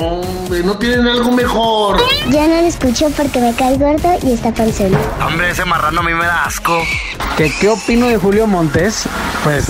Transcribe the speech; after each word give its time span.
Hombre, 0.00 0.62
¿no 0.62 0.76
tienen 0.76 1.06
algo 1.06 1.30
mejor? 1.30 2.02
Ya 2.30 2.46
no 2.46 2.60
lo 2.60 2.66
escucho 2.66 3.10
porque 3.16 3.40
me 3.40 3.54
cae 3.54 3.76
gordo 3.76 4.08
y 4.22 4.32
está 4.32 4.52
panzón. 4.52 4.92
Hombre, 5.24 5.50
ese 5.50 5.64
marrano 5.64 6.00
a 6.00 6.02
mí 6.02 6.12
me 6.12 6.24
da 6.24 6.44
asco. 6.44 6.82
¿Qué, 7.36 7.52
¿Qué 7.60 7.68
opino 7.68 8.08
de 8.08 8.16
Julio 8.16 8.46
Montes? 8.46 9.04
Pues 9.42 9.66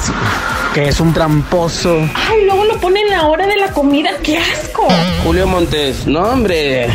que 0.74 0.88
es 0.88 0.98
un 1.00 1.12
tramposo. 1.12 1.98
Ay, 2.28 2.44
luego 2.46 2.64
lo 2.64 2.80
ponen 2.80 3.06
a 3.12 3.18
la 3.18 3.26
hora 3.26 3.46
de 3.46 3.56
la 3.56 3.70
comida. 3.72 4.10
¡Qué 4.22 4.38
asco! 4.38 4.88
Julio 5.22 5.46
Montes, 5.46 6.06
no, 6.06 6.20
hombre. 6.20 6.88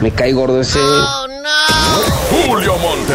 Me 0.00 0.10
cae 0.12 0.32
gordo 0.32 0.60
ese. 0.60 0.78
Julio 2.30 2.76
Monte. 2.78 3.14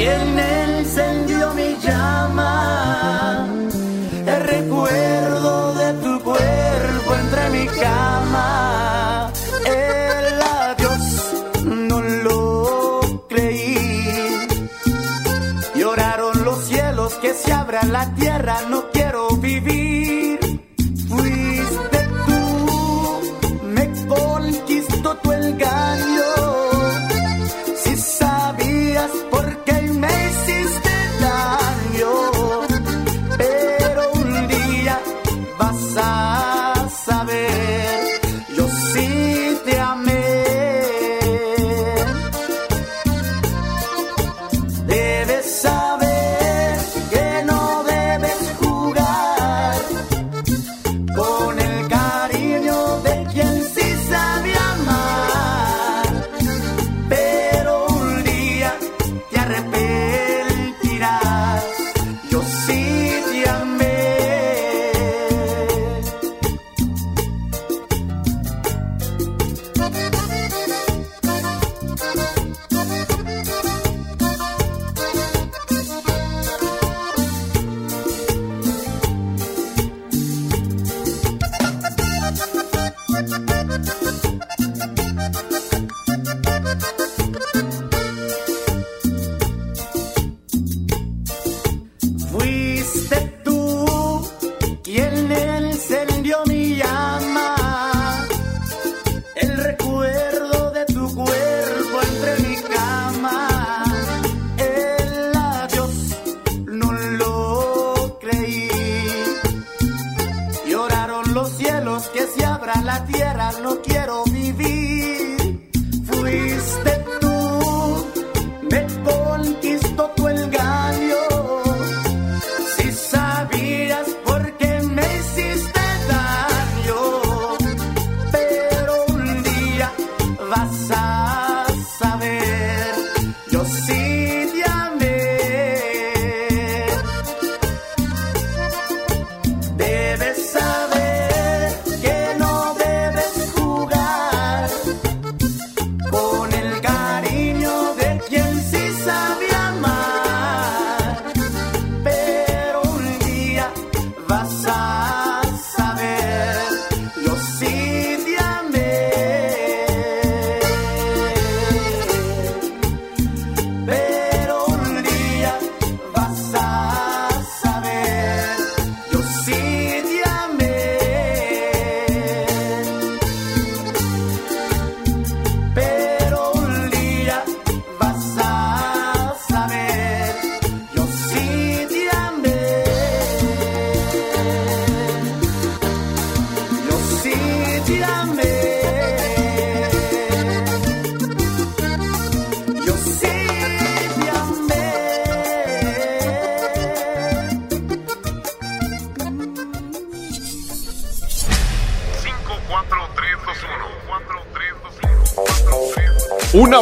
quien 0.00 0.38
encendió 0.38 1.52
mi 1.52 1.76
llama. 1.82 3.46
El 4.26 4.42
recuerdo 4.54 5.74
de 5.74 5.92
tu 6.04 6.20
cuerpo 6.22 7.14
entre 7.22 7.50
mi 7.50 7.66
cama. 7.66 9.30
El 9.66 10.42
adiós 10.62 11.34
no 11.64 12.00
lo 12.00 13.26
creí. 13.28 14.48
Lloraron 15.74 16.44
los 16.44 16.64
cielos 16.64 17.12
que 17.16 17.34
se 17.34 17.52
abra 17.52 17.82
la 17.84 18.14
tierra. 18.14 18.56
No 18.70 18.90
quiero 18.90 19.28
vivir. 19.36 20.38
Fuiste 21.10 22.00
tú, 22.26 22.40
me 23.64 23.84
conquistó 24.08 25.14
tu 25.16 25.32
engaño. 25.32 25.79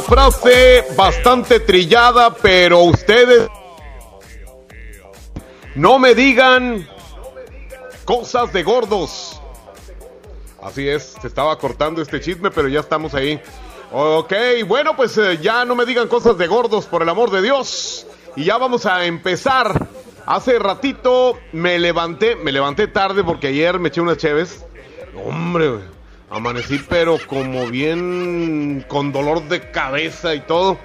Frase 0.02 0.84
bastante 0.96 1.60
trillada, 1.60 2.34
pero 2.34 2.80
ustedes 2.80 3.48
no 5.74 5.98
me 5.98 6.14
digan 6.14 6.88
cosas 8.04 8.52
de 8.52 8.62
gordos. 8.62 9.40
Así 10.62 10.88
es, 10.88 11.16
se 11.20 11.28
estaba 11.28 11.58
cortando 11.58 12.02
este 12.02 12.20
chisme, 12.20 12.50
pero 12.50 12.68
ya 12.68 12.80
estamos 12.80 13.14
ahí. 13.14 13.40
Ok, 13.92 14.32
bueno, 14.66 14.96
pues 14.96 15.16
eh, 15.18 15.38
ya 15.40 15.64
no 15.64 15.74
me 15.74 15.86
digan 15.86 16.08
cosas 16.08 16.36
de 16.36 16.46
gordos, 16.46 16.86
por 16.86 17.02
el 17.02 17.08
amor 17.08 17.30
de 17.30 17.42
Dios. 17.42 18.06
Y 18.36 18.44
ya 18.44 18.58
vamos 18.58 18.86
a 18.86 19.04
empezar. 19.04 19.88
Hace 20.26 20.58
ratito 20.58 21.38
me 21.52 21.78
levanté, 21.78 22.36
me 22.36 22.52
levanté 22.52 22.86
tarde 22.86 23.24
porque 23.24 23.48
ayer 23.48 23.78
me 23.78 23.88
eché 23.88 24.00
unas 24.00 24.18
cheves. 24.18 24.64
Hombre, 25.24 25.70
güey, 25.70 25.97
amanecí 26.30 26.80
pero 26.88 27.18
como 27.26 27.66
bien 27.66 28.84
con 28.88 29.12
dolor 29.12 29.46
de 29.48 29.70
cabeza 29.70 30.34
y 30.34 30.40
todo. 30.40 30.78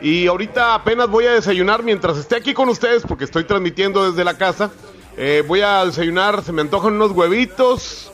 Y 0.00 0.26
ahorita 0.26 0.74
apenas 0.74 1.08
voy 1.08 1.26
a 1.26 1.32
desayunar 1.32 1.82
mientras 1.82 2.18
esté 2.18 2.36
aquí 2.36 2.54
con 2.54 2.68
ustedes 2.68 3.02
porque 3.06 3.24
estoy 3.24 3.44
transmitiendo 3.44 4.10
desde 4.10 4.24
la 4.24 4.36
casa. 4.36 4.70
Eh, 5.16 5.44
voy 5.46 5.60
a 5.60 5.84
desayunar, 5.84 6.42
se 6.42 6.52
me 6.52 6.62
antojan 6.62 6.94
unos 6.94 7.12
huevitos 7.12 8.10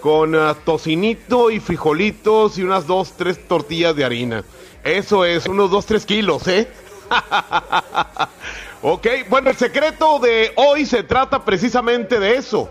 con 0.00 0.34
ah, 0.34 0.56
tocinito 0.64 1.50
y 1.50 1.60
frijolitos 1.60 2.58
y 2.58 2.62
unas 2.62 2.86
dos, 2.86 3.14
tres 3.16 3.48
tortillas 3.48 3.96
de 3.96 4.04
harina. 4.04 4.44
Eso 4.84 5.24
es, 5.24 5.46
unos 5.46 5.70
dos, 5.70 5.86
tres 5.86 6.04
kilos, 6.04 6.46
¿eh? 6.48 6.68
ok, 8.82 9.06
bueno, 9.28 9.50
el 9.50 9.56
secreto 9.56 10.18
de 10.18 10.52
hoy 10.56 10.86
se 10.86 11.02
trata 11.02 11.44
precisamente 11.44 12.18
de 12.18 12.36
eso. 12.36 12.70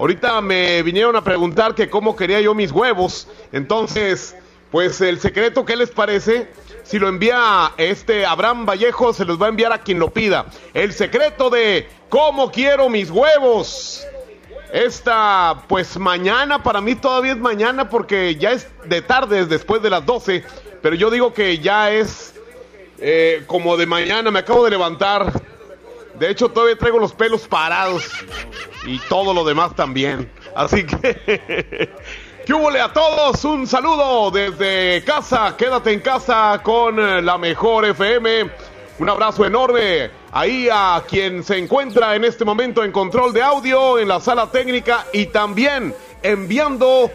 Ahorita 0.00 0.40
me 0.40 0.82
vinieron 0.82 1.14
a 1.14 1.22
preguntar 1.22 1.74
que 1.74 1.90
cómo 1.90 2.16
quería 2.16 2.40
yo 2.40 2.54
mis 2.54 2.72
huevos. 2.72 3.28
Entonces, 3.52 4.34
pues 4.70 4.98
el 5.02 5.20
secreto, 5.20 5.66
¿qué 5.66 5.76
les 5.76 5.90
parece? 5.90 6.48
Si 6.84 6.98
lo 6.98 7.06
envía 7.06 7.74
este 7.76 8.24
Abraham 8.24 8.64
Vallejo, 8.64 9.12
se 9.12 9.26
los 9.26 9.38
va 9.38 9.44
a 9.44 9.48
enviar 9.50 9.74
a 9.74 9.82
quien 9.82 9.98
lo 9.98 10.08
pida. 10.08 10.46
El 10.72 10.94
secreto 10.94 11.50
de 11.50 11.86
cómo 12.08 12.50
quiero 12.50 12.88
mis 12.88 13.10
huevos. 13.10 14.06
Esta, 14.72 15.64
pues 15.68 15.98
mañana, 15.98 16.62
para 16.62 16.80
mí 16.80 16.94
todavía 16.94 17.32
es 17.32 17.38
mañana 17.38 17.90
porque 17.90 18.36
ya 18.36 18.52
es 18.52 18.68
de 18.86 19.02
tarde, 19.02 19.40
es 19.40 19.50
después 19.50 19.82
de 19.82 19.90
las 19.90 20.06
12. 20.06 20.42
Pero 20.80 20.96
yo 20.96 21.10
digo 21.10 21.34
que 21.34 21.58
ya 21.58 21.90
es 21.90 22.32
eh, 23.00 23.44
como 23.46 23.76
de 23.76 23.84
mañana, 23.84 24.30
me 24.30 24.38
acabo 24.38 24.64
de 24.64 24.70
levantar. 24.70 25.30
De 26.20 26.30
hecho, 26.30 26.50
todavía 26.50 26.76
traigo 26.76 26.98
los 26.98 27.14
pelos 27.14 27.48
parados 27.48 28.04
y 28.84 28.98
todo 29.08 29.32
lo 29.32 29.42
demás 29.42 29.74
también. 29.74 30.30
Así 30.54 30.84
que, 30.84 31.88
¿qué 32.46 32.52
hubo 32.52 32.68
a 32.68 32.92
todos? 32.92 33.42
Un 33.46 33.66
saludo 33.66 34.30
desde 34.30 35.02
casa. 35.02 35.56
Quédate 35.56 35.94
en 35.94 36.00
casa 36.00 36.60
con 36.62 37.00
eh, 37.00 37.22
la 37.22 37.38
mejor 37.38 37.86
FM. 37.86 38.50
Un 38.98 39.08
abrazo 39.08 39.46
enorme 39.46 40.10
ahí 40.30 40.68
a 40.70 41.02
quien 41.08 41.42
se 41.42 41.56
encuentra 41.56 42.14
en 42.14 42.26
este 42.26 42.44
momento 42.44 42.84
en 42.84 42.92
control 42.92 43.32
de 43.32 43.40
audio, 43.40 43.98
en 43.98 44.08
la 44.08 44.20
sala 44.20 44.50
técnica 44.50 45.06
y 45.14 45.24
también 45.24 45.94
enviando 46.22 47.10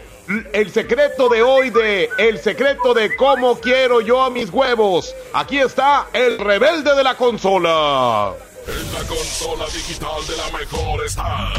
el 0.52 0.72
secreto 0.72 1.28
de 1.28 1.44
hoy 1.44 1.70
de 1.70 2.10
el 2.18 2.40
secreto 2.40 2.92
de 2.92 3.14
cómo 3.14 3.60
quiero 3.60 4.00
yo 4.00 4.20
a 4.20 4.30
mis 4.30 4.50
huevos. 4.50 5.14
Aquí 5.32 5.58
está 5.58 6.08
el 6.12 6.40
rebelde 6.40 6.92
de 6.96 7.04
la 7.04 7.14
consola. 7.14 8.34
En 8.68 8.92
la 8.92 9.06
consola 9.06 9.64
digital 9.66 10.26
de 10.26 10.36
la 10.36 10.58
mejor 10.58 11.04
está 11.04 11.52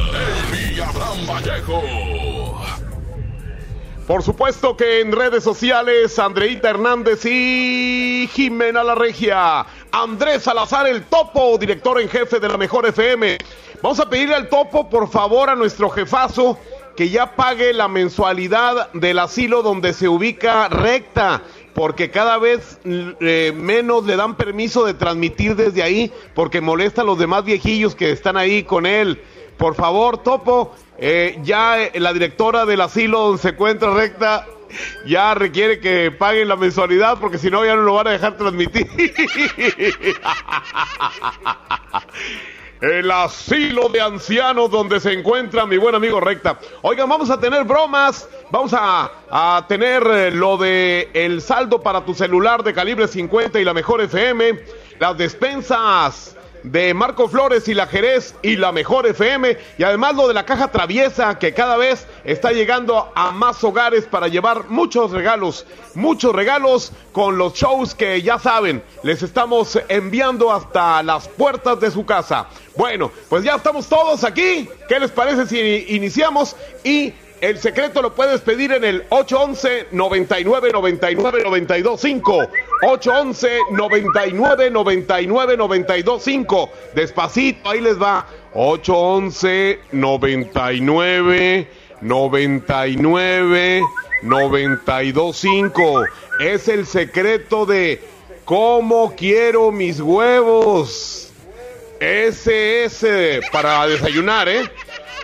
el 0.52 0.82
Abraham 0.82 1.26
Vallejo. 1.26 1.82
Por 4.06 4.24
supuesto 4.24 4.76
que 4.76 5.00
en 5.00 5.14
redes 5.14 5.44
sociales, 5.44 6.20
Andreita 6.20 6.70
Hernández 6.70 7.26
y 7.26 8.30
Jimena 8.34 8.84
La 8.84 8.96
Regia. 8.96 9.66
Andrés 9.92 10.44
Salazar, 10.44 10.86
el 10.88 11.04
topo, 11.06 11.58
director 11.58 12.02
en 12.02 12.10
jefe 12.10 12.40
de 12.40 12.50
la 12.50 12.58
Mejor 12.58 12.86
FM. 12.86 13.38
Vamos 13.82 14.00
a 14.00 14.10
pedirle 14.10 14.36
al 14.36 14.50
topo, 14.50 14.90
por 14.90 15.10
favor, 15.10 15.50
a 15.50 15.56
nuestro 15.56 15.90
jefazo 15.90 16.58
que 16.98 17.10
ya 17.10 17.36
pague 17.36 17.74
la 17.74 17.88
mensualidad 17.88 18.92
del 18.94 19.20
asilo 19.20 19.62
donde 19.62 19.94
se 19.94 20.10
ubica 20.10 20.68
recta, 20.68 21.44
porque 21.78 22.10
cada 22.10 22.40
vez 22.40 22.80
eh, 22.84 23.54
menos 23.56 24.04
le 24.04 24.16
dan 24.16 24.36
permiso 24.36 24.84
de 24.84 24.96
transmitir 24.96 25.56
desde 25.56 25.84
ahí, 25.84 26.12
porque 26.34 26.60
molesta 26.60 27.04
a 27.04 27.06
los 27.06 27.20
demás 27.20 27.46
viejillos 27.46 27.94
que 27.94 28.10
están 28.10 28.36
ahí 28.36 28.64
con 28.64 28.88
él. 28.88 29.22
Por 29.58 29.76
favor, 29.76 30.24
Topo, 30.24 30.74
eh, 30.98 31.38
ya 31.44 31.84
eh, 31.84 32.00
la 32.00 32.14
directora 32.14 32.66
del 32.66 32.82
asilo 32.82 33.20
donde 33.20 33.44
se 33.44 33.50
encuentra 33.50 33.94
recta 33.94 34.48
ya 35.06 35.36
requiere 35.36 35.80
que 35.80 36.10
paguen 36.10 36.48
la 36.48 36.56
mensualidad 36.56 37.20
porque 37.20 37.38
si 37.38 37.52
no 37.52 37.64
ya 37.64 37.76
no 37.76 37.84
lo 37.84 37.94
van 37.94 38.08
a 38.08 38.12
dejar 38.12 38.38
transmitir. 38.38 38.88
El 42.82 43.10
asilo 43.10 43.90
de 43.90 44.02
ancianos 44.02 44.70
donde 44.70 45.00
se 45.00 45.12
encuentra 45.12 45.66
mi 45.66 45.78
buen 45.78 45.96
amigo 45.96 46.20
Recta. 46.20 46.60
Oigan, 46.84 47.10
vamos 47.10 47.30
a 47.32 47.40
tener 47.40 47.64
bromas, 47.64 48.30
vamos 48.52 48.72
a, 48.74 49.12
a 49.32 49.66
tener 49.68 50.06
eh, 50.06 50.32
lo 50.32 50.58
de 50.58 51.10
el 51.14 51.42
saldo 51.42 51.82
para 51.82 52.06
tu 52.06 52.14
celular 52.14 52.64
de 52.64 52.74
calibre 52.74 53.08
50 53.08 53.60
y 53.60 53.64
la 53.64 53.74
mejor 53.74 54.02
FM, 54.02 54.60
las 55.00 55.18
despensas 55.18 56.37
de 56.72 56.94
Marco 56.94 57.30
Flores 57.30 57.68
y 57.68 57.74
la 57.74 57.88
Jerez 57.88 58.36
y 58.42 58.58
la 58.58 58.72
Mejor 58.72 59.08
FM 59.08 59.58
y 59.78 59.84
además 59.84 60.16
lo 60.16 60.28
de 60.28 60.34
la 60.34 60.46
caja 60.46 60.70
traviesa 60.70 61.40
que 61.40 61.54
cada 61.54 61.78
vez 61.78 62.06
está 62.24 62.52
llegando 62.52 63.12
a 63.16 63.32
más 63.32 63.64
hogares 63.64 64.06
para 64.06 64.28
llevar 64.28 64.66
muchos 64.70 65.12
regalos, 65.12 65.66
muchos 65.96 66.36
regalos 66.36 66.92
con 67.12 67.38
los 67.38 67.54
shows 67.54 67.96
que 67.96 68.22
ya 68.22 68.38
saben, 68.40 68.84
les 69.04 69.24
estamos 69.24 69.80
enviando 69.88 70.52
hasta 70.52 71.02
las 71.04 71.28
puertas 71.28 71.80
de 71.80 71.92
su 71.92 72.06
casa. 72.06 72.48
Bueno, 72.76 73.12
pues 73.30 73.44
ya 73.44 73.56
estamos 73.56 73.88
todos 73.88 74.24
aquí. 74.24 74.70
¿Qué 74.88 75.00
les 75.00 75.12
parece 75.12 75.48
si 75.48 75.96
iniciamos? 75.96 76.56
Y 76.84 77.14
el 77.42 77.60
secreto 77.60 78.02
lo 78.02 78.16
puedes 78.16 78.42
pedir 78.42 78.72
en 78.72 78.84
el 78.84 79.06
811 79.10 79.88
99 79.92 80.72
99 80.72 81.44
92 81.44 82.02
5. 82.02 82.48
811 82.84 83.60
99 83.72 84.72
99 84.72 85.58
92 85.58 86.24
5. 86.24 86.70
Despacito, 86.96 87.70
ahí 87.70 87.82
les 87.82 88.02
va. 88.02 88.28
811 88.54 89.80
99 89.92 91.68
99 92.02 93.82
92 94.24 95.38
5. 95.38 96.04
Es 96.40 96.68
el 96.68 96.86
secreto 96.86 97.66
de 97.66 98.02
cómo 98.46 99.14
quiero 99.16 99.72
mis 99.72 100.00
huevos. 100.00 101.28
Eh, 102.00 103.42
para 103.52 103.88
desayunar, 103.88 104.48
¿eh? 104.48 104.62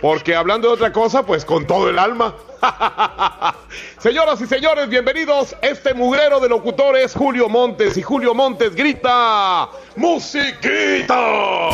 Porque 0.00 0.34
hablando 0.34 0.68
de 0.68 0.74
otra 0.74 0.92
cosa, 0.92 1.24
pues 1.24 1.44
con 1.44 1.66
todo 1.66 1.88
el 1.88 1.98
alma. 1.98 2.34
Señoras 3.98 4.40
y 4.40 4.46
señores, 4.46 4.88
bienvenidos. 4.88 5.56
Este 5.62 5.94
mugrero 5.94 6.40
de 6.40 6.48
locutores, 6.48 7.14
Julio 7.14 7.48
Montes. 7.48 7.96
Y 7.96 8.02
Julio 8.02 8.34
Montes 8.34 8.74
grita: 8.74 9.68
¡Musiquita! 9.96 11.70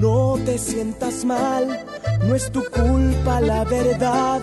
No 0.00 0.38
te 0.44 0.58
sientas 0.58 1.24
mal, 1.24 1.84
no 2.24 2.34
es 2.34 2.52
tu 2.52 2.62
culpa 2.64 3.40
la 3.40 3.64
verdad. 3.64 4.42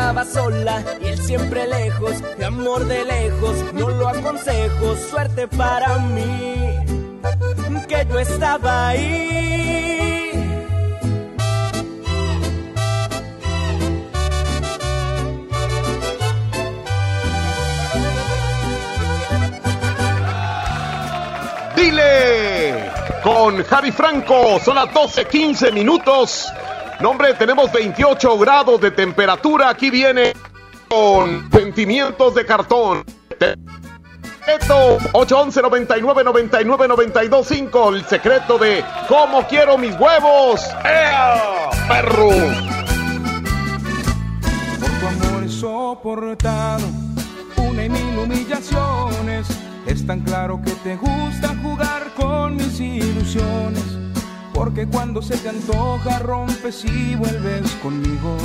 Tú 0.00 0.06
estabas 0.06 0.32
sola 0.32 0.84
y 1.02 1.08
él 1.08 1.18
siempre 1.18 1.66
lejos, 1.66 2.14
y 2.38 2.42
amor 2.42 2.86
de 2.86 3.04
lejos, 3.04 3.54
no 3.74 3.90
lo 3.90 4.08
aconsejo, 4.08 4.96
suerte 4.96 5.46
para 5.46 5.98
mí, 5.98 6.74
que 7.86 8.06
yo 8.08 8.18
estaba 8.18 8.88
ahí. 8.88 10.30
Dile 21.76 22.90
con 23.22 23.62
Javi 23.62 23.92
Franco, 23.92 24.58
son 24.64 24.76
las 24.76 24.94
12, 24.94 25.26
15 25.26 25.72
minutos. 27.00 27.02
Nombre, 27.02 27.34
tenemos 27.34 27.72
28 27.72 28.38
grados 28.38 28.80
de 28.80 28.90
temperatura. 28.90 29.70
Aquí 29.70 29.90
viene 29.90 30.32
con 30.88 31.50
sentimientos 31.50 32.34
de 32.34 32.44
cartón. 32.46 33.04
Secreto 34.44 34.98
811 35.12 35.62
99 35.62 36.24
99 36.24 36.88
92 36.88 37.46
5 37.46 37.88
El 37.90 38.04
secreto 38.06 38.58
de 38.58 38.84
cómo 39.08 39.46
quiero 39.46 39.78
mis 39.78 39.98
huevos. 39.98 40.62
¡Ea, 40.84 41.70
perro! 41.88 42.30
Por 44.80 44.90
tu 44.98 45.06
amor 45.06 45.44
he 45.44 45.48
soportado 45.48 46.86
una 47.56 47.84
y 47.84 47.88
mil 47.88 48.18
humillaciones. 48.18 49.46
Es 49.86 50.06
tan 50.06 50.20
claro 50.20 50.60
que 50.64 50.72
te 50.72 50.96
gusta 50.96 51.54
jugar 51.62 52.12
con 52.16 52.56
mis 52.56 52.80
ilusiones. 52.80 53.99
Porque 54.60 54.86
cuando 54.86 55.22
se 55.22 55.38
te 55.38 55.48
antoja 55.48 56.18
rompes 56.18 56.84
y 56.84 57.14
vuelves 57.14 57.70
conmigo. 57.82 58.36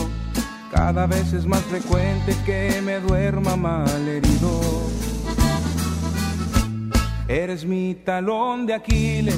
Cada 0.72 1.07
vez 1.07 1.34
es 1.34 1.45
más 1.45 1.60
frecuente 1.63 2.34
que 2.45 2.81
me 2.81 3.01
duerma 3.01 3.57
mal 3.57 4.07
herido. 4.07 4.62
Eres 7.27 7.65
mi 7.65 7.95
talón 7.95 8.65
de 8.65 8.75
Aquiles, 8.75 9.38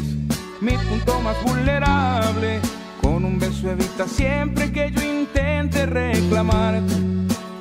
mi 0.62 0.74
punto 0.74 1.20
más 1.22 1.44
vulnerable. 1.44 2.60
Con 3.02 3.26
un 3.26 3.40
beso 3.40 3.72
evita 3.72 4.08
siempre 4.08 4.72
que 4.72 4.92
yo 4.92 5.02
intente 5.02 5.88
reclamarte. 5.88 6.94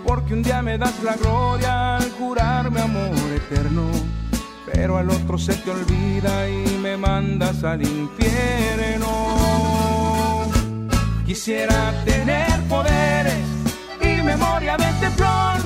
Porque 0.04 0.34
un 0.34 0.42
día 0.42 0.60
me 0.60 0.76
das 0.76 1.02
la 1.02 1.16
gloria 1.16 1.96
al 1.96 2.10
jurarme 2.18 2.82
amor 2.82 3.16
eterno. 3.34 3.88
Pero 4.76 4.98
al 4.98 5.08
otro 5.08 5.38
se 5.38 5.54
te 5.54 5.70
olvida 5.70 6.50
y 6.50 6.76
me 6.82 6.98
mandas 6.98 7.64
al 7.64 7.80
infierno. 7.80 9.06
Quisiera 11.24 11.94
tener 12.04 12.60
poderes 12.68 13.46
y 14.02 14.20
memoria 14.20 14.76
de 14.76 14.92
teflón 15.00 15.62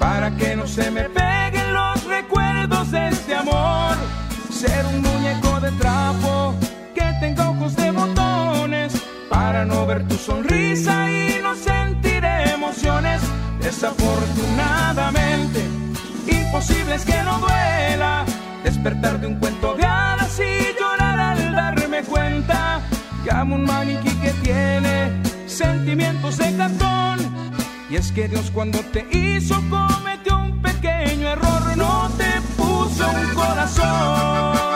para 0.00 0.36
que 0.36 0.56
no 0.56 0.66
se 0.66 0.90
me 0.90 1.04
peguen 1.04 1.72
los 1.72 2.02
recuerdos 2.04 2.90
de 2.90 3.10
este 3.10 3.36
amor. 3.36 3.94
Ser 4.50 4.86
un 4.86 5.02
muñeco 5.02 5.60
de 5.60 5.70
trapo 5.72 6.56
que 6.96 7.04
tenga 7.20 7.48
ojos 7.48 7.76
de 7.76 7.92
botones 7.92 8.92
para 9.30 9.64
no 9.64 9.86
ver 9.86 10.08
tu 10.08 10.16
sonrisa 10.16 11.08
y 11.08 11.38
no 11.40 11.54
sentir 11.54 12.24
emociones. 12.24 13.22
Desafortunadamente, 13.60 15.81
imposible 16.52 16.96
es 16.96 17.04
que 17.06 17.22
no 17.22 17.38
duela 17.38 18.26
despertar 18.62 19.18
de 19.18 19.26
un 19.26 19.36
cuento 19.36 19.74
de 19.74 19.86
hadas 19.86 20.38
y 20.38 20.78
llorar 20.78 21.18
al 21.18 21.50
darme 21.50 22.02
cuenta 22.02 22.82
que 23.24 23.30
amo 23.32 23.54
un 23.54 23.64
maniquí 23.64 24.10
que 24.16 24.32
tiene 24.42 25.22
sentimientos 25.46 26.36
de 26.36 26.54
cartón. 26.54 27.20
Y 27.88 27.96
es 27.96 28.12
que 28.12 28.28
Dios 28.28 28.50
cuando 28.50 28.80
te 28.80 29.06
hizo 29.10 29.54
cometió 29.70 30.36
un 30.36 30.60
pequeño 30.60 31.28
error, 31.28 31.74
no 31.74 32.10
te 32.18 32.40
puso 32.58 33.08
un 33.08 33.34
corazón. 33.34 34.71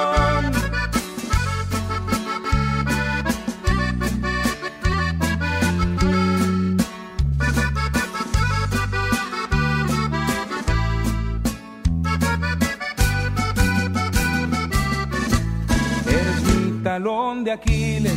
Talón 16.96 17.44
de 17.44 17.52
Aquiles, 17.52 18.16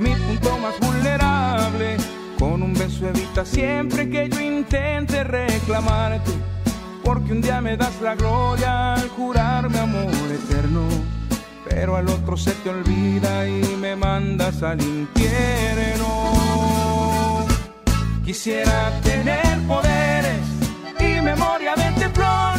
mi 0.00 0.10
punto 0.10 0.58
más 0.58 0.76
vulnerable. 0.80 1.96
Con 2.36 2.64
un 2.64 2.74
beso 2.74 3.06
evita 3.06 3.44
siempre 3.44 4.10
que 4.10 4.28
yo 4.28 4.40
intente 4.40 5.22
reclamarte. 5.22 6.32
Porque 7.04 7.30
un 7.30 7.40
día 7.40 7.60
me 7.60 7.76
das 7.76 8.00
la 8.02 8.16
gloria 8.16 8.94
al 8.94 9.08
jurarme 9.10 9.78
amor 9.78 10.28
eterno. 10.32 10.82
Pero 11.68 11.94
al 11.94 12.08
otro 12.08 12.36
se 12.36 12.50
te 12.54 12.70
olvida 12.70 13.46
y 13.46 13.76
me 13.80 13.94
mandas 13.94 14.64
al 14.64 14.80
infierno. 14.82 16.08
Quisiera 18.24 19.00
tener 19.04 19.60
poderes 19.68 20.42
y 20.98 21.20
memoria 21.20 21.76
de 21.76 21.92
teflón 22.00 22.58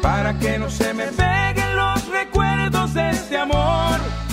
para 0.00 0.38
que 0.38 0.58
no 0.58 0.70
se 0.70 0.94
me 0.94 1.08
peguen 1.08 1.76
los 1.76 2.08
recuerdos 2.08 2.94
de 2.94 3.10
este 3.10 3.36
amor. 3.36 4.27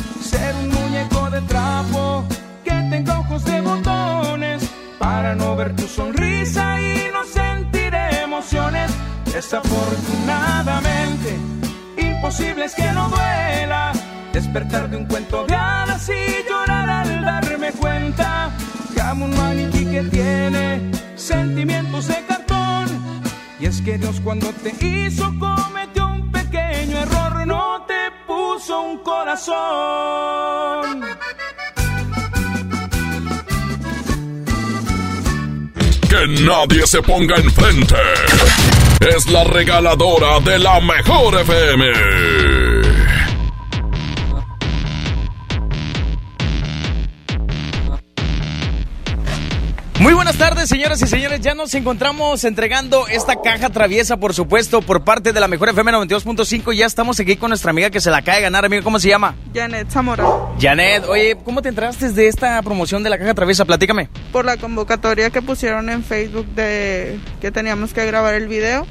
Muñeco 0.95 1.29
de 1.29 1.41
trapo 1.41 2.23
que 2.63 2.71
tenga 2.89 3.19
ojos 3.19 3.43
de 3.43 3.59
botones 3.59 4.63
para 4.97 5.35
no 5.35 5.53
ver 5.57 5.75
tu 5.75 5.85
sonrisa 5.87 6.79
y 6.79 7.11
no 7.11 7.25
sentir 7.25 7.93
emociones. 8.23 8.89
Desafortunadamente, 9.25 11.37
imposible 11.97 12.63
es 12.63 12.75
que 12.75 12.89
no 12.93 13.09
duela 13.09 13.91
despertar 14.31 14.89
de 14.89 14.95
un 14.95 15.05
cuento 15.05 15.45
de 15.45 15.53
hadas 15.53 16.07
y 16.07 16.47
llorar 16.49 16.89
al 16.89 17.25
darme 17.25 17.73
cuenta 17.73 18.51
que 18.93 19.01
amo 19.01 19.25
un 19.25 19.35
maniquí 19.35 19.85
que 19.85 20.03
tiene 20.03 20.91
sentimientos 21.17 22.07
de 22.07 22.23
cartón. 22.25 22.87
Y 23.59 23.65
es 23.65 23.81
que 23.81 23.97
Dios 23.97 24.21
cuando 24.21 24.47
te 24.63 24.73
hizo 24.79 25.29
cometió 25.39 26.14
puso 28.65 28.81
un 28.81 28.97
corazón. 28.99 29.55
Que 36.09 36.27
nadie 36.43 36.87
se 36.87 37.01
ponga 37.01 37.35
enfrente. 37.35 37.95
Es 39.15 39.29
la 39.29 39.43
regaladora 39.43 40.39
de 40.39 40.59
la 40.59 40.79
mejor 40.81 41.41
FM. 41.41 42.74
Muy 49.99 50.13
buenas 50.13 50.37
tardes, 50.37 50.67
señoras 50.67 51.01
y 51.01 51.07
señores. 51.07 51.39
Ya 51.39 51.55
nos 51.55 51.73
encontramos 51.73 52.43
entregando 52.43 53.07
esta 53.07 53.41
caja 53.41 53.69
traviesa, 53.69 54.17
por 54.17 54.33
supuesto, 54.33 54.81
por 54.81 55.05
parte 55.05 55.31
de 55.31 55.39
la 55.39 55.47
Mejor 55.47 55.69
FM 55.69 55.93
92.5. 55.93 56.73
Ya 56.73 56.85
estamos 56.85 57.17
aquí 57.19 57.37
con 57.37 57.49
nuestra 57.49 57.71
amiga 57.71 57.89
que 57.89 58.01
se 58.01 58.11
la 58.11 58.21
cae 58.21 58.37
de 58.37 58.41
ganar, 58.41 58.65
amigo. 58.65 58.83
¿Cómo 58.83 58.99
se 58.99 59.07
llama? 59.07 59.35
Janet 59.53 59.89
Zamora. 59.89 60.25
Janet, 60.59 61.05
oye, 61.07 61.37
¿cómo 61.45 61.61
te 61.61 61.69
enteraste 61.69 62.11
de 62.11 62.27
esta 62.27 62.61
promoción 62.61 63.03
de 63.03 63.09
la 63.09 63.17
caja 63.17 63.33
traviesa? 63.33 63.63
Platícame. 63.63 64.09
Por 64.33 64.43
la 64.43 64.57
convocatoria 64.57 65.29
que 65.29 65.41
pusieron 65.41 65.89
en 65.89 66.03
Facebook 66.03 66.45
de 66.47 67.17
que 67.39 67.51
teníamos 67.51 67.93
que 67.93 68.05
grabar 68.05 68.33
el 68.33 68.49
video 68.49 68.85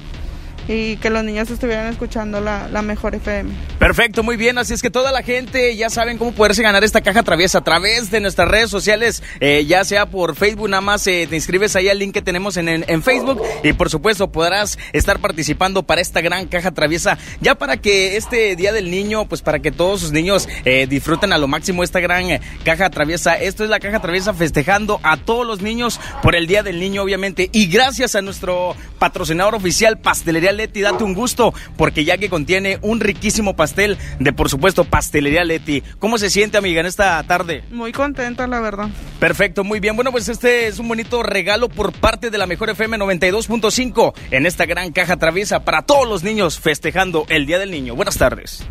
y 0.68 0.96
que 0.96 1.10
los 1.10 1.24
niños 1.24 1.50
estuvieran 1.50 1.86
escuchando 1.88 2.40
la, 2.40 2.68
la, 2.68 2.82
mejor 2.82 3.14
FM. 3.14 3.50
Perfecto, 3.78 4.22
muy 4.22 4.36
bien. 4.36 4.58
Así 4.58 4.72
es 4.72 4.82
que 4.82 4.90
toda 4.90 5.12
la 5.12 5.22
gente 5.22 5.76
ya 5.76 5.90
saben 5.90 6.18
cómo 6.18 6.32
poderse 6.32 6.62
ganar 6.62 6.84
esta 6.84 7.00
caja 7.00 7.22
traviesa 7.22 7.58
a 7.58 7.64
través 7.64 8.10
de 8.10 8.20
nuestras 8.20 8.48
redes 8.48 8.70
sociales, 8.70 9.22
eh, 9.40 9.64
ya 9.66 9.84
sea 9.84 10.06
por 10.06 10.36
Facebook, 10.36 10.68
nada 10.68 10.80
más 10.80 11.06
eh, 11.06 11.26
te 11.28 11.36
inscribes 11.36 11.76
ahí 11.76 11.88
al 11.88 11.98
link 11.98 12.14
que 12.14 12.22
tenemos 12.22 12.56
en, 12.56 12.68
en, 12.68 13.02
Facebook 13.02 13.42
y 13.62 13.72
por 13.74 13.90
supuesto 13.90 14.30
podrás 14.30 14.78
estar 14.92 15.18
participando 15.18 15.82
para 15.82 16.00
esta 16.00 16.20
gran 16.20 16.46
caja 16.46 16.70
traviesa, 16.70 17.18
ya 17.40 17.54
para 17.54 17.76
que 17.76 18.16
este 18.16 18.56
Día 18.56 18.72
del 18.72 18.90
Niño, 18.90 19.26
pues 19.26 19.42
para 19.42 19.58
que 19.58 19.70
todos 19.70 20.00
sus 20.00 20.12
niños 20.12 20.48
eh, 20.64 20.86
disfruten 20.88 21.32
a 21.32 21.38
lo 21.38 21.48
máximo 21.48 21.82
esta 21.82 22.00
gran 22.00 22.24
caja 22.64 22.88
traviesa. 22.88 23.34
Esto 23.34 23.64
es 23.64 23.70
la 23.70 23.80
caja 23.80 24.00
traviesa 24.00 24.32
festejando 24.32 25.00
a 25.02 25.16
todos 25.18 25.46
los 25.46 25.60
niños 25.60 26.00
por 26.22 26.34
el 26.34 26.46
Día 26.46 26.62
del 26.62 26.80
Niño, 26.80 27.02
obviamente, 27.02 27.50
y 27.52 27.66
gracias 27.66 28.14
a 28.14 28.22
nuestro 28.22 28.74
patrocinador 28.98 29.54
oficial, 29.54 29.98
Pastelería 29.98 30.53
Leti, 30.54 30.80
date 30.80 31.04
un 31.04 31.14
gusto, 31.14 31.52
porque 31.76 32.04
ya 32.04 32.16
que 32.16 32.30
contiene 32.30 32.78
un 32.80 33.00
riquísimo 33.00 33.54
pastel 33.54 33.98
de, 34.18 34.32
por 34.32 34.48
supuesto, 34.48 34.84
Pastelería 34.84 35.44
Leti. 35.44 35.82
¿Cómo 35.98 36.18
se 36.18 36.30
siente, 36.30 36.56
amiga, 36.56 36.80
en 36.80 36.86
esta 36.86 37.22
tarde? 37.24 37.64
Muy 37.70 37.92
contenta, 37.92 38.46
la 38.46 38.60
verdad. 38.60 38.88
Perfecto, 39.20 39.64
muy 39.64 39.80
bien. 39.80 39.96
Bueno, 39.96 40.12
pues 40.12 40.28
este 40.28 40.66
es 40.66 40.78
un 40.78 40.88
bonito 40.88 41.22
regalo 41.22 41.68
por 41.68 41.92
parte 41.92 42.30
de 42.30 42.38
la 42.38 42.46
Mejor 42.46 42.70
FM 42.70 42.98
92.5 42.98 44.14
en 44.30 44.46
esta 44.46 44.66
gran 44.66 44.92
caja 44.92 45.16
traviesa 45.16 45.64
para 45.64 45.82
todos 45.82 46.08
los 46.08 46.22
niños 46.22 46.58
festejando 46.58 47.26
el 47.28 47.46
Día 47.46 47.58
del 47.58 47.70
Niño. 47.70 47.94
Buenas 47.94 48.16
tardes. 48.16 48.64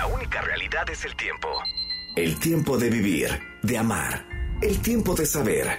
La 0.00 0.06
única 0.06 0.40
realidad 0.40 0.88
es 0.88 1.04
el 1.04 1.14
tiempo. 1.14 1.48
El 2.16 2.40
tiempo 2.40 2.78
de 2.78 2.88
vivir, 2.88 3.38
de 3.62 3.76
amar, 3.76 4.24
el 4.62 4.78
tiempo 4.78 5.14
de 5.14 5.26
saber. 5.26 5.78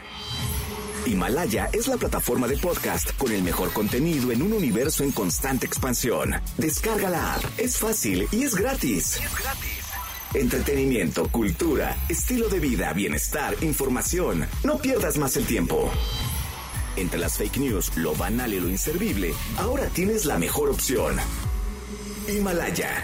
Himalaya 1.07 1.71
es 1.73 1.87
la 1.87 1.97
plataforma 1.97 2.47
de 2.47 2.55
podcast 2.57 3.17
con 3.17 3.31
el 3.31 3.41
mejor 3.41 3.73
contenido 3.73 4.31
en 4.31 4.43
un 4.43 4.53
universo 4.53 5.03
en 5.03 5.11
constante 5.11 5.65
expansión. 5.65 6.35
Descarga 6.59 7.09
la 7.09 7.33
app, 7.33 7.43
es 7.57 7.79
fácil 7.79 8.27
y 8.31 8.43
es 8.43 8.53
gratis. 8.53 9.19
Es 9.19 9.39
gratis. 9.39 9.85
Entretenimiento, 10.35 11.27
cultura, 11.29 11.97
estilo 12.07 12.47
de 12.47 12.59
vida, 12.59 12.93
bienestar, 12.93 13.55
información. 13.63 14.45
No 14.63 14.77
pierdas 14.77 15.17
más 15.17 15.35
el 15.35 15.47
tiempo. 15.47 15.91
Entre 16.95 17.17
las 17.17 17.37
fake 17.37 17.57
news, 17.57 17.97
lo 17.97 18.13
banal 18.13 18.53
y 18.53 18.59
lo 18.59 18.69
inservible, 18.69 19.33
ahora 19.57 19.87
tienes 19.87 20.25
la 20.25 20.37
mejor 20.37 20.69
opción. 20.69 21.17
Himalaya 22.29 23.03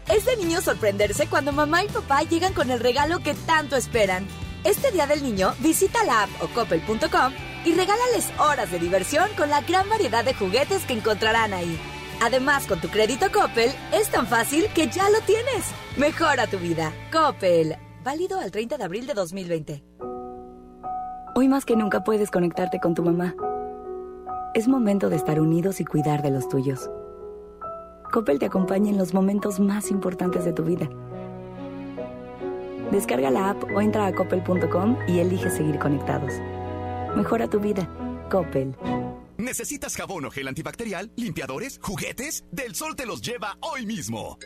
Es 0.09 0.25
de 0.25 0.35
niño 0.37 0.61
sorprenderse 0.61 1.27
cuando 1.27 1.51
mamá 1.51 1.83
y 1.83 1.87
papá 1.87 2.23
llegan 2.23 2.53
con 2.53 2.71
el 2.71 2.79
regalo 2.79 3.19
que 3.19 3.33
tanto 3.33 3.75
esperan. 3.75 4.27
Este 4.63 4.91
Día 4.91 5.07
del 5.07 5.23
Niño, 5.23 5.53
visita 5.59 6.03
la 6.03 6.23
app 6.23 6.29
o 6.41 6.47
coppel.com 6.47 7.33
y 7.65 7.73
regálales 7.73 8.29
horas 8.39 8.71
de 8.71 8.79
diversión 8.79 9.29
con 9.37 9.49
la 9.49 9.61
gran 9.61 9.87
variedad 9.89 10.23
de 10.23 10.33
juguetes 10.33 10.85
que 10.85 10.93
encontrarán 10.93 11.53
ahí. 11.53 11.79
Además, 12.21 12.67
con 12.67 12.79
tu 12.79 12.87
crédito 12.89 13.31
Coppel, 13.31 13.71
es 13.91 14.09
tan 14.09 14.27
fácil 14.27 14.67
que 14.75 14.87
ya 14.87 15.09
lo 15.09 15.19
tienes. 15.21 15.65
Mejora 15.97 16.45
tu 16.45 16.59
vida. 16.59 16.93
Coppel. 17.11 17.75
Válido 18.03 18.39
al 18.39 18.51
30 18.51 18.77
de 18.77 18.83
abril 18.83 19.07
de 19.07 19.13
2020. 19.13 19.83
Hoy 21.33 21.47
más 21.47 21.65
que 21.65 21.75
nunca 21.75 22.03
puedes 22.03 22.29
conectarte 22.29 22.79
con 22.79 22.93
tu 22.93 23.03
mamá. 23.03 23.35
Es 24.53 24.67
momento 24.67 25.09
de 25.09 25.15
estar 25.15 25.39
unidos 25.39 25.79
y 25.79 25.85
cuidar 25.85 26.21
de 26.21 26.29
los 26.29 26.47
tuyos. 26.47 26.89
Coppel 28.11 28.39
te 28.39 28.45
acompaña 28.45 28.91
en 28.91 28.97
los 28.97 29.13
momentos 29.13 29.59
más 29.59 29.89
importantes 29.89 30.43
de 30.43 30.51
tu 30.51 30.63
vida. 30.63 30.89
Descarga 32.91 33.31
la 33.31 33.51
app 33.51 33.63
o 33.73 33.79
entra 33.79 34.05
a 34.05 34.13
coppel.com 34.13 34.97
y 35.07 35.19
elige 35.19 35.49
seguir 35.49 35.79
conectados. 35.79 36.33
Mejora 37.15 37.49
tu 37.49 37.59
vida. 37.59 37.89
Coppel. 38.29 38.75
¿Necesitas 39.37 39.95
jabón 39.95 40.25
o 40.25 40.31
gel 40.31 40.47
antibacterial, 40.49 41.11
limpiadores, 41.15 41.79
juguetes? 41.81 42.43
Del 42.51 42.75
Sol 42.75 42.95
te 42.95 43.05
los 43.05 43.21
lleva 43.21 43.57
hoy 43.61 43.85
mismo. 43.85 44.37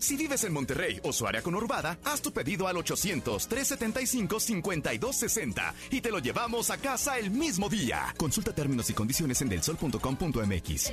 Si 0.00 0.16
vives 0.16 0.42
en 0.44 0.52
Monterrey 0.52 1.00
o 1.04 1.12
su 1.12 1.26
área 1.26 1.42
conurbada, 1.42 1.98
haz 2.04 2.22
tu 2.22 2.32
pedido 2.32 2.66
al 2.66 2.76
800-375-5260 2.76 5.74
y 5.90 6.00
te 6.00 6.10
lo 6.10 6.18
llevamos 6.18 6.70
a 6.70 6.78
casa 6.78 7.18
el 7.18 7.30
mismo 7.30 7.68
día. 7.68 8.14
Consulta 8.16 8.54
términos 8.54 8.88
y 8.90 8.94
condiciones 8.94 9.42
en 9.42 9.50
delsol.com.mx. 9.50 10.92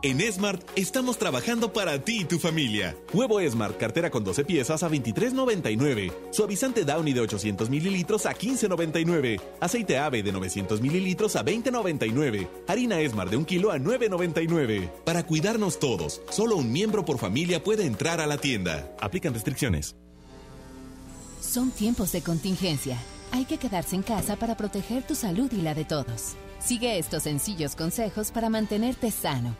En 0.00 0.20
Smart 0.32 0.62
estamos 0.76 1.18
trabajando 1.18 1.72
para 1.72 1.98
ti 2.04 2.20
y 2.20 2.24
tu 2.24 2.38
familia. 2.38 2.96
Huevo 3.12 3.40
Smart, 3.40 3.76
cartera 3.76 4.10
con 4.10 4.22
12 4.22 4.44
piezas 4.44 4.84
a 4.84 4.88
23.99. 4.88 6.12
Suavizante 6.30 6.84
Downy 6.84 7.12
de 7.12 7.20
800 7.22 7.68
mililitros 7.68 8.24
a 8.24 8.32
15.99. 8.32 9.40
Aceite 9.58 9.98
ave 9.98 10.22
de 10.22 10.30
900 10.30 10.80
mililitros 10.80 11.34
a 11.34 11.44
20.99. 11.44 12.48
Harina 12.68 12.98
Smart 13.08 13.28
de 13.28 13.38
un 13.38 13.44
kilo 13.44 13.72
a 13.72 13.78
9.99. 13.78 14.88
Para 15.04 15.26
cuidarnos 15.26 15.80
todos, 15.80 16.22
solo 16.30 16.54
un 16.54 16.70
miembro 16.70 17.04
por 17.04 17.18
familia 17.18 17.64
puede 17.64 17.84
entrar 17.84 18.20
a 18.20 18.28
la 18.28 18.38
tienda. 18.38 18.94
Aplican 19.00 19.34
restricciones. 19.34 19.96
Son 21.40 21.72
tiempos 21.72 22.12
de 22.12 22.22
contingencia. 22.22 22.96
Hay 23.32 23.46
que 23.46 23.58
quedarse 23.58 23.96
en 23.96 24.02
casa 24.02 24.36
para 24.36 24.56
proteger 24.56 25.02
tu 25.02 25.16
salud 25.16 25.50
y 25.52 25.60
la 25.60 25.74
de 25.74 25.84
todos. 25.84 26.36
Sigue 26.60 26.98
estos 26.98 27.24
sencillos 27.24 27.74
consejos 27.74 28.30
para 28.30 28.48
mantenerte 28.48 29.10
sano. 29.10 29.56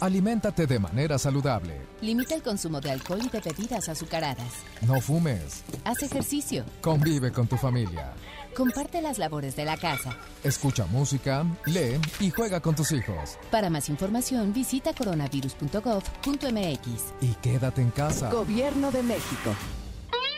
Aliméntate 0.00 0.66
de 0.66 0.78
manera 0.78 1.18
saludable. 1.18 1.80
Limita 2.00 2.34
el 2.34 2.42
consumo 2.42 2.80
de 2.80 2.90
alcohol 2.90 3.20
y 3.24 3.28
de 3.28 3.40
bebidas 3.40 3.88
azucaradas. 3.88 4.52
No 4.82 5.00
fumes. 5.00 5.62
Haz 5.84 6.02
ejercicio. 6.02 6.64
Convive 6.80 7.32
con 7.32 7.46
tu 7.46 7.56
familia. 7.56 8.12
Comparte 8.56 9.00
las 9.00 9.18
labores 9.18 9.54
de 9.54 9.64
la 9.64 9.76
casa. 9.76 10.16
Escucha 10.42 10.86
música, 10.86 11.44
lee 11.66 12.00
y 12.18 12.30
juega 12.30 12.60
con 12.60 12.74
tus 12.74 12.90
hijos. 12.92 13.38
Para 13.50 13.70
más 13.70 13.88
información 13.88 14.52
visita 14.52 14.92
coronavirus.gov.mx. 14.92 17.02
Y 17.20 17.34
quédate 17.42 17.82
en 17.82 17.90
casa. 17.90 18.30
Gobierno 18.30 18.90
de 18.90 19.02
México. 19.02 19.54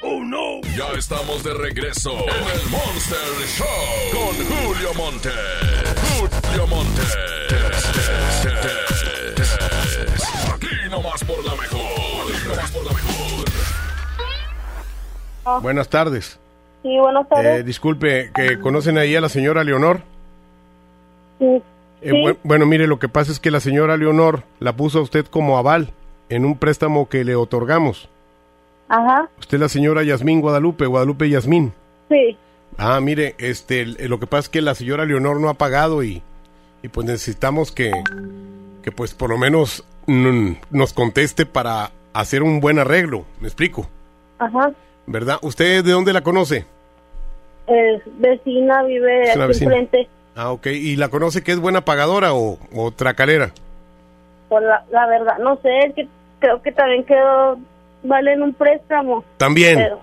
¡Oh, 0.03 0.25
no! 0.25 0.61
Ya 0.77 0.89
estamos 0.99 1.45
de 1.45 1.53
regreso 1.53 2.13
en 2.13 2.61
el 2.61 2.71
Monster 2.71 3.19
Show 3.47 3.67
con 4.13 4.35
Julio 4.47 4.95
Monte. 4.95 5.29
Julio 6.29 6.67
Monte. 6.67 7.03
Aquí 10.55 10.69
nomás 10.91 11.25
por 11.25 11.45
la 11.45 11.53
mejor. 11.53 11.81
Aquí 12.35 12.49
nomás 12.49 12.71
por 12.71 12.85
la 12.85 12.93
mejor. 12.93 13.45
Buenas 15.63 15.89
tardes. 15.89 16.39
Sí, 16.83 16.99
buenas 16.99 17.29
tardes. 17.29 17.61
Eh, 17.61 17.63
disculpe, 17.65 18.31
¿que 18.35 18.59
conocen 18.61 18.99
ahí 18.99 19.15
a 19.17 19.21
la 19.21 19.29
señora 19.29 19.65
Leonor? 19.65 20.03
Sí. 21.39 21.63
Eh, 22.03 22.13
bu- 22.13 22.37
bueno, 22.43 22.67
mire, 22.67 22.87
lo 22.87 22.99
que 22.99 23.09
pasa 23.09 23.33
es 23.33 23.41
que 23.41 23.51
la 23.51 23.61
señora 23.61 23.97
Leonor 23.97 24.45
la 24.59 24.75
puso 24.75 24.99
a 24.99 25.03
usted 25.03 25.27
como 25.27 25.59
aval 25.59 25.93
en 26.29 26.45
un 26.45 26.57
préstamo 26.57 27.09
que 27.09 27.25
le 27.25 27.35
otorgamos. 27.37 28.09
Ajá, 28.89 29.29
Usted 29.39 29.57
es 29.57 29.61
la 29.61 29.69
señora 29.69 30.03
Yasmín 30.03 30.41
Guadalupe, 30.41 30.87
Guadalupe 30.87 31.29
Yasmín. 31.29 31.73
sí. 32.09 32.37
Ah, 32.83 32.99
mire, 33.03 33.35
este, 33.37 33.85
lo 33.85 34.19
que 34.19 34.27
pasa 34.27 34.41
es 34.41 34.49
que 34.49 34.63
la 34.63 34.75
señora 34.75 35.05
Leonor 35.05 35.39
no 35.39 35.51
ha 35.51 35.55
pagado 35.55 36.03
y, 36.03 36.23
y 36.83 36.89
pues 36.89 37.07
necesitamos 37.07 37.73
que, 37.73 37.93
que 38.83 38.91
pues 38.91 39.13
por 39.13 39.29
lo 39.29 39.37
menos 39.37 39.85
nos 40.07 40.95
conteste 40.95 41.45
para 41.45 41.91
hacer 42.15 42.43
un 42.43 42.59
buen 42.61 42.79
arreglo. 42.79 43.27
¿Me 43.39 43.49
explico? 43.49 43.87
Ajá. 44.39 44.73
¿Verdad? 45.07 45.37
¿Usted 45.43 45.85
de 45.85 45.93
dónde 45.93 46.15
la 46.15 46.23
conoce? 46.23 46.65
Es 47.67 48.01
vecina, 48.19 48.83
vive 48.85 49.25
Es 49.25 49.37
aquí 49.37 49.65
enfrente. 49.65 50.09
Ah, 50.35 50.51
ok. 50.51 50.69
¿Y 50.69 50.97
la 50.97 51.11
conoce 51.11 51.43
que 51.43 51.53
es 51.53 51.59
buena 51.59 51.85
pagadora 51.85 52.33
o, 52.33 52.59
o 52.75 52.91
tracalera? 52.93 53.51
Por 54.49 54.63
la, 54.63 54.87
la 54.91 55.07
verdad, 55.07 55.37
no 55.39 55.57
sé, 55.57 55.69
es 55.87 55.95
que 55.95 56.09
creo 56.39 56.63
que 56.63 56.73
también 56.73 57.05
quedó, 57.05 57.59
vale 58.05 58.33
en 58.33 58.43
un 58.43 58.55
préstamo. 58.55 59.23
También. 59.37 59.77
Pero, 59.77 60.01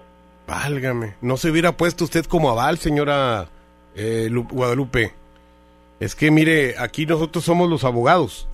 Válgame. 0.47 1.15
No 1.21 1.37
se 1.37 1.51
hubiera 1.51 1.75
puesto 1.75 2.05
usted 2.05 2.25
como 2.25 2.49
aval, 2.49 2.77
señora 2.77 3.49
eh, 3.95 4.27
Lu- 4.31 4.47
Guadalupe. 4.49 5.13
Es 5.99 6.15
que 6.15 6.31
mire, 6.31 6.75
aquí 6.79 7.05
nosotros 7.05 7.43
somos 7.43 7.69
los 7.69 7.83
abogados. 7.83 8.47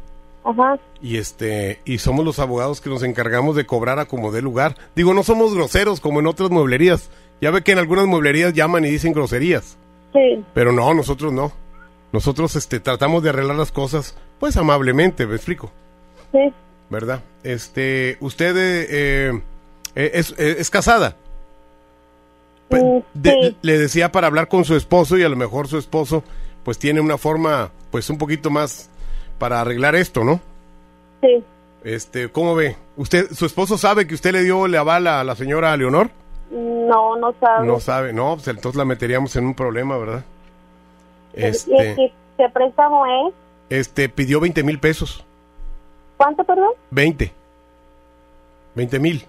ajá, 0.44 0.80
Y 1.02 1.18
este, 1.18 1.80
y 1.86 2.00
somos 2.00 2.26
los 2.26 2.40
abogados 2.40 2.82
que 2.82 2.90
nos 2.90 3.04
encargamos 3.04 3.56
de 3.56 3.66
cobrar 3.66 4.00
a 4.00 4.06
como 4.06 4.32
dé 4.32 4.42
lugar. 4.42 4.76
Digo, 4.96 5.14
no 5.14 5.24
somos 5.24 5.54
groseros 5.54 6.00
como 6.00 6.20
en 6.20 6.28
otras 6.28 6.50
mueblerías. 6.50 7.10
Ya 7.42 7.52
ve 7.52 7.62
que 7.62 7.74
en 7.74 7.80
algunas 7.80 8.06
mueblerías 8.08 8.54
llaman 8.54 8.86
y 8.86 8.90
dicen 8.90 9.14
groserías. 9.14 9.78
sí, 10.14 10.44
Pero 10.54 10.72
no, 10.72 10.94
nosotros 10.94 11.32
no. 11.34 11.52
Nosotros 12.12 12.56
este 12.56 12.80
tratamos 12.80 13.24
de 13.24 13.30
arreglar 13.30 13.56
las 13.58 13.72
cosas 13.72 14.16
pues 14.40 14.56
amablemente, 14.58 15.26
me 15.26 15.36
explico, 15.36 15.72
sí, 16.32 16.54
¿verdad? 16.90 17.24
Este, 17.44 18.18
usted 18.20 18.56
eh, 18.58 19.42
eh, 19.96 20.12
es, 20.14 20.32
eh, 20.38 20.58
es 20.60 20.70
casada. 20.70 21.16
De- 22.70 23.42
sí. 23.52 23.58
Le 23.62 23.78
decía 23.78 24.12
para 24.12 24.28
hablar 24.28 24.48
con 24.48 24.66
su 24.66 24.76
esposo 24.76 25.18
y 25.18 25.24
a 25.24 25.30
lo 25.30 25.36
mejor 25.36 25.68
su 25.68 25.78
esposo 25.78 26.24
pues 26.64 26.80
tiene 26.80 27.02
una 27.02 27.18
forma 27.18 27.72
pues 27.92 28.10
un 28.10 28.18
poquito 28.18 28.50
más 28.50 28.90
para 29.38 29.62
arreglar 29.62 29.96
esto, 29.96 30.24
¿no? 30.24 30.40
sí. 31.22 31.44
Este, 31.84 32.30
¿cómo 32.30 32.56
ve? 32.56 32.78
¿Usted, 32.96 33.32
su 33.34 33.46
esposo 33.46 33.78
sabe 33.78 34.08
que 34.08 34.14
usted 34.16 34.32
le 34.32 34.44
dio 34.44 34.68
le 34.70 34.78
avala 34.78 35.20
a 35.20 35.24
la 35.26 35.36
señora 35.36 35.76
Leonor? 35.76 36.10
No, 36.50 37.18
no 37.18 37.34
sabe. 37.42 37.68
No 37.68 37.80
sabe, 37.82 38.14
no, 38.14 38.36
pues 38.36 38.48
entonces 38.48 38.78
la 38.78 38.86
meteríamos 38.86 39.36
en 39.36 39.46
un 39.48 39.54
problema, 39.54 39.98
¿verdad? 39.98 40.24
¿Y 41.36 41.44
Este, 41.44 41.72
qué, 41.76 42.14
qué 42.38 42.50
préstamo 42.54 43.06
es? 43.28 43.34
este, 43.70 44.08
pidió 44.08 44.40
20 44.40 44.64
mil 44.64 44.80
pesos. 44.80 45.26
¿Cuánto, 46.16 46.46
perdón? 46.46 46.72
20. 46.92 47.34
20 48.76 49.00
mil. 49.00 49.26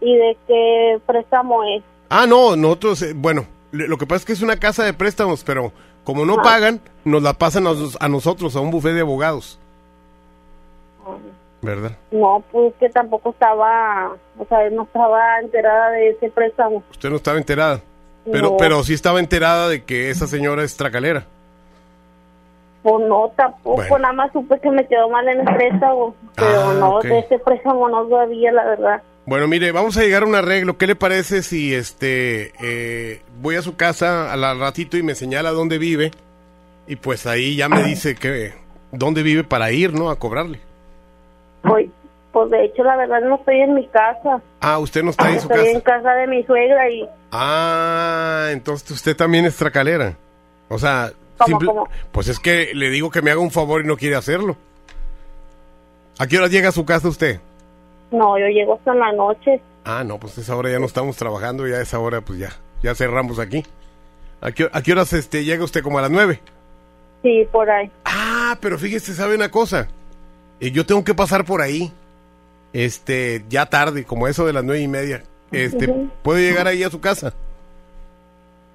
¿Y 0.00 0.16
de 0.16 0.36
qué 0.48 0.98
préstamo 1.04 1.62
es? 1.64 1.82
Ah, 2.14 2.26
no, 2.26 2.56
nosotros, 2.56 3.00
eh, 3.02 3.12
bueno, 3.14 3.46
lo 3.72 3.96
que 3.96 4.06
pasa 4.06 4.18
es 4.18 4.24
que 4.26 4.32
es 4.34 4.42
una 4.42 4.56
casa 4.58 4.84
de 4.84 4.92
préstamos, 4.92 5.42
pero 5.44 5.72
como 6.04 6.24
no 6.26 6.36
pagan, 6.42 6.80
nos 7.04 7.22
la 7.22 7.32
pasan 7.32 7.66
a, 7.66 7.70
nos- 7.72 7.96
a 8.00 8.08
nosotros, 8.08 8.54
a 8.56 8.60
un 8.60 8.70
bufé 8.70 8.92
de 8.92 9.00
abogados, 9.00 9.58
¿verdad? 11.62 11.92
No, 12.10 12.42
pues 12.50 12.74
que 12.80 12.88
tampoco 12.90 13.30
estaba, 13.30 14.12
o 14.38 14.44
sea, 14.46 14.68
no 14.70 14.82
estaba 14.82 15.38
enterada 15.40 15.90
de 15.90 16.10
ese 16.10 16.28
préstamo. 16.30 16.82
Usted 16.90 17.08
no 17.08 17.16
estaba 17.16 17.38
enterada, 17.38 17.80
pero, 18.30 18.50
No. 18.50 18.56
pero 18.56 18.82
sí 18.82 18.94
estaba 18.94 19.20
enterada 19.20 19.68
de 19.68 19.84
que 19.84 20.10
esa 20.10 20.26
señora 20.26 20.64
es 20.64 20.76
tracalera. 20.76 21.24
Pues 22.82 23.06
no, 23.08 23.30
tampoco, 23.36 23.76
Bueno. 23.76 23.98
nada 24.00 24.12
más 24.12 24.32
supe 24.32 24.58
que 24.58 24.68
me 24.70 24.86
quedó 24.88 25.08
mal 25.08 25.28
en 25.28 25.38
el 25.48 25.54
préstamo, 25.54 26.16
pero 26.34 26.70
Ah, 26.70 26.74
no, 26.78 27.00
de 27.00 27.20
ese 27.20 27.38
préstamo 27.38 27.88
no 27.88 28.08
sabía, 28.08 28.50
la 28.50 28.64
verdad. 28.64 29.02
Bueno, 29.24 29.46
mire, 29.46 29.70
vamos 29.70 29.96
a 29.96 30.02
llegar 30.02 30.24
a 30.24 30.26
un 30.26 30.34
arreglo. 30.34 30.76
¿Qué 30.78 30.86
le 30.86 30.96
parece 30.96 31.42
si 31.42 31.72
este 31.74 32.52
eh, 32.62 33.22
voy 33.40 33.54
a 33.56 33.62
su 33.62 33.76
casa 33.76 34.32
al 34.32 34.58
ratito 34.58 34.96
y 34.96 35.02
me 35.02 35.14
señala 35.14 35.50
dónde 35.52 35.78
vive? 35.78 36.10
Y 36.88 36.96
pues 36.96 37.26
ahí 37.26 37.54
ya 37.56 37.68
me 37.68 37.82
dice 37.84 38.16
que 38.16 38.52
dónde 38.90 39.22
vive 39.22 39.44
para 39.44 39.70
ir, 39.70 39.92
¿no? 39.94 40.10
A 40.10 40.18
cobrarle. 40.18 40.58
Voy, 41.62 41.88
Pues 42.32 42.50
de 42.50 42.64
hecho, 42.64 42.82
la 42.82 42.96
verdad, 42.96 43.20
no 43.20 43.36
estoy 43.36 43.60
en 43.60 43.74
mi 43.74 43.86
casa. 43.86 44.42
Ah, 44.60 44.78
usted 44.78 45.04
no 45.04 45.10
está 45.10 45.30
en 45.30 45.40
su 45.40 45.48
Estoy 45.48 45.68
en 45.68 45.80
casa. 45.80 46.02
casa 46.02 46.14
de 46.14 46.26
mi 46.26 46.42
suegra 46.42 46.90
y... 46.90 47.08
Ah, 47.30 48.48
entonces 48.50 48.90
usted 48.90 49.14
también 49.16 49.44
es 49.44 49.56
tracalera. 49.56 50.16
O 50.68 50.78
sea, 50.80 51.12
¿Cómo, 51.38 51.46
simple- 51.46 51.66
cómo? 51.68 51.88
pues 52.10 52.26
es 52.26 52.40
que 52.40 52.72
le 52.74 52.90
digo 52.90 53.10
que 53.10 53.22
me 53.22 53.30
haga 53.30 53.40
un 53.40 53.52
favor 53.52 53.82
y 53.82 53.86
no 53.86 53.96
quiere 53.96 54.16
hacerlo. 54.16 54.56
¿A 56.18 56.26
qué 56.26 56.38
hora 56.38 56.48
llega 56.48 56.70
a 56.70 56.72
su 56.72 56.84
casa 56.84 57.06
usted? 57.08 57.38
No, 58.12 58.38
yo 58.38 58.46
llego 58.46 58.74
hasta 58.74 58.94
la 58.94 59.10
noche. 59.12 59.60
Ah, 59.84 60.04
no, 60.04 60.18
pues 60.20 60.38
a 60.38 60.42
esa 60.42 60.54
hora 60.56 60.70
ya 60.70 60.78
no 60.78 60.86
estamos 60.86 61.16
trabajando, 61.16 61.66
ya 61.66 61.76
a 61.76 61.82
esa 61.82 61.98
hora 61.98 62.20
pues 62.20 62.38
ya, 62.38 62.50
ya 62.82 62.94
cerramos 62.94 63.38
aquí. 63.38 63.64
¿A 64.40 64.52
qué, 64.52 64.68
a 64.72 64.82
qué 64.82 64.92
horas 64.92 65.12
este, 65.12 65.44
llega 65.44 65.64
usted? 65.64 65.82
¿Como 65.82 65.98
a 65.98 66.02
las 66.02 66.10
nueve? 66.10 66.40
Sí, 67.22 67.46
por 67.50 67.68
ahí. 67.70 67.90
Ah, 68.04 68.56
pero 68.60 68.78
fíjese, 68.78 69.14
¿sabe 69.14 69.34
una 69.34 69.50
cosa? 69.50 69.88
Eh, 70.60 70.70
yo 70.70 70.84
tengo 70.86 71.02
que 71.04 71.14
pasar 71.14 71.44
por 71.44 71.60
ahí. 71.62 71.92
Este, 72.72 73.44
ya 73.48 73.66
tarde, 73.66 74.04
como 74.04 74.28
eso 74.28 74.46
de 74.46 74.52
las 74.52 74.64
nueve 74.64 74.82
y 74.82 74.88
media. 74.88 75.22
Este. 75.50 75.86
¿puedo 76.22 76.38
llegar 76.38 76.66
ahí 76.66 76.82
a 76.82 76.90
su 76.90 77.00
casa? 77.00 77.34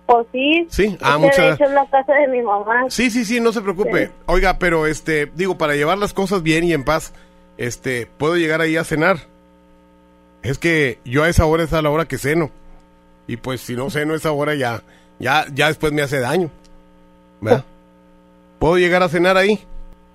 Pues 0.05 0.25
sí. 0.31 0.67
Sí, 0.69 0.97
ah, 1.01 1.17
muchas 1.17 1.37
de 1.37 1.43
gra- 1.43 1.55
hecho 1.55 1.73
la 1.73 1.85
casa 1.89 2.13
de 2.13 2.27
mi 2.29 2.41
mamá. 2.41 2.85
Sí, 2.89 3.09
sí, 3.11 3.25
sí, 3.25 3.39
no 3.41 3.51
se 3.51 3.61
preocupe. 3.61 4.07
Sí. 4.07 4.11
Oiga, 4.27 4.57
pero 4.59 4.85
este, 4.87 5.25
digo, 5.35 5.57
para 5.57 5.75
llevar 5.75 5.97
las 5.97 6.13
cosas 6.13 6.43
bien 6.43 6.63
y 6.63 6.73
en 6.73 6.83
paz, 6.85 7.13
este, 7.57 8.05
¿puedo 8.05 8.35
llegar 8.37 8.61
ahí 8.61 8.77
a 8.77 8.83
cenar? 8.83 9.17
Es 10.43 10.57
que 10.57 10.99
yo 11.03 11.23
a 11.23 11.29
esa 11.29 11.45
hora 11.45 11.63
es 11.63 11.73
a 11.73 11.81
la 11.81 11.89
hora 11.89 12.05
que 12.07 12.17
ceno. 12.17 12.49
Y 13.27 13.37
pues 13.37 13.61
si 13.61 13.75
no 13.75 13.89
ceno 13.89 14.13
a 14.13 14.17
esa 14.17 14.31
hora 14.31 14.55
ya, 14.55 14.81
ya, 15.19 15.45
ya 15.53 15.67
después 15.67 15.91
me 15.91 16.01
hace 16.01 16.19
daño. 16.19 16.49
¿Verdad? 17.41 17.63
¿Puedo 18.59 18.77
llegar 18.77 19.03
a 19.03 19.09
cenar 19.09 19.37
ahí? 19.37 19.59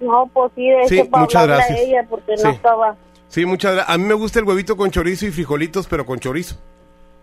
No, 0.00 0.28
pues 0.32 0.50
sí, 0.56 0.68
de 0.68 0.88
Sí, 0.88 1.02
para 1.04 1.22
muchas 1.22 1.48
a 1.48 1.76
ella 1.78 2.04
porque 2.08 2.36
Sí. 2.36 2.42
no 2.44 2.50
estaba. 2.50 2.96
Sí, 3.28 3.46
muchas 3.46 3.74
gracias. 3.74 3.94
A 3.94 3.98
mí 3.98 4.04
me 4.04 4.14
gusta 4.14 4.38
el 4.40 4.44
huevito 4.44 4.76
con 4.76 4.90
chorizo 4.90 5.26
y 5.26 5.30
frijolitos, 5.30 5.86
pero 5.86 6.04
con 6.04 6.18
chorizo. 6.18 6.56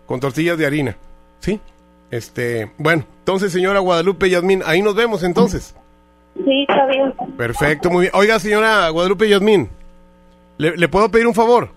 Con 0.06 0.18
tortillas 0.18 0.56
de 0.58 0.66
harina. 0.66 0.96
¿Sí? 1.40 1.60
Este, 2.10 2.72
bueno, 2.78 3.04
entonces, 3.18 3.52
señora 3.52 3.78
Guadalupe 3.80 4.28
Yasmín, 4.28 4.62
ahí 4.66 4.82
nos 4.82 4.94
vemos 4.94 5.22
entonces. 5.22 5.74
Sí, 6.34 6.66
está 6.68 6.86
bien. 6.86 7.12
Perfecto, 7.36 7.90
muy 7.90 8.02
bien. 8.02 8.12
Oiga, 8.16 8.38
señora 8.40 8.88
Guadalupe 8.88 9.28
Yasmín, 9.28 9.68
¿le, 10.60 10.76
le 10.76 10.88
puedo 10.88 11.10
pedir 11.10 11.26
un 11.26 11.34
favor? 11.34 11.70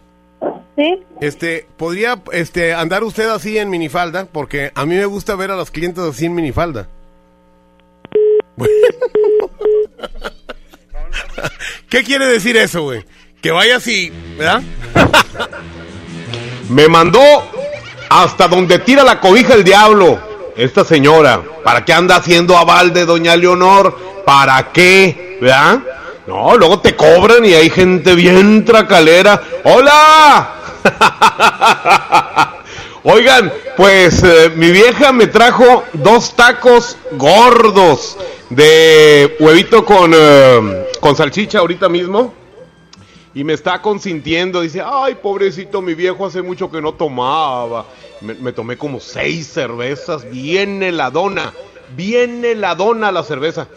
Sí. 0.75 0.99
Este, 1.21 1.65
¿podría 1.77 2.21
este, 2.33 2.73
andar 2.73 3.03
usted 3.03 3.29
así 3.29 3.57
en 3.57 3.69
minifalda? 3.69 4.25
Porque 4.25 4.71
a 4.75 4.85
mí 4.85 4.95
me 4.95 5.05
gusta 5.05 5.35
ver 5.35 5.51
a 5.51 5.55
los 5.55 5.71
clientes 5.71 6.03
así 6.03 6.25
en 6.25 6.35
minifalda. 6.35 6.89
Bueno. 8.57 8.73
¿Qué 11.89 12.03
quiere 12.03 12.25
decir 12.25 12.57
eso, 12.57 12.83
güey? 12.83 13.05
Que 13.41 13.51
vaya 13.51 13.77
así, 13.77 14.11
¿verdad? 14.37 14.61
Me 16.69 16.87
mandó 16.87 17.21
hasta 18.09 18.47
donde 18.47 18.79
tira 18.79 19.03
la 19.03 19.19
cobija 19.19 19.53
el 19.53 19.63
diablo. 19.63 20.19
Esta 20.57 20.83
señora, 20.83 21.41
¿para 21.63 21.85
qué 21.85 21.93
anda 21.93 22.17
haciendo 22.17 22.57
aval 22.57 22.93
de 22.93 23.05
doña 23.05 23.35
Leonor? 23.35 23.97
¿Para 24.25 24.71
qué? 24.71 25.37
¿Verdad? 25.41 25.79
No, 26.27 26.57
luego 26.57 26.79
te 26.79 26.95
cobran 26.95 27.43
y 27.43 27.53
hay 27.53 27.69
gente 27.69 28.15
bien 28.15 28.63
tracalera. 28.63 29.41
¡Hola! 29.63 30.53
Oigan, 33.03 33.51
pues 33.75 34.23
eh, 34.23 34.51
mi 34.55 34.71
vieja 34.71 35.11
me 35.11 35.27
trajo 35.27 35.83
dos 35.91 36.33
tacos 36.35 36.97
gordos 37.11 38.17
de 38.49 39.35
huevito 39.39 39.83
con, 39.83 40.13
eh, 40.15 40.87
con 41.01 41.15
salchicha 41.15 41.59
ahorita 41.59 41.89
mismo. 41.89 42.33
Y 43.35 43.43
me 43.43 43.53
está 43.53 43.81
consintiendo, 43.81 44.61
dice, 44.61 44.83
ay, 44.85 45.15
pobrecito, 45.15 45.81
mi 45.81 45.95
viejo 45.95 46.25
hace 46.25 46.41
mucho 46.41 46.69
que 46.69 46.81
no 46.81 46.93
tomaba. 46.93 47.87
Me, 48.21 48.53
tomé 48.53 48.77
como 48.77 48.99
seis 48.99 49.47
cervezas, 49.47 50.29
bien 50.29 50.83
heladona, 50.83 51.51
bien 51.95 52.45
heladona 52.45 53.11
la 53.11 53.23
cerveza. 53.23 53.67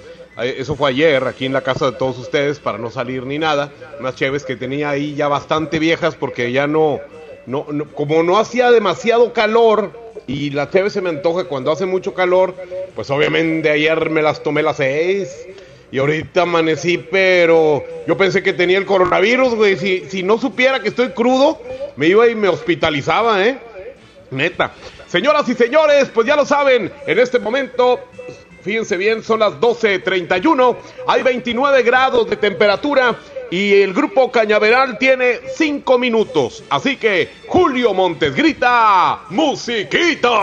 Eso 0.43 0.77
fue 0.77 0.91
ayer, 0.91 1.25
aquí 1.25 1.47
en 1.47 1.53
la 1.53 1.63
casa 1.63 1.87
de 1.91 1.97
todos 1.97 2.19
ustedes, 2.19 2.59
para 2.59 2.79
no 2.79 2.91
salir 2.91 3.25
ni 3.25 3.39
nada. 3.39 3.71
Unas 4.01 4.17
cheves 4.17 4.45
que 4.45 4.57
tenía 4.57 4.91
ahí 4.91 5.15
ya 5.15 5.29
bastante 5.29 5.79
viejas 5.79 6.15
porque 6.15 6.53
ya 6.53 6.67
no, 6.67 7.01
no, 7.47 7.67
no- 7.71 7.91
como 7.93 8.23
no 8.23 8.39
hacía 8.39 8.71
demasiado 8.71 9.33
calor 9.33 9.93
y 10.27 10.51
la 10.51 10.69
cheve 10.71 10.91
se 10.91 11.01
me 11.01 11.09
antoja 11.09 11.45
cuando 11.45 11.71
hace 11.73 11.87
mucho 11.87 12.13
calor, 12.13 12.55
pues 12.95 13.09
obviamente 13.11 13.71
ayer 13.71 14.11
me 14.11 14.21
las 14.23 14.43
tomé 14.43 14.63
las 14.63 14.77
seis. 14.77 15.47
Y 15.93 15.99
ahorita 15.99 16.43
amanecí, 16.43 16.99
pero 16.99 17.83
yo 18.09 18.17
pensé 18.17 18.43
que 18.43 18.53
tenía 18.53 18.77
el 18.77 18.85
coronavirus, 18.87 19.55
güey. 19.55 19.77
Si, 19.77 20.01
si 20.11 20.23
no 20.25 20.37
supiera 20.37 20.81
que 20.81 20.89
estoy 20.89 21.11
crudo, 21.11 21.61
me 21.95 22.09
iba 22.09 22.27
y 22.29 22.35
me 22.35 22.49
hospitalizaba, 22.49 23.47
¿eh? 23.47 23.57
Neta. 24.33 24.73
Señoras 25.07 25.49
y 25.49 25.55
señores, 25.55 26.11
pues 26.13 26.27
ya 26.27 26.35
lo 26.35 26.45
saben, 26.45 26.91
en 27.07 27.19
este 27.21 27.39
momento, 27.39 28.01
fíjense 28.67 28.97
bien, 28.97 29.23
son 29.23 29.39
las 29.39 29.53
12.31, 29.55 30.77
hay 31.07 31.23
29 31.23 31.83
grados 31.85 32.29
de 32.29 32.37
temperatura 32.37 33.17
y 33.49 33.75
el 33.75 33.95
grupo 33.95 34.33
Cañaveral 34.33 34.99
tiene 34.99 35.39
5 35.55 35.99
minutos. 35.99 36.65
Así 36.69 36.97
que, 36.97 37.31
Julio 37.47 37.95
Montes 37.95 38.35
grita, 38.35 39.21
musiquita. 39.31 40.41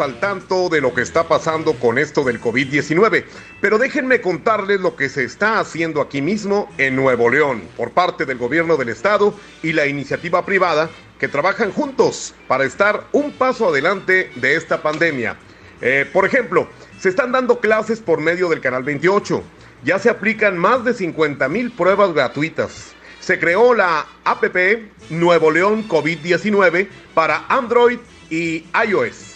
Al 0.00 0.20
tanto 0.20 0.68
de 0.68 0.80
lo 0.80 0.94
que 0.94 1.02
está 1.02 1.28
pasando 1.28 1.74
con 1.74 1.98
esto 1.98 2.24
del 2.24 2.40
COVID-19, 2.40 3.24
pero 3.60 3.78
déjenme 3.78 4.20
contarles 4.20 4.80
lo 4.80 4.96
que 4.96 5.08
se 5.08 5.24
está 5.24 5.60
haciendo 5.60 6.00
aquí 6.00 6.22
mismo 6.22 6.68
en 6.78 6.96
Nuevo 6.96 7.30
León 7.30 7.62
por 7.76 7.92
parte 7.92 8.24
del 8.26 8.38
gobierno 8.38 8.76
del 8.76 8.88
estado 8.88 9.34
y 9.62 9.72
la 9.72 9.86
iniciativa 9.86 10.44
privada 10.44 10.90
que 11.18 11.28
trabajan 11.28 11.70
juntos 11.72 12.34
para 12.48 12.64
estar 12.64 13.06
un 13.12 13.32
paso 13.32 13.68
adelante 13.68 14.30
de 14.36 14.56
esta 14.56 14.82
pandemia. 14.82 15.36
Eh, 15.80 16.08
por 16.12 16.24
ejemplo, 16.24 16.68
se 16.98 17.08
están 17.08 17.32
dando 17.32 17.60
clases 17.60 18.00
por 18.00 18.20
medio 18.20 18.48
del 18.48 18.60
Canal 18.60 18.82
28. 18.82 19.42
Ya 19.84 19.98
se 19.98 20.10
aplican 20.10 20.56
más 20.56 20.84
de 20.84 20.94
50 20.94 21.48
mil 21.48 21.72
pruebas 21.72 22.12
gratuitas. 22.12 22.94
Se 23.20 23.38
creó 23.38 23.74
la 23.74 24.06
APP 24.24 24.90
Nuevo 25.10 25.50
León 25.50 25.88
COVID-19 25.88 26.88
para 27.14 27.44
Android 27.48 27.98
y 28.30 28.64
iOS, 28.88 29.31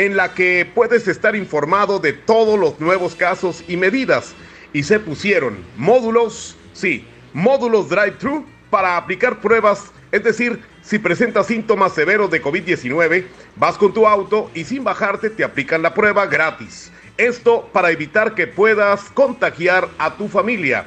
en 0.00 0.16
la 0.16 0.32
que 0.32 0.66
puedes 0.74 1.06
estar 1.08 1.36
informado 1.36 1.98
de 1.98 2.14
todos 2.14 2.58
los 2.58 2.80
nuevos 2.80 3.14
casos 3.14 3.62
y 3.68 3.76
medidas. 3.76 4.32
Y 4.72 4.82
se 4.82 4.98
pusieron 4.98 5.58
módulos, 5.76 6.56
sí, 6.72 7.04
módulos 7.34 7.90
drive-thru 7.90 8.46
para 8.70 8.96
aplicar 8.96 9.40
pruebas, 9.40 9.92
es 10.10 10.24
decir, 10.24 10.62
si 10.80 10.98
presentas 10.98 11.48
síntomas 11.48 11.92
severos 11.92 12.30
de 12.30 12.42
COVID-19, 12.42 13.26
vas 13.56 13.76
con 13.76 13.92
tu 13.92 14.06
auto 14.06 14.50
y 14.54 14.64
sin 14.64 14.84
bajarte 14.84 15.28
te 15.28 15.44
aplican 15.44 15.82
la 15.82 15.92
prueba 15.92 16.24
gratis. 16.24 16.90
Esto 17.18 17.68
para 17.70 17.90
evitar 17.90 18.34
que 18.34 18.46
puedas 18.46 19.02
contagiar 19.10 19.86
a 19.98 20.14
tu 20.14 20.28
familia. 20.28 20.86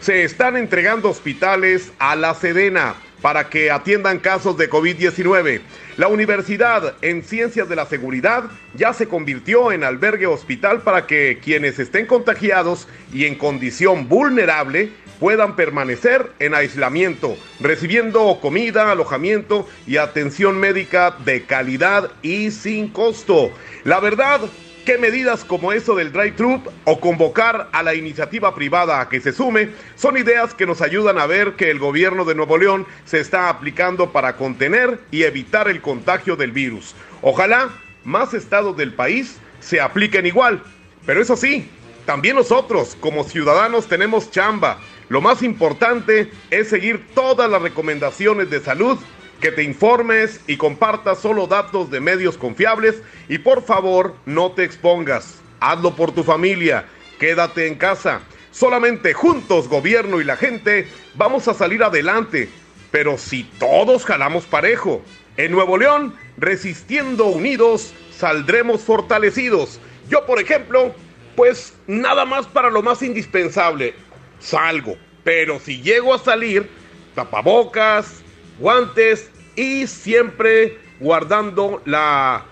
Se 0.00 0.24
están 0.24 0.56
entregando 0.56 1.10
hospitales 1.10 1.92
a 1.98 2.16
la 2.16 2.32
Sedena 2.32 2.94
para 3.24 3.48
que 3.48 3.70
atiendan 3.70 4.18
casos 4.18 4.58
de 4.58 4.68
COVID-19. 4.68 5.62
La 5.96 6.08
Universidad 6.08 6.92
en 7.00 7.22
Ciencias 7.22 7.66
de 7.70 7.74
la 7.74 7.86
Seguridad 7.86 8.44
ya 8.74 8.92
se 8.92 9.08
convirtió 9.08 9.72
en 9.72 9.82
albergue 9.82 10.26
hospital 10.26 10.82
para 10.82 11.06
que 11.06 11.38
quienes 11.42 11.78
estén 11.78 12.04
contagiados 12.04 12.86
y 13.14 13.24
en 13.24 13.36
condición 13.36 14.10
vulnerable 14.10 14.92
puedan 15.20 15.56
permanecer 15.56 16.32
en 16.38 16.52
aislamiento, 16.54 17.34
recibiendo 17.60 18.40
comida, 18.42 18.92
alojamiento 18.92 19.66
y 19.86 19.96
atención 19.96 20.60
médica 20.60 21.16
de 21.24 21.44
calidad 21.44 22.10
y 22.20 22.50
sin 22.50 22.88
costo. 22.88 23.50
La 23.84 24.00
verdad, 24.00 24.42
que 24.84 24.98
medidas 24.98 25.44
como 25.44 25.72
eso 25.72 25.94
del 25.94 26.12
drive-thru 26.12 26.62
o 26.84 27.00
convocar 27.00 27.68
a 27.72 27.82
la 27.82 27.94
iniciativa 27.94 28.54
privada 28.54 29.00
a 29.00 29.08
que 29.08 29.20
se 29.20 29.32
sume 29.32 29.70
son 29.96 30.16
ideas 30.16 30.54
que 30.54 30.66
nos 30.66 30.82
ayudan 30.82 31.18
a 31.18 31.26
ver 31.26 31.54
que 31.54 31.70
el 31.70 31.78
gobierno 31.78 32.24
de 32.24 32.34
Nuevo 32.34 32.58
León 32.58 32.86
se 33.04 33.20
está 33.20 33.48
aplicando 33.48 34.12
para 34.12 34.36
contener 34.36 35.00
y 35.10 35.22
evitar 35.22 35.68
el 35.68 35.80
contagio 35.80 36.36
del 36.36 36.52
virus. 36.52 36.94
Ojalá 37.22 37.70
más 38.04 38.34
estados 38.34 38.76
del 38.76 38.92
país 38.92 39.38
se 39.60 39.80
apliquen 39.80 40.26
igual. 40.26 40.62
Pero 41.06 41.20
eso 41.20 41.36
sí, 41.36 41.68
también 42.04 42.36
nosotros 42.36 42.96
como 43.00 43.24
ciudadanos 43.24 43.86
tenemos 43.86 44.30
chamba 44.30 44.78
lo 45.08 45.20
más 45.20 45.42
importante 45.42 46.30
es 46.50 46.68
seguir 46.68 47.04
todas 47.14 47.50
las 47.50 47.60
recomendaciones 47.60 48.48
de 48.48 48.60
salud, 48.60 48.98
que 49.40 49.50
te 49.50 49.62
informes 49.62 50.40
y 50.46 50.56
compartas 50.56 51.20
solo 51.20 51.46
datos 51.46 51.90
de 51.90 52.00
medios 52.00 52.36
confiables 52.36 53.02
y 53.28 53.38
por 53.38 53.62
favor 53.62 54.14
no 54.26 54.52
te 54.52 54.64
expongas. 54.64 55.40
Hazlo 55.60 55.94
por 55.96 56.12
tu 56.12 56.24
familia, 56.24 56.86
quédate 57.18 57.66
en 57.66 57.76
casa. 57.76 58.20
Solamente 58.50 59.12
juntos, 59.12 59.68
gobierno 59.68 60.20
y 60.20 60.24
la 60.24 60.36
gente, 60.36 60.86
vamos 61.14 61.48
a 61.48 61.54
salir 61.54 61.82
adelante. 61.82 62.48
Pero 62.90 63.18
si 63.18 63.44
todos 63.58 64.04
jalamos 64.04 64.44
parejo, 64.44 65.02
en 65.36 65.50
Nuevo 65.50 65.76
León, 65.76 66.14
resistiendo 66.36 67.26
unidos, 67.26 67.92
saldremos 68.16 68.82
fortalecidos. 68.82 69.80
Yo, 70.08 70.24
por 70.26 70.40
ejemplo, 70.40 70.94
pues 71.34 71.74
nada 71.86 72.24
más 72.24 72.46
para 72.46 72.70
lo 72.70 72.82
más 72.82 73.02
indispensable 73.02 73.94
salgo. 74.38 74.96
Pero 75.24 75.58
si 75.58 75.80
llego 75.80 76.14
a 76.14 76.18
salir, 76.18 76.68
tapabocas, 77.14 78.22
guantes 78.58 79.30
y 79.56 79.86
siempre 79.86 80.78
guardando 81.00 81.82
la 81.84 82.44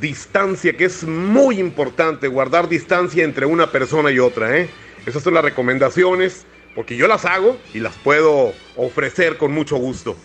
distancia, 0.00 0.76
que 0.76 0.84
es 0.84 1.04
muy 1.04 1.58
importante, 1.58 2.28
guardar 2.28 2.68
distancia 2.68 3.24
entre 3.24 3.46
una 3.46 3.70
persona 3.70 4.10
y 4.10 4.18
otra. 4.18 4.56
¿eh? 4.56 4.68
Esas 5.06 5.22
son 5.22 5.34
las 5.34 5.44
recomendaciones, 5.44 6.46
porque 6.74 6.96
yo 6.96 7.06
las 7.08 7.24
hago 7.24 7.56
y 7.72 7.80
las 7.80 7.94
puedo 7.96 8.52
ofrecer 8.76 9.38
con 9.38 9.52
mucho 9.52 9.76
gusto. 9.76 10.16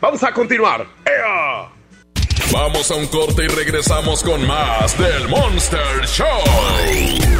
Vamos 0.00 0.22
a 0.22 0.32
continuar. 0.32 0.86
Vamos 2.52 2.90
a 2.90 2.94
un 2.96 3.06
corte 3.06 3.44
y 3.44 3.48
regresamos 3.48 4.22
con 4.24 4.44
más 4.44 4.98
del 4.98 5.28
Monster 5.28 6.04
Show. 6.06 6.26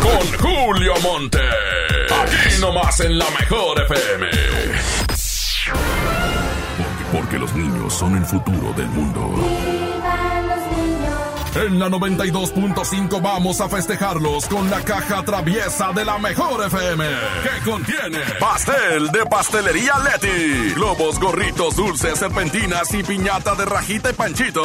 Con 0.00 0.38
Julio 0.38 0.94
Monte. 1.02 1.40
Aquí 2.10 2.60
nomás 2.60 3.00
en 3.00 3.18
la 3.18 3.26
mejor 3.30 3.80
FM. 3.82 4.99
Porque 7.30 7.38
los 7.38 7.54
niños 7.54 7.94
son 7.94 8.16
el 8.16 8.24
futuro 8.24 8.72
del 8.72 8.88
mundo. 8.88 9.20
En 11.54 11.78
la 11.78 11.88
92.5 11.88 13.22
vamos 13.22 13.60
a 13.60 13.68
festejarlos 13.68 14.46
con 14.46 14.68
la 14.68 14.82
caja 14.82 15.22
traviesa 15.22 15.92
de 15.92 16.04
la 16.04 16.18
mejor 16.18 16.66
FM. 16.66 17.04
Que 17.44 17.70
contiene 17.70 18.18
pastel 18.40 19.12
de 19.12 19.24
pastelería 19.26 19.94
Leti, 20.00 20.74
globos, 20.74 21.20
gorritos, 21.20 21.76
dulces, 21.76 22.18
serpentinas 22.18 22.92
y 22.94 23.04
piñata 23.04 23.54
de 23.54 23.64
rajita 23.64 24.10
y 24.10 24.14
panchito. 24.14 24.64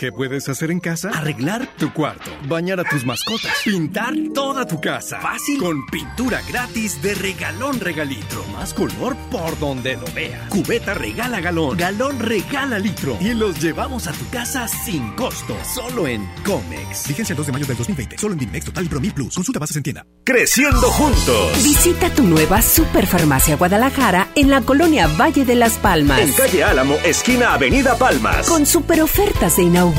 ¿Qué 0.00 0.12
puedes 0.12 0.48
hacer 0.48 0.70
en 0.70 0.80
casa? 0.80 1.10
Arreglar 1.10 1.68
tu 1.76 1.92
cuarto, 1.92 2.30
bañar 2.48 2.80
a 2.80 2.84
tus 2.84 3.04
mascotas, 3.04 3.52
pintar 3.62 4.14
toda 4.32 4.66
tu 4.66 4.80
casa. 4.80 5.20
Fácil. 5.20 5.58
Con 5.58 5.84
pintura 5.88 6.40
gratis 6.48 7.02
de 7.02 7.14
regalón 7.14 7.78
regalitro. 7.80 8.42
Más 8.54 8.72
color 8.72 9.14
por 9.30 9.58
donde 9.58 9.98
lo 9.98 10.06
veas. 10.14 10.48
Cubeta 10.48 10.94
regala 10.94 11.42
galón, 11.42 11.76
galón 11.76 12.18
regala 12.18 12.78
litro. 12.78 13.18
Y 13.20 13.34
los 13.34 13.60
llevamos 13.60 14.06
a 14.06 14.12
tu 14.12 14.26
casa 14.30 14.66
sin 14.68 15.12
costo. 15.16 15.54
Solo 15.74 16.08
en 16.08 16.26
Comex. 16.46 17.06
Vigencia 17.06 17.34
el 17.34 17.36
2 17.36 17.46
de 17.48 17.52
mayo 17.52 17.66
del 17.66 17.76
2020. 17.76 18.16
Solo 18.16 18.32
en 18.32 18.38
Dimex 18.38 18.64
Total 18.64 18.82
y 18.86 18.88
Promil 18.88 19.12
Plus. 19.12 19.34
Consulta 19.34 19.60
bases 19.60 19.76
en 19.76 19.82
tienda. 19.82 20.06
Creciendo 20.24 20.88
juntos. 20.92 21.62
Visita 21.62 22.08
tu 22.14 22.22
nueva 22.22 22.62
Superfarmacia 22.62 23.56
Guadalajara 23.56 24.28
en 24.34 24.48
la 24.48 24.62
colonia 24.62 25.08
Valle 25.08 25.44
de 25.44 25.56
las 25.56 25.76
Palmas. 25.76 26.20
En 26.20 26.32
calle 26.32 26.64
Álamo, 26.64 26.94
esquina 27.04 27.52
Avenida 27.52 27.98
Palmas. 27.98 28.48
Con 28.48 28.64
super 28.64 29.02
ofertas 29.02 29.58
de 29.58 29.64
inauguración. 29.64 29.89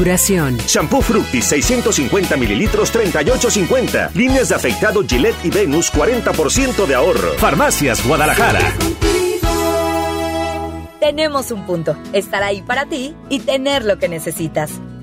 Shampoo 0.68 1.02
Fructis 1.02 1.46
650 1.46 2.38
mililitros 2.38 2.94
38.50. 2.94 4.14
Líneas 4.14 4.50
de 4.50 4.56
afeitado 4.56 5.04
Gillette 5.04 5.46
y 5.46 5.50
Venus 5.50 5.92
40% 5.92 6.86
de 6.86 6.96
ahorro. 6.96 7.34
Farmacias 7.38 8.06
Guadalajara. 8.06 8.60
Tenemos 11.00 11.52
un 11.52 11.66
punto. 11.66 11.98
Estar 12.14 12.44
ahí 12.44 12.62
para 12.62 12.86
ti 12.86 13.16
y 13.30 13.40
tener 13.40 13.84
lo 13.86 13.98
que 13.98 14.08
necesitas. 14.08 14.72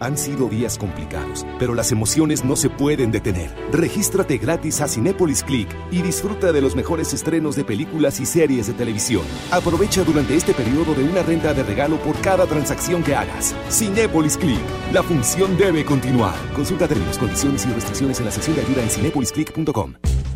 Han 0.00 0.18
sido 0.18 0.48
días 0.48 0.76
complicados, 0.76 1.46
pero 1.58 1.74
las 1.74 1.92
emociones 1.92 2.44
no 2.44 2.56
se 2.56 2.68
pueden 2.68 3.12
detener. 3.12 3.50
Regístrate 3.70 4.38
gratis 4.38 4.80
a 4.80 4.88
Cinépolis 4.88 5.44
Click 5.44 5.68
y 5.92 6.02
disfruta 6.02 6.52
de 6.52 6.60
los 6.60 6.74
mejores 6.74 7.12
estrenos 7.12 7.54
de 7.54 7.64
películas 7.64 8.18
y 8.18 8.26
series 8.26 8.66
de 8.66 8.72
televisión. 8.72 9.22
Aprovecha 9.52 10.02
durante 10.02 10.34
este 10.34 10.52
periodo 10.52 10.94
de 10.94 11.04
una 11.04 11.22
renta 11.22 11.54
de 11.54 11.62
regalo 11.62 11.96
por 11.98 12.20
cada 12.20 12.46
transacción 12.46 13.04
que 13.04 13.14
hagas. 13.14 13.54
Cinépolis 13.70 14.36
Click. 14.36 14.60
La 14.92 15.02
función 15.02 15.56
debe 15.56 15.84
continuar. 15.84 16.34
Consulta 16.54 16.88
términos, 16.88 17.16
condiciones 17.16 17.64
y 17.66 17.72
restricciones 17.72 18.18
en 18.18 18.26
la 18.26 18.32
sección 18.32 18.56
de 18.56 18.62
ayuda 18.62 18.82
en 18.82 18.90
cinépolisclick.com. 18.90 19.94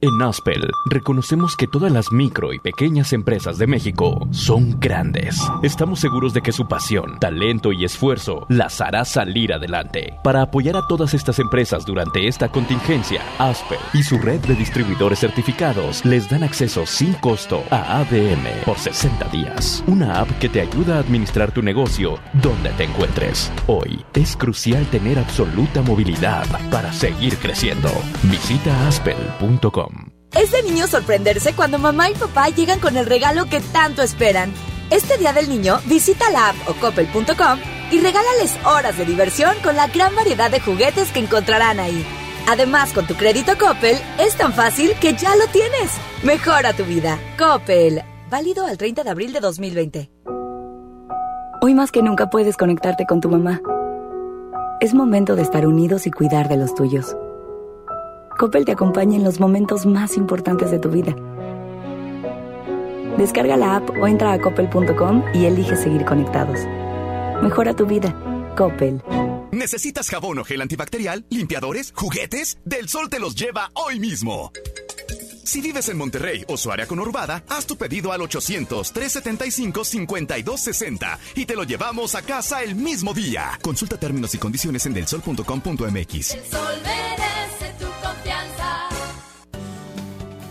En 0.00 0.22
Aspel 0.22 0.70
reconocemos 0.86 1.56
que 1.56 1.66
todas 1.66 1.90
las 1.90 2.12
micro 2.12 2.52
y 2.52 2.60
pequeñas 2.60 3.12
empresas 3.12 3.58
de 3.58 3.66
México 3.66 4.28
son 4.30 4.78
grandes. 4.78 5.42
Estamos 5.64 5.98
seguros 5.98 6.32
de 6.32 6.40
que 6.40 6.52
su 6.52 6.68
pasión, 6.68 7.18
talento 7.18 7.72
y 7.72 7.84
esfuerzo 7.84 8.46
las 8.48 8.80
hará 8.80 9.04
salir 9.04 9.52
adelante. 9.52 10.16
Para 10.22 10.42
apoyar 10.42 10.76
a 10.76 10.86
todas 10.86 11.14
estas 11.14 11.40
empresas 11.40 11.84
durante 11.84 12.28
esta 12.28 12.48
contingencia, 12.48 13.22
Aspel 13.40 13.78
y 13.92 14.04
su 14.04 14.18
red 14.18 14.38
de 14.42 14.54
distribuidores 14.54 15.18
certificados 15.18 16.04
les 16.04 16.30
dan 16.30 16.44
acceso 16.44 16.86
sin 16.86 17.14
costo 17.14 17.64
a 17.70 17.98
ADM 17.98 18.62
por 18.64 18.78
60 18.78 19.28
días. 19.30 19.82
Una 19.88 20.20
app 20.20 20.30
que 20.38 20.48
te 20.48 20.60
ayuda 20.60 20.96
a 20.96 21.00
administrar 21.00 21.50
tu 21.50 21.60
negocio 21.60 22.20
donde 22.34 22.70
te 22.70 22.84
encuentres. 22.84 23.50
Hoy 23.66 24.04
es 24.14 24.36
crucial 24.36 24.86
tener 24.86 25.18
absoluta 25.18 25.82
movilidad 25.82 26.46
para 26.70 26.92
seguir 26.92 27.36
creciendo. 27.38 27.90
Visita 28.22 28.86
aspel.com. 28.86 29.87
Es 30.38 30.52
de 30.52 30.62
niño 30.62 30.86
sorprenderse 30.86 31.52
cuando 31.52 31.80
mamá 31.80 32.10
y 32.10 32.14
papá 32.14 32.48
llegan 32.48 32.78
con 32.78 32.96
el 32.96 33.06
regalo 33.06 33.46
que 33.46 33.60
tanto 33.60 34.02
esperan. 34.02 34.52
Este 34.88 35.18
Día 35.18 35.32
del 35.32 35.48
Niño, 35.48 35.80
visita 35.86 36.30
la 36.30 36.50
app 36.50 36.56
o 36.68 36.74
coppel.com 36.74 37.58
y 37.90 37.98
regálales 37.98 38.56
horas 38.64 38.96
de 38.96 39.04
diversión 39.04 39.56
con 39.64 39.74
la 39.74 39.88
gran 39.88 40.14
variedad 40.14 40.48
de 40.48 40.60
juguetes 40.60 41.10
que 41.10 41.18
encontrarán 41.18 41.80
ahí. 41.80 42.06
Además, 42.46 42.92
con 42.92 43.04
tu 43.08 43.16
crédito 43.16 43.58
Coppel, 43.58 43.98
es 44.18 44.36
tan 44.36 44.52
fácil 44.52 44.92
que 45.00 45.14
ya 45.14 45.34
lo 45.34 45.48
tienes. 45.48 45.90
Mejora 46.22 46.72
tu 46.72 46.84
vida. 46.84 47.18
Coppel. 47.36 48.04
Válido 48.30 48.64
al 48.64 48.78
30 48.78 49.02
de 49.02 49.10
abril 49.10 49.32
de 49.32 49.40
2020. 49.40 50.10
Hoy 51.60 51.74
más 51.74 51.90
que 51.90 52.00
nunca 52.00 52.30
puedes 52.30 52.56
conectarte 52.56 53.06
con 53.06 53.20
tu 53.20 53.28
mamá. 53.28 53.60
Es 54.80 54.94
momento 54.94 55.34
de 55.34 55.42
estar 55.42 55.66
unidos 55.66 56.06
y 56.06 56.12
cuidar 56.12 56.48
de 56.48 56.58
los 56.58 56.76
tuyos. 56.76 57.16
Coppel 58.38 58.64
te 58.64 58.72
acompaña 58.72 59.16
en 59.16 59.24
los 59.24 59.40
momentos 59.40 59.84
más 59.84 60.16
importantes 60.16 60.70
de 60.70 60.78
tu 60.78 60.88
vida. 60.90 61.14
Descarga 63.18 63.56
la 63.56 63.74
app 63.76 63.90
o 64.00 64.06
entra 64.06 64.32
a 64.32 64.40
coppel.com 64.40 65.24
y 65.34 65.46
elige 65.46 65.76
seguir 65.76 66.04
conectados. 66.04 66.60
Mejora 67.42 67.74
tu 67.74 67.84
vida. 67.84 68.14
Coppel. 68.56 69.02
¿Necesitas 69.50 70.08
jabón 70.08 70.38
o 70.38 70.44
gel 70.44 70.62
antibacterial, 70.62 71.24
limpiadores, 71.30 71.92
juguetes? 71.96 72.60
Del 72.64 72.88
Sol 72.88 73.10
te 73.10 73.18
los 73.18 73.34
lleva 73.34 73.72
hoy 73.74 73.98
mismo. 73.98 74.52
Si 75.42 75.60
vives 75.60 75.88
en 75.88 75.96
Monterrey 75.96 76.44
o 76.46 76.56
su 76.56 76.70
área 76.70 76.86
conurbada, 76.86 77.42
haz 77.48 77.66
tu 77.66 77.74
pedido 77.76 78.12
al 78.12 78.20
800-375-5260 78.20 81.18
y 81.34 81.44
te 81.44 81.56
lo 81.56 81.64
llevamos 81.64 82.14
a 82.14 82.22
casa 82.22 82.62
el 82.62 82.76
mismo 82.76 83.14
día. 83.14 83.58
Consulta 83.62 83.96
términos 83.96 84.32
y 84.34 84.38
condiciones 84.38 84.86
en 84.86 84.94
delsol.com.mx. 84.94 86.34
El 86.34 86.44
sol 86.44 86.82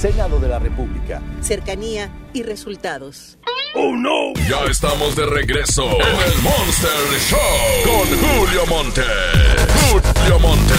Senado 0.00 0.40
de 0.40 0.48
la 0.48 0.58
República. 0.58 1.20
Cercanía 1.42 2.08
y 2.32 2.42
resultados. 2.42 3.36
¡Oh, 3.74 3.94
no! 3.94 4.32
Ya 4.48 4.64
estamos 4.70 5.14
de 5.14 5.26
regreso 5.26 5.84
en 5.84 6.32
el 6.32 6.38
Monster 6.40 6.90
Show 7.28 7.38
con 7.84 8.08
Julio 8.18 8.64
Monte. 8.66 9.02
Julio 9.90 10.38
Monte. 10.38 10.74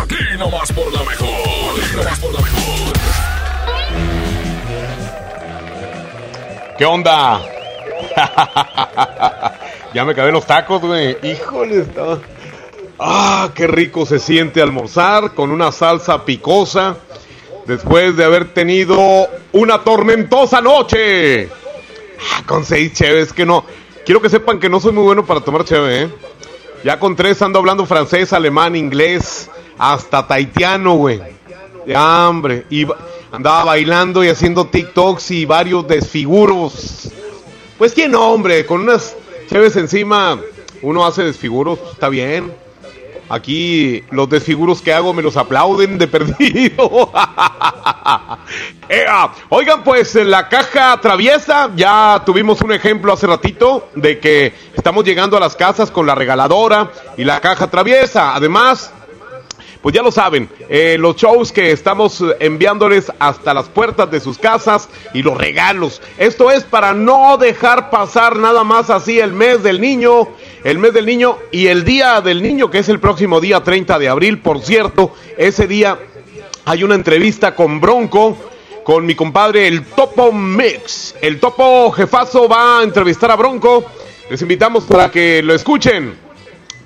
Aquí 0.00 0.38
nomás 0.38 0.72
por 0.72 0.90
la 0.90 1.02
mejor. 1.04 1.78
Aquí 1.78 1.96
nomás 1.96 2.20
por 2.20 2.32
la 2.32 2.40
mejor. 2.40 2.96
¿Qué 6.78 6.84
onda? 6.86 7.42
ya 9.92 10.06
me 10.06 10.12
acabé 10.12 10.32
los 10.32 10.46
tacos, 10.46 10.80
güey. 10.80 11.18
Híjole, 11.22 11.82
está... 11.82 12.18
Ah, 12.98 13.50
qué 13.54 13.66
rico 13.66 14.06
se 14.06 14.18
siente 14.18 14.62
almorzar 14.62 15.34
con 15.34 15.50
una 15.50 15.70
salsa 15.70 16.24
picosa 16.24 16.96
después 17.66 18.16
de 18.16 18.24
haber 18.24 18.54
tenido 18.54 19.28
una 19.52 19.82
tormentosa 19.82 20.60
noche. 20.60 21.50
Ah, 22.32 22.42
con 22.46 22.64
seis 22.64 22.94
cheves, 22.94 23.32
que 23.32 23.44
no. 23.44 23.64
Quiero 24.06 24.22
que 24.22 24.30
sepan 24.30 24.58
que 24.58 24.70
no 24.70 24.80
soy 24.80 24.92
muy 24.92 25.04
bueno 25.04 25.26
para 25.26 25.40
tomar 25.40 25.64
cheve, 25.64 26.02
¿eh? 26.02 26.08
Ya 26.84 26.98
con 26.98 27.16
tres 27.16 27.42
ando 27.42 27.58
hablando 27.58 27.84
francés, 27.84 28.32
alemán, 28.32 28.76
inglés, 28.76 29.50
hasta 29.76 30.26
taitiano, 30.26 30.94
güey. 30.94 31.20
Ya, 31.86 32.28
hombre. 32.28 32.64
Y 32.70 32.86
andaba 33.30 33.64
bailando 33.64 34.24
y 34.24 34.28
haciendo 34.28 34.68
TikToks 34.68 35.32
y 35.32 35.44
varios 35.44 35.86
desfiguros. 35.86 37.10
Pues 37.76 37.92
quién 37.92 38.14
hombre, 38.14 38.64
con 38.64 38.80
unas 38.80 39.14
cheves 39.50 39.76
encima 39.76 40.40
uno 40.80 41.04
hace 41.04 41.24
desfiguros, 41.24 41.78
está 41.92 42.08
bien. 42.08 42.65
Aquí 43.28 44.04
los 44.10 44.28
desfiguros 44.28 44.80
que 44.80 44.92
hago 44.92 45.12
me 45.12 45.22
los 45.22 45.36
aplauden 45.36 45.98
de 45.98 46.06
perdido. 46.06 47.10
Oigan, 49.48 49.82
pues 49.82 50.14
en 50.16 50.30
la 50.30 50.48
caja 50.48 51.00
traviesa 51.00 51.70
ya 51.74 52.22
tuvimos 52.24 52.60
un 52.62 52.72
ejemplo 52.72 53.12
hace 53.12 53.26
ratito 53.26 53.88
de 53.94 54.20
que 54.20 54.54
estamos 54.74 55.04
llegando 55.04 55.36
a 55.36 55.40
las 55.40 55.56
casas 55.56 55.90
con 55.90 56.06
la 56.06 56.14
regaladora 56.14 56.92
y 57.16 57.24
la 57.24 57.40
caja 57.40 57.68
traviesa. 57.68 58.34
Además, 58.34 58.92
pues 59.86 59.94
ya 59.94 60.02
lo 60.02 60.10
saben, 60.10 60.48
eh, 60.68 60.96
los 60.98 61.14
shows 61.14 61.52
que 61.52 61.70
estamos 61.70 62.20
enviándoles 62.40 63.12
hasta 63.20 63.54
las 63.54 63.68
puertas 63.68 64.10
de 64.10 64.18
sus 64.18 64.36
casas 64.36 64.88
y 65.14 65.22
los 65.22 65.38
regalos. 65.38 66.02
Esto 66.18 66.50
es 66.50 66.64
para 66.64 66.92
no 66.92 67.36
dejar 67.36 67.88
pasar 67.88 68.34
nada 68.36 68.64
más 68.64 68.90
así 68.90 69.20
el 69.20 69.32
mes 69.32 69.62
del 69.62 69.80
niño, 69.80 70.28
el 70.66 70.80
mes 70.80 70.92
del 70.92 71.06
niño 71.06 71.38
y 71.52 71.68
el 71.68 71.84
día 71.84 72.20
del 72.20 72.42
niño, 72.42 72.68
que 72.68 72.78
es 72.78 72.88
el 72.88 72.98
próximo 72.98 73.40
día 73.40 73.62
30 73.62 74.00
de 74.00 74.08
abril. 74.08 74.40
Por 74.40 74.60
cierto, 74.60 75.14
ese 75.38 75.68
día 75.68 75.96
hay 76.64 76.82
una 76.82 76.96
entrevista 76.96 77.54
con 77.54 77.80
Bronco, 77.80 78.36
con 78.82 79.06
mi 79.06 79.14
compadre 79.14 79.68
el 79.68 79.84
Topo 79.84 80.32
Mix. 80.32 81.14
El 81.22 81.38
Topo 81.38 81.92
Jefazo 81.92 82.48
va 82.48 82.80
a 82.80 82.82
entrevistar 82.82 83.30
a 83.30 83.36
Bronco. 83.36 83.84
Les 84.28 84.42
invitamos 84.42 84.82
para 84.82 85.08
que 85.08 85.40
lo 85.40 85.54
escuchen. 85.54 86.18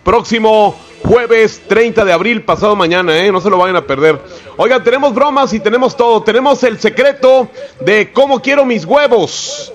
Próximo 0.05 0.79
jueves 1.03 1.63
30 1.67 2.05
de 2.05 2.13
abril, 2.13 2.43
pasado 2.43 2.77
mañana, 2.77 3.17
¿eh? 3.17 3.33
No 3.33 3.41
se 3.41 3.49
lo 3.49 3.57
vayan 3.57 3.77
a 3.77 3.87
perder. 3.87 4.21
Oigan, 4.59 4.85
tenemos 4.85 5.15
bromas 5.15 5.55
y 5.55 5.61
tenemos 5.61 5.97
todo. 5.97 6.23
Tenemos 6.23 6.63
el 6.65 6.79
secreto 6.79 7.49
de 7.81 8.13
cómo 8.13 8.43
quiero 8.43 8.67
mis 8.67 8.85
huevos. 8.85 9.73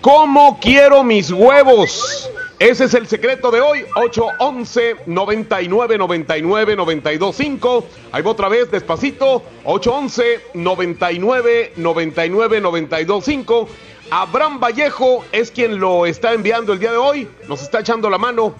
¿Cómo 0.00 0.60
quiero 0.60 1.02
mis 1.02 1.32
huevos? 1.32 2.30
Ese 2.58 2.86
es 2.86 2.94
el 2.94 3.06
secreto 3.06 3.52
de 3.52 3.60
hoy. 3.60 3.84
811 3.94 4.96
99 5.06 5.96
99 5.96 6.76
92 6.76 7.36
5. 7.36 7.86
Ahí 8.10 8.22
va 8.22 8.30
otra 8.32 8.48
vez, 8.48 8.68
despacito. 8.68 9.44
811 9.62 10.40
99 10.54 11.72
99 11.76 12.60
92 12.60 13.24
5. 13.24 13.68
Abraham 14.10 14.58
Vallejo 14.58 15.24
es 15.30 15.52
quien 15.52 15.78
lo 15.78 16.04
está 16.04 16.32
enviando 16.32 16.72
el 16.72 16.80
día 16.80 16.90
de 16.90 16.96
hoy. 16.96 17.28
Nos 17.46 17.62
está 17.62 17.78
echando 17.78 18.10
la 18.10 18.18
mano 18.18 18.54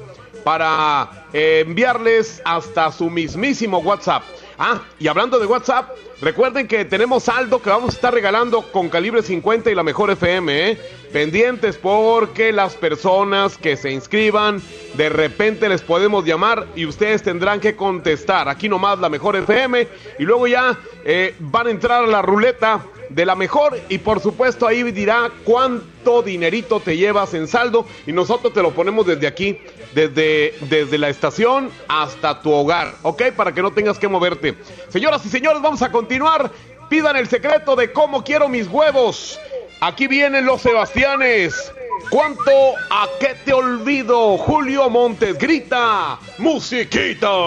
para 0.45 1.27
eh, 1.33 1.65
enviarles 1.67 2.41
hasta 2.45 2.93
su 2.93 3.11
mismísimo 3.11 3.79
WhatsApp. 3.79 4.23
Ah, 4.61 4.83
y 4.99 5.07
hablando 5.07 5.39
de 5.39 5.47
WhatsApp, 5.47 5.91
recuerden 6.21 6.67
que 6.67 6.85
tenemos 6.85 7.23
saldo 7.23 7.63
que 7.63 7.71
vamos 7.71 7.91
a 7.91 7.97
estar 7.97 8.13
regalando 8.13 8.63
con 8.73 8.89
calibre 8.89 9.23
50 9.23 9.71
y 9.71 9.75
la 9.77 9.85
mejor 9.85 10.11
FM, 10.11 10.71
¿eh? 10.71 10.79
Pendientes 11.13 11.79
porque 11.79 12.51
las 12.51 12.75
personas 12.75 13.57
que 13.57 13.77
se 13.77 13.93
inscriban, 13.93 14.61
de 14.95 15.11
repente 15.11 15.69
les 15.69 15.81
podemos 15.81 16.25
llamar 16.25 16.67
y 16.75 16.87
ustedes 16.87 17.23
tendrán 17.23 17.61
que 17.61 17.77
contestar. 17.77 18.49
Aquí 18.49 18.69
nomás 18.69 18.99
la 18.99 19.09
mejor 19.09 19.37
FM 19.37 19.87
y 20.19 20.25
luego 20.25 20.49
ya 20.49 20.77
eh, 21.05 21.37
van 21.39 21.69
a 21.69 21.71
entrar 21.71 22.03
a 22.03 22.09
la 22.09 22.21
ruleta 22.21 22.83
de 23.11 23.27
la 23.27 23.35
mejor 23.35 23.79
y 23.89 23.99
por 23.99 24.21
supuesto 24.21 24.67
ahí 24.67 24.83
dirá 24.93 25.31
cuánto 25.45 26.23
dinerito 26.23 26.81
te 26.81 26.97
llevas 26.97 27.35
en 27.35 27.49
saldo 27.49 27.87
y 28.07 28.13
nosotros 28.13 28.53
te 28.53 28.63
lo 28.63 28.73
ponemos 28.73 29.07
desde 29.07 29.27
aquí, 29.27 29.59
desde, 29.95 30.55
desde 30.63 30.99
la 30.99 31.09
estación 31.09 31.71
hasta 31.89 32.41
tu 32.43 32.53
hogar, 32.53 32.95
¿ok? 33.03 33.31
Para 33.37 33.53
que 33.53 33.63
no 33.63 33.73
tengas 33.73 33.99
que 33.99 34.09
moverte. 34.09 34.57
Señoras 34.89 35.25
y 35.27 35.29
señores, 35.29 35.63
vamos 35.63 35.83
a 35.83 35.91
continuar. 35.91 36.51
Pidan 36.89 37.17
el 37.17 37.29
secreto 37.29 37.77
de 37.77 37.93
cómo 37.93 38.25
quiero 38.25 38.49
mis 38.49 38.67
huevos. 38.67 39.39
Aquí 39.81 40.07
vienen 40.07 40.47
los 40.47 40.63
Sebastianes. 40.63 41.73
¿Cuánto 42.11 42.51
a 42.91 43.07
qué 43.21 43.35
te 43.45 43.53
olvido? 43.53 44.39
Julio 44.39 44.89
Montes 44.89 45.39
grita, 45.39 46.19
musiquita. 46.39 47.47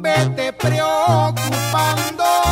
Vete 0.00 0.52
preocupando. 0.52 2.47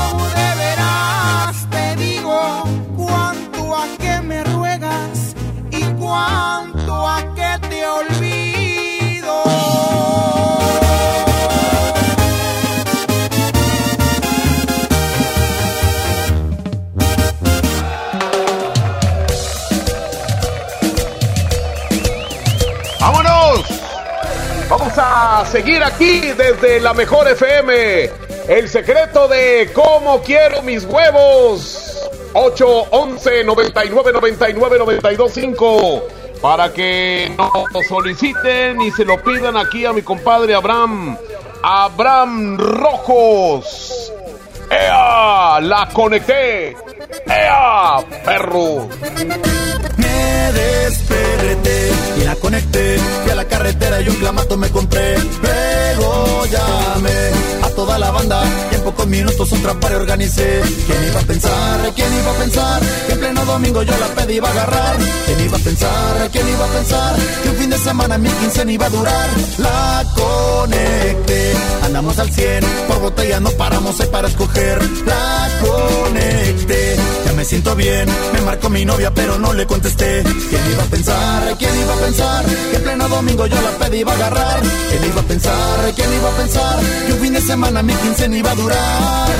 Seguir 25.46 25.82
aquí 25.82 26.20
desde 26.32 26.80
la 26.80 26.92
mejor 26.94 27.28
FM. 27.28 28.10
El 28.48 28.68
secreto 28.68 29.28
de 29.28 29.70
cómo 29.72 30.20
quiero 30.22 30.62
mis 30.62 30.84
huevos. 30.84 32.08
8 32.32 32.66
11 32.90 33.44
99 33.44 34.12
99 34.12 34.78
92 34.78 35.32
5 35.32 36.08
para 36.42 36.72
que 36.72 37.32
nos 37.36 37.86
soliciten 37.86 38.80
y 38.82 38.90
se 38.90 39.04
lo 39.04 39.22
pidan 39.22 39.56
aquí 39.56 39.86
a 39.86 39.92
mi 39.92 40.02
compadre 40.02 40.54
Abraham. 40.54 41.16
Abraham 41.62 42.58
Rojos. 42.58 44.12
¡Ea! 44.70 45.60
¡La 45.60 45.88
conecté! 45.92 46.76
¡Ea! 47.26 47.96
¡Perro! 48.24 48.88
Me 50.36 50.52
desperté 50.52 51.90
y 52.20 52.24
la 52.24 52.36
conecté. 52.36 52.98
Fui 53.22 53.30
a 53.32 53.34
la 53.34 53.46
carretera 53.46 54.00
y 54.02 54.08
un 54.08 54.16
clamato 54.16 54.56
me 54.56 54.68
compré. 54.68 55.16
Luego 55.42 56.44
llamé 56.46 57.20
a 57.62 57.70
toda 57.70 57.98
la 57.98 58.10
banda 58.10 58.42
y 58.72 58.76
pocos 58.86 59.06
minutos 59.06 59.50
un 59.52 59.62
trapario 59.62 59.98
organicé. 59.98 60.60
¿Quién 60.86 61.08
iba 61.08 61.20
a 61.20 61.24
pensar? 61.24 61.92
¿Quién 61.94 62.12
iba 62.20 62.30
a 62.30 62.34
pensar? 62.34 62.82
Que 63.06 63.12
en 63.14 63.18
pleno 63.20 63.44
domingo 63.44 63.82
yo 63.82 63.94
la 63.98 64.06
pedí 64.08 64.34
iba 64.34 64.48
a 64.48 64.52
agarrar. 64.52 64.96
¿Quién 65.26 65.40
iba 65.40 65.56
a 65.56 65.60
pensar? 65.60 66.28
¿Quién 66.32 66.48
iba 66.48 66.64
a 66.64 66.68
pensar? 66.68 67.16
Que 67.42 67.48
un 67.48 67.56
fin 67.56 67.70
de 67.70 67.78
semana 67.78 68.18
mi 68.18 68.28
quincena 68.28 68.72
iba 68.72 68.86
a 68.86 68.90
durar. 68.90 69.30
La 69.58 70.04
conecté, 70.14 71.52
andamos 71.82 72.18
al 72.18 72.30
100. 72.30 72.64
Por 72.88 73.00
botella 73.00 73.40
no 73.40 73.50
paramos, 73.52 73.98
hay 74.00 74.08
para 74.08 74.28
escoger. 74.28 74.78
La 75.06 75.48
conecté, 75.60 76.96
siento 77.46 77.76
bien. 77.76 78.08
Me 78.32 78.40
marcó 78.40 78.68
mi 78.68 78.84
novia, 78.84 79.12
pero 79.14 79.38
no 79.38 79.52
le 79.52 79.66
contesté. 79.66 80.22
¿Quién 80.22 80.62
iba 80.72 80.82
a 80.82 80.86
pensar? 80.86 81.56
¿Quién 81.58 81.80
iba 81.80 81.94
a 81.94 81.96
pensar? 81.96 82.44
Que 82.44 82.76
en 82.76 82.82
pleno 82.82 83.08
domingo 83.08 83.46
yo 83.46 83.56
la 83.62 83.70
pedí 83.78 83.98
iba 83.98 84.12
a 84.12 84.16
agarrar. 84.16 84.60
¿Quién 84.90 85.04
iba 85.04 85.20
a 85.20 85.24
pensar? 85.24 85.92
¿Quién 85.94 86.12
iba 86.12 86.28
a 86.28 86.36
pensar? 86.36 86.80
Que 87.06 87.12
un 87.12 87.20
fin 87.20 87.32
de 87.32 87.40
semana 87.40 87.82
mi 87.82 87.94
quincena 87.94 88.36
iba 88.36 88.50
a 88.50 88.54
durar. 88.54 89.36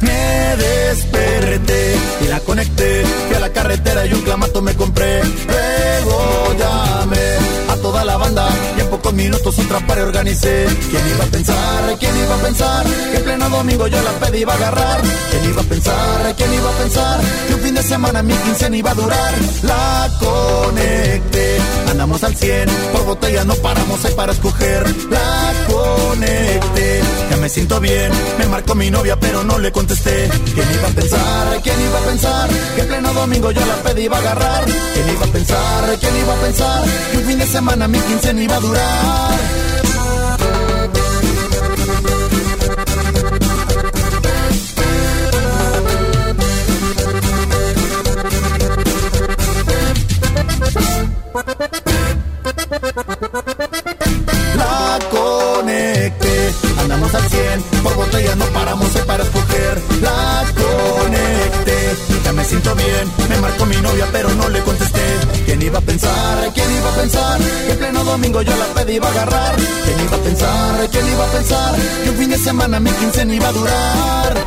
Me 0.00 0.56
desperté 0.56 1.85
la 2.36 2.44
conecté. 2.44 3.02
Fui 3.26 3.36
a 3.36 3.40
la 3.40 3.50
carretera 3.50 4.06
y 4.06 4.12
un 4.12 4.22
clamato 4.22 4.60
me 4.60 4.74
compré. 4.74 5.22
Luego 5.24 6.54
llamé 6.58 7.26
a 7.72 7.76
toda 7.76 8.04
la 8.04 8.16
banda 8.16 8.46
y 8.76 8.80
pocos 8.96 9.12
minutos 9.12 9.58
un 9.58 9.68
trapario 9.68 10.04
organicé. 10.04 10.66
¿Quién 10.90 11.06
iba 11.14 11.24
a 11.24 11.26
pensar? 11.26 11.96
¿Quién 11.98 12.16
iba 12.16 12.34
a 12.34 12.38
pensar? 12.38 12.86
Que 13.10 13.16
en 13.18 13.24
pleno 13.24 13.50
domingo 13.50 13.86
yo 13.88 14.00
la 14.02 14.12
pedí 14.12 14.38
iba 14.38 14.54
a 14.54 14.56
agarrar. 14.56 15.02
¿Quién 15.30 15.44
iba 15.50 15.60
a 15.60 15.64
pensar? 15.64 16.34
¿Quién 16.36 16.54
iba 16.54 16.70
a 16.70 16.78
pensar? 16.78 17.20
Que 17.46 17.54
un 17.54 17.60
fin 17.60 17.74
de 17.74 17.82
semana 17.82 18.22
mi 18.22 18.32
quincena 18.32 18.76
iba 18.76 18.90
a 18.92 18.94
durar. 18.94 19.34
La 19.62 20.10
conecté, 20.18 21.58
andamos 21.90 22.24
al 22.24 22.34
100. 22.36 22.68
Por 22.92 23.04
botella 23.04 23.44
no 23.44 23.54
paramos, 23.56 24.02
hay 24.04 24.14
para 24.14 24.32
escoger. 24.32 24.82
La 25.10 25.52
conecté, 25.66 27.00
ya 27.30 27.36
me 27.36 27.48
siento 27.50 27.80
bien. 27.80 28.10
Me 28.38 28.46
marcó 28.46 28.74
mi 28.74 28.90
novia, 28.90 29.20
pero 29.20 29.44
no 29.44 29.58
le 29.58 29.72
contesté. 29.72 30.30
¿Quién 30.54 30.68
iba 30.72 30.88
a 30.88 30.92
pensar? 30.92 31.60
¿Quién 31.62 31.80
iba 31.82 31.98
a 31.98 32.02
pensar? 32.02 32.50
Que 32.74 32.80
en 32.80 32.88
pleno 32.88 33.12
domingo 33.12 33.50
yo 33.50 33.60
la 33.66 33.76
pedí 33.76 34.04
iba 34.04 34.16
a 34.16 34.20
agarrar. 34.20 34.64
¿Quién 34.64 35.10
iba 35.10 35.26
a 35.26 35.28
pensar? 35.28 35.98
¿Quién 36.00 36.16
iba 36.16 36.32
a 36.32 36.36
pensar? 36.36 36.84
Que 37.10 37.18
un 37.18 37.24
fin 37.24 37.38
de 37.38 37.46
semana 37.46 37.88
mi 37.88 37.98
quincena 37.98 38.42
iba 38.42 38.56
a 38.56 38.60
durar. 38.60 38.95
La 51.36 51.85
andamos 57.06 57.14
al 57.14 57.30
100, 57.30 57.62
por 57.82 57.94
botella 57.94 58.34
no 58.36 58.44
paramos, 58.46 58.94
hay 58.96 59.02
para 59.02 59.22
escoger. 59.22 59.82
La 60.00 60.44
conecté, 60.54 61.96
ya 62.24 62.32
me 62.32 62.44
siento 62.44 62.74
bien, 62.74 63.12
me 63.28 63.38
marcó 63.38 63.66
mi 63.66 63.76
novia, 63.76 64.06
pero 64.12 64.28
no 64.34 64.48
le 64.48 64.60
contesté. 64.62 65.00
¿Quién 65.44 65.62
iba 65.62 65.78
a 65.78 65.82
pensar? 65.82 66.52
¿Quién 66.54 66.70
iba 66.72 66.90
a 66.90 66.94
pensar? 66.94 67.40
Que 67.40 67.72
en 67.72 67.78
pleno 67.78 68.04
domingo 68.04 68.42
yo 68.42 68.56
la 68.56 68.66
pedí 68.66 68.94
iba 68.96 69.08
a 69.08 69.10
agarrar. 69.10 69.56
¿Quién 69.56 70.00
iba 70.00 70.16
a 70.16 70.20
pensar? 70.20 70.88
¿Quién 70.90 71.08
iba 71.08 71.24
a 71.24 71.28
pensar? 71.28 71.74
Que 72.04 72.10
un 72.10 72.16
fin 72.16 72.30
de 72.30 72.38
semana 72.38 72.80
mi 72.80 72.90
quincena 72.90 73.34
iba 73.34 73.48
a 73.48 73.52
durar. 73.52 74.46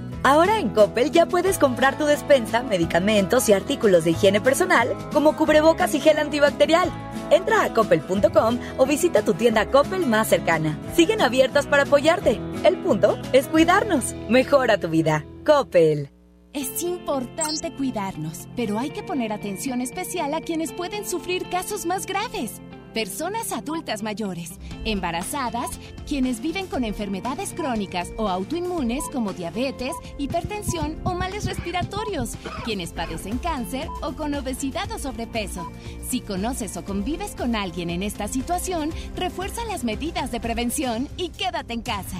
Ahora 0.23 0.59
en 0.59 0.69
Coppel 0.69 1.11
ya 1.11 1.25
puedes 1.25 1.57
comprar 1.57 1.97
tu 1.97 2.05
despensa, 2.05 2.61
medicamentos 2.61 3.49
y 3.49 3.53
artículos 3.53 4.03
de 4.03 4.11
higiene 4.11 4.39
personal, 4.39 4.95
como 5.11 5.35
cubrebocas 5.35 5.95
y 5.95 5.99
gel 5.99 6.19
antibacterial. 6.19 6.91
Entra 7.31 7.63
a 7.63 7.73
coppel.com 7.73 8.59
o 8.77 8.85
visita 8.85 9.23
tu 9.23 9.33
tienda 9.33 9.71
Coppel 9.71 10.05
más 10.05 10.27
cercana. 10.27 10.77
Siguen 10.95 11.21
abiertas 11.21 11.65
para 11.65 11.83
apoyarte. 11.83 12.39
El 12.63 12.77
punto 12.77 13.17
es 13.33 13.47
cuidarnos. 13.47 14.13
Mejora 14.29 14.77
tu 14.77 14.89
vida. 14.89 15.25
Coppel. 15.43 16.11
Es 16.53 16.83
importante 16.83 17.73
cuidarnos, 17.73 18.47
pero 18.55 18.77
hay 18.77 18.89
que 18.91 19.03
poner 19.03 19.31
atención 19.31 19.81
especial 19.81 20.33
a 20.33 20.41
quienes 20.41 20.73
pueden 20.73 21.07
sufrir 21.07 21.49
casos 21.49 21.85
más 21.85 22.05
graves. 22.05 22.61
Personas 22.93 23.53
adultas 23.53 24.03
mayores, 24.03 24.51
embarazadas, 24.83 25.79
quienes 26.05 26.41
viven 26.41 26.67
con 26.67 26.83
enfermedades 26.83 27.53
crónicas 27.53 28.11
o 28.17 28.27
autoinmunes 28.27 29.05
como 29.13 29.31
diabetes, 29.31 29.95
hipertensión 30.17 30.99
o 31.05 31.13
males 31.13 31.45
respiratorios, 31.45 32.31
quienes 32.65 32.91
padecen 32.91 33.37
cáncer 33.37 33.87
o 34.01 34.13
con 34.13 34.33
obesidad 34.33 34.91
o 34.91 34.99
sobrepeso. 34.99 35.71
Si 36.05 36.19
conoces 36.19 36.75
o 36.75 36.83
convives 36.83 37.33
con 37.35 37.55
alguien 37.55 37.89
en 37.89 38.03
esta 38.03 38.27
situación, 38.27 38.91
refuerza 39.15 39.63
las 39.65 39.85
medidas 39.85 40.31
de 40.31 40.41
prevención 40.41 41.07
y 41.15 41.29
quédate 41.29 41.73
en 41.73 41.81
casa. 41.83 42.17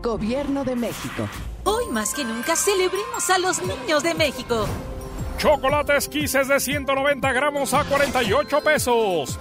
Gobierno 0.00 0.62
de 0.62 0.76
México. 0.76 1.28
Hoy 1.64 1.86
más 1.90 2.14
que 2.14 2.24
nunca 2.24 2.54
celebremos 2.54 3.28
a 3.30 3.38
los 3.38 3.60
niños 3.62 4.04
de 4.04 4.14
México. 4.14 4.66
Chocolates 5.38 6.08
Kisses 6.08 6.48
de 6.48 6.58
190 6.58 7.32
gramos 7.32 7.72
a 7.72 7.84
48 7.84 8.60
pesos. 8.60 9.38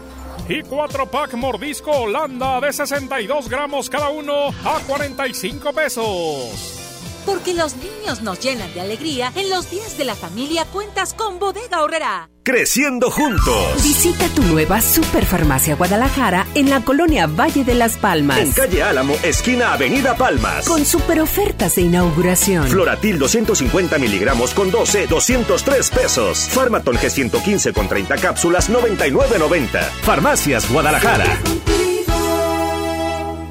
Y 0.48 0.62
4 0.62 1.08
pack 1.08 1.34
mordisco 1.34 1.92
Holanda 1.92 2.62
de 2.62 2.72
62 2.72 3.50
gramos 3.50 3.90
cada 3.90 4.10
uno 4.10 4.50
a 4.64 4.80
45 4.86 5.74
pesos. 5.74 6.87
Porque 7.28 7.54
los 7.54 7.76
niños 7.76 8.22
nos 8.22 8.40
llenan 8.40 8.74
de 8.74 8.80
alegría, 8.80 9.34
en 9.36 9.50
los 9.50 9.70
días 9.70 9.98
de 9.98 10.06
la 10.06 10.16
familia 10.16 10.64
cuentas 10.64 11.14
con 11.14 11.40
Bodega 11.40 11.84
Horrera. 11.84 12.30
Creciendo 12.44 13.12
juntos. 13.12 13.84
Visita 13.84 14.30
tu 14.30 14.42
nueva 14.44 14.80
Superfarmacia 14.80 15.76
Guadalajara 15.76 16.48
en 16.56 16.70
la 16.70 16.86
colonia 16.86 17.28
Valle 17.28 17.66
de 17.66 17.76
las 17.76 17.98
Palmas. 17.98 18.40
En 18.40 18.54
calle 18.54 18.82
Álamo, 18.82 19.14
esquina 19.24 19.74
Avenida 19.74 20.16
Palmas. 20.16 20.66
Con 20.66 20.86
super 20.86 21.20
ofertas 21.20 21.76
de 21.76 21.82
inauguración. 21.82 22.70
Floratil 22.70 23.20
250 23.20 23.98
miligramos 23.98 24.54
con 24.54 24.72
12, 24.72 25.08
203 25.08 25.90
pesos. 25.90 26.48
Farmaton 26.50 26.96
G115 26.96 27.74
con 27.74 27.90
30 27.90 28.16
cápsulas, 28.20 28.70
99.90. 28.70 29.82
Farmacias 30.04 30.72
Guadalajara. 30.72 31.38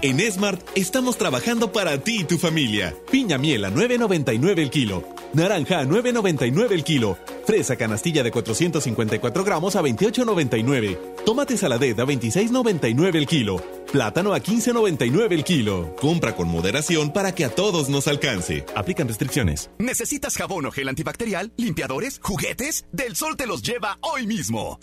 En 0.06 0.20
Smart 0.30 0.60
estamos 0.76 1.18
trabajando 1.18 1.72
para 1.72 1.98
ti 1.98 2.18
y 2.20 2.24
tu 2.24 2.38
familia. 2.38 2.94
Piña 3.10 3.38
miel 3.38 3.64
a 3.64 3.72
9.99 3.72 4.60
el 4.60 4.70
kilo. 4.70 5.02
Naranja 5.32 5.80
a 5.80 5.84
9.99 5.84 6.70
el 6.70 6.84
kilo. 6.84 7.18
Fresa 7.44 7.74
canastilla 7.74 8.22
de 8.22 8.30
454 8.30 9.42
gramos 9.42 9.74
a 9.74 9.82
28.99. 9.82 11.24
Tomate 11.24 11.56
saladet 11.56 11.98
a 11.98 12.04
26.99 12.04 13.16
el 13.16 13.26
kilo. 13.26 13.56
Plátano 13.90 14.32
a 14.32 14.38
15.99 14.38 15.32
el 15.32 15.42
kilo. 15.42 15.96
Compra 15.96 16.36
con 16.36 16.46
moderación 16.46 17.12
para 17.12 17.34
que 17.34 17.44
a 17.44 17.52
todos 17.52 17.88
nos 17.88 18.06
alcance. 18.06 18.64
Aplican 18.76 19.08
restricciones. 19.08 19.70
¿Necesitas 19.80 20.36
jabón 20.36 20.66
o 20.66 20.70
gel 20.70 20.88
antibacterial, 20.88 21.50
limpiadores, 21.56 22.20
juguetes? 22.22 22.84
Del 22.92 23.16
Sol 23.16 23.36
te 23.36 23.48
los 23.48 23.60
lleva 23.60 23.98
hoy 24.02 24.28
mismo. 24.28 24.78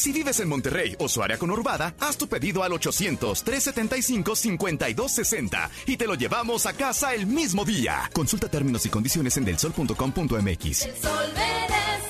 Si 0.00 0.12
vives 0.12 0.40
en 0.40 0.48
Monterrey 0.48 0.96
o 0.98 1.10
su 1.10 1.22
área 1.22 1.36
conurbada, 1.36 1.94
haz 2.00 2.16
tu 2.16 2.26
pedido 2.26 2.62
al 2.62 2.72
800-375-5260 2.72 5.68
y 5.88 5.98
te 5.98 6.06
lo 6.06 6.14
llevamos 6.14 6.64
a 6.64 6.72
casa 6.72 7.14
el 7.14 7.26
mismo 7.26 7.66
día. 7.66 8.08
Consulta 8.14 8.48
términos 8.48 8.86
y 8.86 8.88
condiciones 8.88 9.36
en 9.36 9.44
delsol.com.mx. 9.44 10.86
El 10.86 10.96
sol 10.96 11.32
merece. 11.34 12.09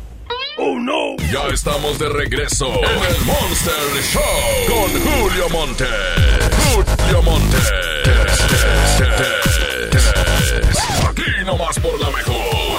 ¡Oh, 0.63 0.77
no! 0.79 1.15
Ya 1.33 1.47
estamos 1.51 1.97
de 1.97 2.07
regreso 2.07 2.67
en 2.67 3.15
el 3.15 3.25
Monster 3.25 3.73
Show 4.03 4.21
con 4.67 4.91
Julio 5.01 5.49
Monte. 5.49 5.85
Julio 6.75 7.21
Monte. 7.23 7.57
Aquí 11.09 11.23
nomás 11.45 11.79
por 11.79 11.99
la 11.99 12.11
mejor. 12.11 12.35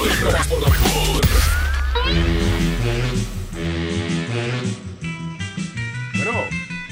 Aquí 0.09 0.25
nomás 0.25 0.47
por 0.47 0.63
la 0.63 0.69
mejor. 0.69 1.23
Bueno. 6.15 6.41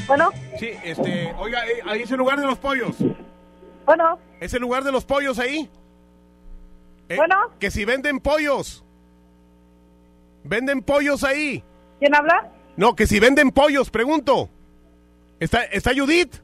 Bueno. 0.08 0.30
Sí, 0.58 0.70
este, 0.82 1.32
oiga, 1.38 1.66
eh, 1.68 1.82
ahí 1.86 2.02
es 2.02 2.10
el 2.10 2.18
lugar 2.18 2.40
de 2.40 2.46
los 2.46 2.58
pollos. 2.58 2.96
Bueno. 3.86 4.18
¿Es 4.40 4.52
el 4.54 4.60
lugar 4.60 4.82
de 4.82 4.90
los 4.90 5.04
pollos 5.04 5.38
ahí? 5.38 5.70
Eh, 7.08 7.16
Bueno. 7.16 7.36
Que 7.60 7.70
si 7.70 7.84
venden 7.84 8.18
pollos. 8.18 8.84
¿Venden 10.44 10.82
pollos 10.82 11.24
ahí? 11.24 11.62
¿Quién 11.98 12.14
habla? 12.14 12.50
No, 12.76 12.94
que 12.94 13.06
si 13.06 13.20
venden 13.20 13.50
pollos, 13.50 13.90
pregunto. 13.90 14.48
¿Está, 15.38 15.64
está 15.64 15.92
Judith? 15.94 16.36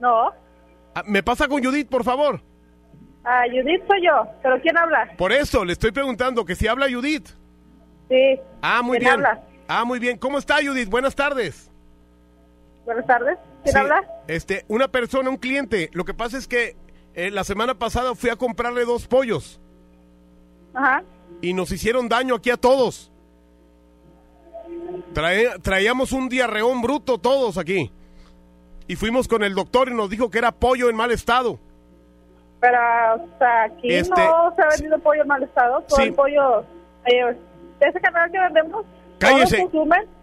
No. 0.00 0.30
Ah, 0.94 1.02
¿Me 1.06 1.22
pasa 1.22 1.48
con 1.48 1.62
Judith, 1.62 1.88
por 1.88 2.04
favor? 2.04 2.40
Ah, 3.24 3.42
Judith 3.50 3.82
soy 3.86 4.04
yo. 4.06 4.26
¿Pero 4.42 4.60
quién 4.60 4.76
habla? 4.78 5.10
Por 5.18 5.32
eso, 5.32 5.64
le 5.64 5.72
estoy 5.72 5.90
preguntando 5.92 6.44
que 6.44 6.54
si 6.54 6.66
habla 6.66 6.86
Judith. 6.90 7.28
Sí. 8.08 8.40
Ah, 8.62 8.80
muy 8.82 8.98
¿Quién 8.98 9.16
bien. 9.16 9.26
habla? 9.26 9.44
Ah, 9.68 9.84
muy 9.84 9.98
bien. 9.98 10.16
¿Cómo 10.16 10.38
está 10.38 10.56
Judith? 10.64 10.88
Buenas 10.88 11.14
tardes. 11.14 11.70
Buenas 12.86 13.06
tardes. 13.06 13.38
¿Quién 13.64 13.72
Sí, 13.74 13.78
habla? 13.78 14.02
Este, 14.28 14.64
una 14.68 14.88
persona, 14.88 15.28
un 15.28 15.36
cliente. 15.36 15.90
Lo 15.92 16.04
que 16.06 16.14
pasa 16.14 16.38
es 16.38 16.48
que 16.48 16.74
eh, 17.14 17.30
la 17.30 17.44
semana 17.44 17.74
pasada 17.74 18.14
fui 18.14 18.30
a 18.30 18.36
comprarle 18.36 18.84
dos 18.84 19.06
pollos 19.08 19.60
Ajá. 20.72 21.02
Y 21.40 21.52
nos 21.54 21.70
hicieron 21.72 22.08
daño 22.08 22.34
aquí 22.36 22.50
a 22.50 22.56
todos. 22.56 23.10
Trae- 25.14 25.58
traíamos 25.62 26.12
un 26.12 26.28
diarreón 26.28 26.82
bruto 26.82 27.18
todos 27.18 27.58
aquí. 27.58 27.90
Y 28.86 28.96
fuimos 28.96 29.28
con 29.28 29.42
el 29.42 29.54
doctor 29.54 29.88
y 29.88 29.94
nos 29.94 30.08
dijo 30.10 30.30
que 30.30 30.38
era 30.38 30.52
pollo 30.52 30.88
en 30.88 30.96
mal 30.96 31.10
estado. 31.10 31.58
Pero, 32.60 32.78
o 33.16 33.38
sea, 33.38 33.64
aquí 33.64 33.92
Este, 33.92 34.20
no 34.24 34.52
se 34.56 34.62
ha 34.62 34.68
vendido 34.70 34.98
pollo 34.98 35.22
en 35.22 35.28
mal 35.28 35.42
estado. 35.42 35.80
Todo 35.82 35.96
Sí. 35.98 36.02
el 36.04 36.14
pollo... 36.14 36.60
Eh, 37.06 37.36
¿De 37.80 37.86
ese 37.86 38.00
canal 38.00 38.30
que 38.32 38.38
vendemos? 38.40 38.84
Cállese. 39.18 39.68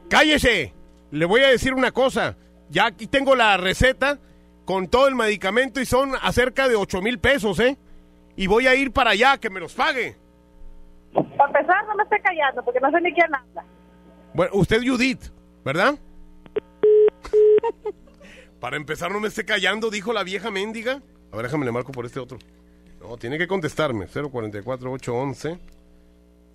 ¡Cállese! 0.09 0.73
Le 1.11 1.25
voy 1.25 1.41
a 1.41 1.47
decir 1.47 1.73
una 1.73 1.91
cosa. 1.91 2.35
Ya 2.69 2.87
aquí 2.87 3.07
tengo 3.07 3.35
la 3.35 3.55
receta 3.57 4.19
con 4.65 4.87
todo 4.87 5.07
el 5.07 5.15
medicamento 5.15 5.79
y 5.79 5.85
son 5.85 6.11
acerca 6.21 6.67
de 6.67 6.75
8 6.75 7.01
mil 7.01 7.19
pesos, 7.19 7.59
¿eh? 7.59 7.77
Y 8.35 8.47
voy 8.47 8.67
a 8.67 8.75
ir 8.75 8.91
para 8.91 9.11
allá, 9.11 9.37
que 9.37 9.49
me 9.49 9.59
los 9.61 9.73
pague. 9.73 10.17
Para 11.15 11.47
empezar, 11.47 11.87
no 11.87 11.95
me 11.95 12.03
esté 12.03 12.19
callando, 12.21 12.63
porque 12.63 12.79
no 12.79 12.91
sé 12.91 13.01
ni 13.01 13.13
quién 13.13 13.33
habla. 13.33 13.65
Bueno, 14.33 14.51
usted 14.55 14.81
Judith, 14.85 15.31
¿verdad? 15.63 15.95
Para 18.59 18.77
empezar, 18.77 19.11
no 19.11 19.19
me 19.19 19.27
esté 19.27 19.45
callando, 19.45 19.89
dijo 19.89 20.11
la 20.11 20.23
vieja 20.23 20.51
mendiga. 20.51 21.01
A 21.31 21.35
ver, 21.35 21.45
déjame 21.45 21.65
le 21.65 21.71
marco 21.71 21.91
por 21.91 22.05
este 22.05 22.19
otro. 22.19 22.37
No, 22.99 23.17
tiene 23.17 23.37
que 23.37 23.47
contestarme. 23.47 24.07
044811. 24.07 25.59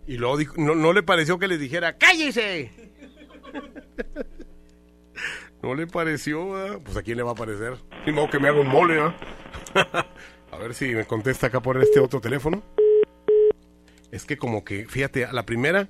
Y 0.06 0.16
luego 0.16 0.36
dijo, 0.36 0.54
no, 0.56 0.74
no 0.74 0.92
le 0.92 1.02
pareció 1.02 1.38
que 1.38 1.48
le 1.48 1.56
dijera, 1.56 1.96
¡cállese! 1.96 2.70
no 5.62 5.74
le 5.74 5.86
pareció. 5.86 6.80
Pues 6.84 6.96
a 6.96 7.02
quién 7.02 7.16
le 7.16 7.22
va 7.22 7.32
a 7.32 7.36
parecer. 7.36 7.76
Ni 8.06 8.28
que 8.28 8.38
me 8.38 8.48
haga 8.48 8.60
un 8.60 8.68
mole, 8.68 8.94
¿verdad? 8.94 9.14
a 10.52 10.58
ver 10.58 10.74
si 10.74 10.94
me 10.94 11.06
contesta 11.06 11.46
acá 11.46 11.60
por 11.60 11.80
este 11.80 12.00
otro 12.00 12.20
teléfono. 12.20 12.62
Es 14.12 14.24
que 14.24 14.36
como 14.36 14.64
que, 14.64 14.86
fíjate, 14.86 15.24
a 15.24 15.32
la 15.32 15.44
primera 15.46 15.88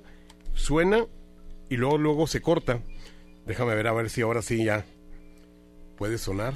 suena 0.53 1.05
y 1.69 1.77
luego 1.77 1.97
luego 1.97 2.27
se 2.27 2.41
corta. 2.41 2.79
Déjame 3.45 3.75
ver 3.75 3.87
a 3.87 3.93
ver 3.93 4.09
si 4.09 4.21
ahora 4.21 4.41
sí 4.41 4.63
ya 4.63 4.85
puede 5.97 6.17
sonar. 6.17 6.53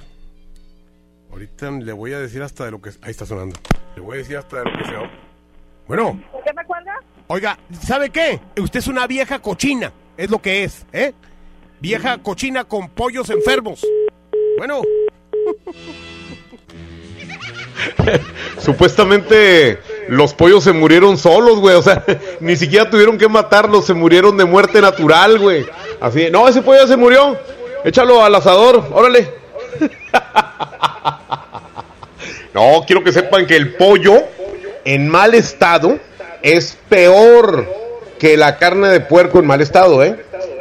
Ahorita 1.32 1.72
le 1.72 1.92
voy 1.94 2.14
a 2.14 2.20
decir 2.20 2.42
hasta 2.42 2.66
de 2.66 2.72
lo 2.72 2.82
que 2.82 2.92
ahí 3.02 3.12
está 3.12 3.26
sonando. 3.26 3.58
Le 3.96 4.02
voy 4.02 4.16
a 4.16 4.18
decir 4.20 4.38
hasta 4.38 4.60
de 4.60 4.66
lo 4.66 4.78
que 4.78 4.86
sea. 4.86 5.12
Bueno, 5.88 6.22
¿Por 6.32 6.44
qué 6.44 6.54
me 6.54 6.66
cuelga? 6.66 7.00
oiga, 7.28 7.60
¿sabe 7.82 8.10
qué? 8.10 8.40
Usted 8.60 8.80
es 8.80 8.88
una 8.88 9.08
vieja 9.08 9.40
cochina, 9.40 9.92
es 10.18 10.30
lo 10.30 10.42
que 10.42 10.64
es, 10.64 10.86
¿eh? 10.94 11.14
Vieja 11.80 12.18
cochina 12.20 12.64
con 12.64 12.90
pollos 12.90 13.30
enfermos. 13.30 13.86
Bueno. 14.58 14.82
Supuestamente 18.60 19.78
los 20.08 20.34
pollos 20.34 20.64
se 20.64 20.74
murieron 20.74 21.18
solos, 21.18 21.60
güey. 21.60 21.76
O 21.76 21.82
sea, 21.82 22.04
ni 22.40 22.56
siquiera 22.56 22.90
tuvieron 22.90 23.18
que 23.18 23.28
matarlos, 23.28 23.86
se 23.86 23.94
murieron 23.94 24.38
de 24.38 24.46
muerte 24.46 24.82
natural, 24.82 25.40
güey. 25.40 25.66
Así, 26.00 26.30
no, 26.32 26.48
ese 26.48 26.62
pollo 26.62 26.82
ya 26.82 26.88
se 26.88 26.98
murió. 26.98 27.38
Échalo 27.84 28.24
al 28.24 28.36
asador, 28.36 28.84
órale. 28.92 29.30
No, 32.54 32.86
quiero 32.88 33.04
que 33.04 33.12
sepan 33.12 33.48
que 33.48 33.58
el 33.58 33.76
pollo 33.76 34.24
en 34.86 35.10
mal 35.10 35.34
estado 35.34 36.00
es 36.42 36.78
peor 36.88 37.68
que 38.18 38.38
la 38.38 38.58
carne 38.58 38.88
de 38.88 39.02
puerco 39.02 39.40
en 39.40 39.46
mal 39.46 39.60
estado, 39.60 40.02
¿eh? 40.02 40.16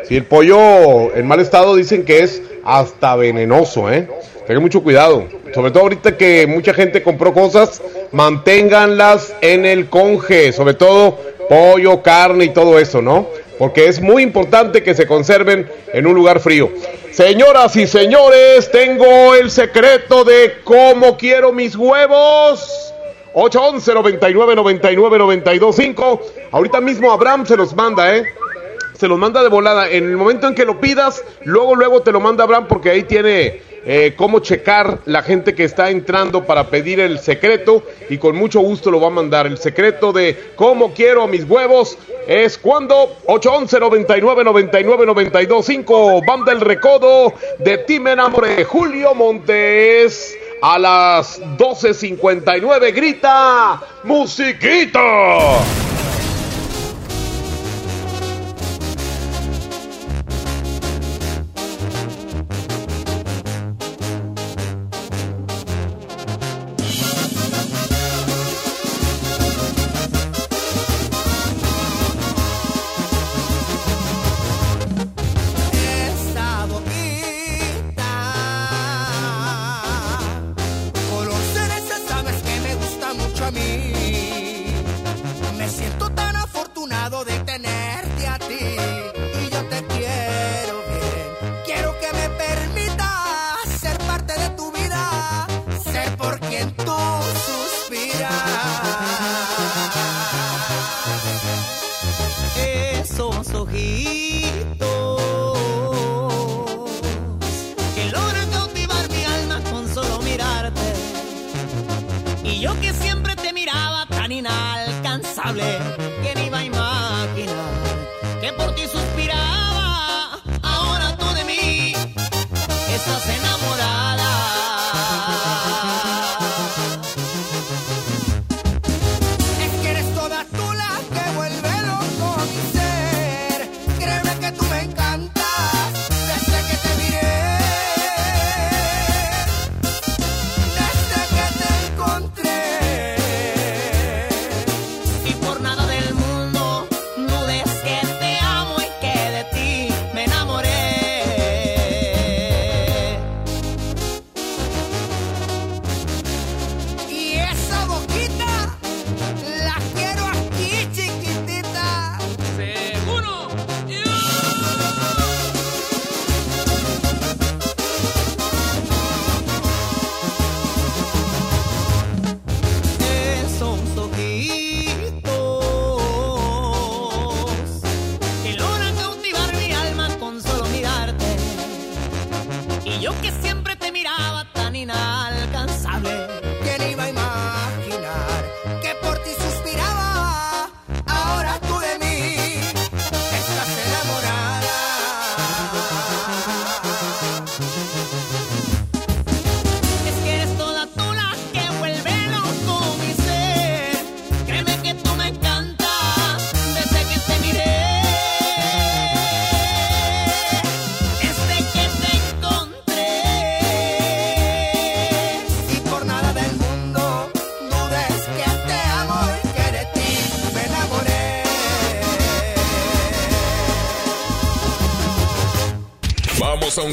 Si 0.09 0.17
el 0.17 0.25
pollo 0.25 1.15
en 1.15 1.25
mal 1.29 1.39
estado 1.39 1.77
dicen 1.77 2.05
que 2.05 2.25
es 2.25 2.43
hasta 2.65 3.15
venenoso, 3.15 3.93
¿eh? 3.93 4.09
Tengan 4.47 4.63
mucho 4.63 4.83
cuidado. 4.83 5.27
Sobre 5.55 5.71
todo 5.71 5.85
ahorita 5.85 6.17
que 6.17 6.47
mucha 6.47 6.75
gente 6.75 7.03
compró 7.03 7.33
cosas, 7.33 7.83
manténganlas 8.13 9.35
en 9.41 9.65
el 9.65 9.89
conge. 9.89 10.53
Sobre 10.53 10.75
todo 10.75 11.19
pollo, 11.49 12.03
carne 12.03 12.47
y 12.47 12.49
todo 12.51 12.79
eso, 12.79 13.01
¿no? 13.01 13.27
Porque 13.59 13.87
es 13.87 14.01
muy 14.01 14.23
importante 14.23 14.83
que 14.83 14.95
se 14.95 15.07
conserven 15.07 15.71
en 15.93 16.07
un 16.07 16.15
lugar 16.15 16.41
frío. 16.41 16.71
Señoras 17.13 17.77
y 17.77 17.87
señores, 17.87 18.71
tengo 18.71 19.35
el 19.35 19.51
secreto 19.51 20.25
de 20.25 20.57
cómo 20.65 21.17
quiero 21.17 21.53
mis 21.53 21.77
huevos. 21.77 22.93
811 23.33 23.95
99 23.95 24.57
99 24.57 25.19
92 25.19 25.77
5. 25.77 26.23
Ahorita 26.53 26.81
mismo 26.81 27.13
Abraham 27.13 27.47
se 27.47 27.57
los 27.57 27.75
manda, 27.75 28.15
¿eh? 28.15 28.25
se 28.95 29.09
los 29.09 29.19
manda 29.19 29.43
de 29.43 29.49
volada. 29.49 29.89
En 29.91 30.05
el 30.05 30.17
momento 30.17 30.49
en 30.49 30.55
que 30.55 30.65
lo 30.65 30.81
pidas, 30.81 31.23
luego, 31.45 31.75
luego 31.75 32.03
te 32.03 32.13
lo 32.13 32.21
manda 32.21 32.45
Abraham 32.45 32.67
porque 32.69 32.91
ahí 32.91 33.03
tiene 33.03 33.61
eh, 33.87 34.15
cómo 34.17 34.39
checar 34.41 35.01
la 35.05 35.23
gente 35.23 35.55
que 35.55 35.65
está 35.65 35.91
entrando 35.91 36.45
para 36.45 36.69
pedir 36.69 37.01
el 37.01 37.19
secreto 37.19 37.83
y 38.09 38.19
con 38.19 38.37
mucho 38.37 38.61
gusto 38.61 38.91
lo 38.91 39.01
va 39.01 39.09
a 39.09 39.11
mandar. 39.11 39.47
El 39.47 39.59
secreto 39.59 40.13
de 40.13 40.53
cómo 40.57 40.95
quiero 40.95 41.27
mis 41.27 41.45
huevos 41.45 41.99
es 42.27 42.57
cuando 42.57 43.17
811 43.27 43.81
99 43.81 44.45
99 44.45 45.07
92 45.07 45.67
5 45.67 46.23
Banda 46.27 46.53
El 46.53 46.61
Recodo 46.61 47.35
de 47.59 47.79
Ti 47.79 48.01
Me 48.01 48.13
Enamoré 48.13 48.65
Julio 48.65 49.15
Montes 49.15 50.35
a 50.63 50.79
las 50.79 51.41
12.59 51.59 52.95
grita 52.95 53.83
musiquita. 54.03 55.84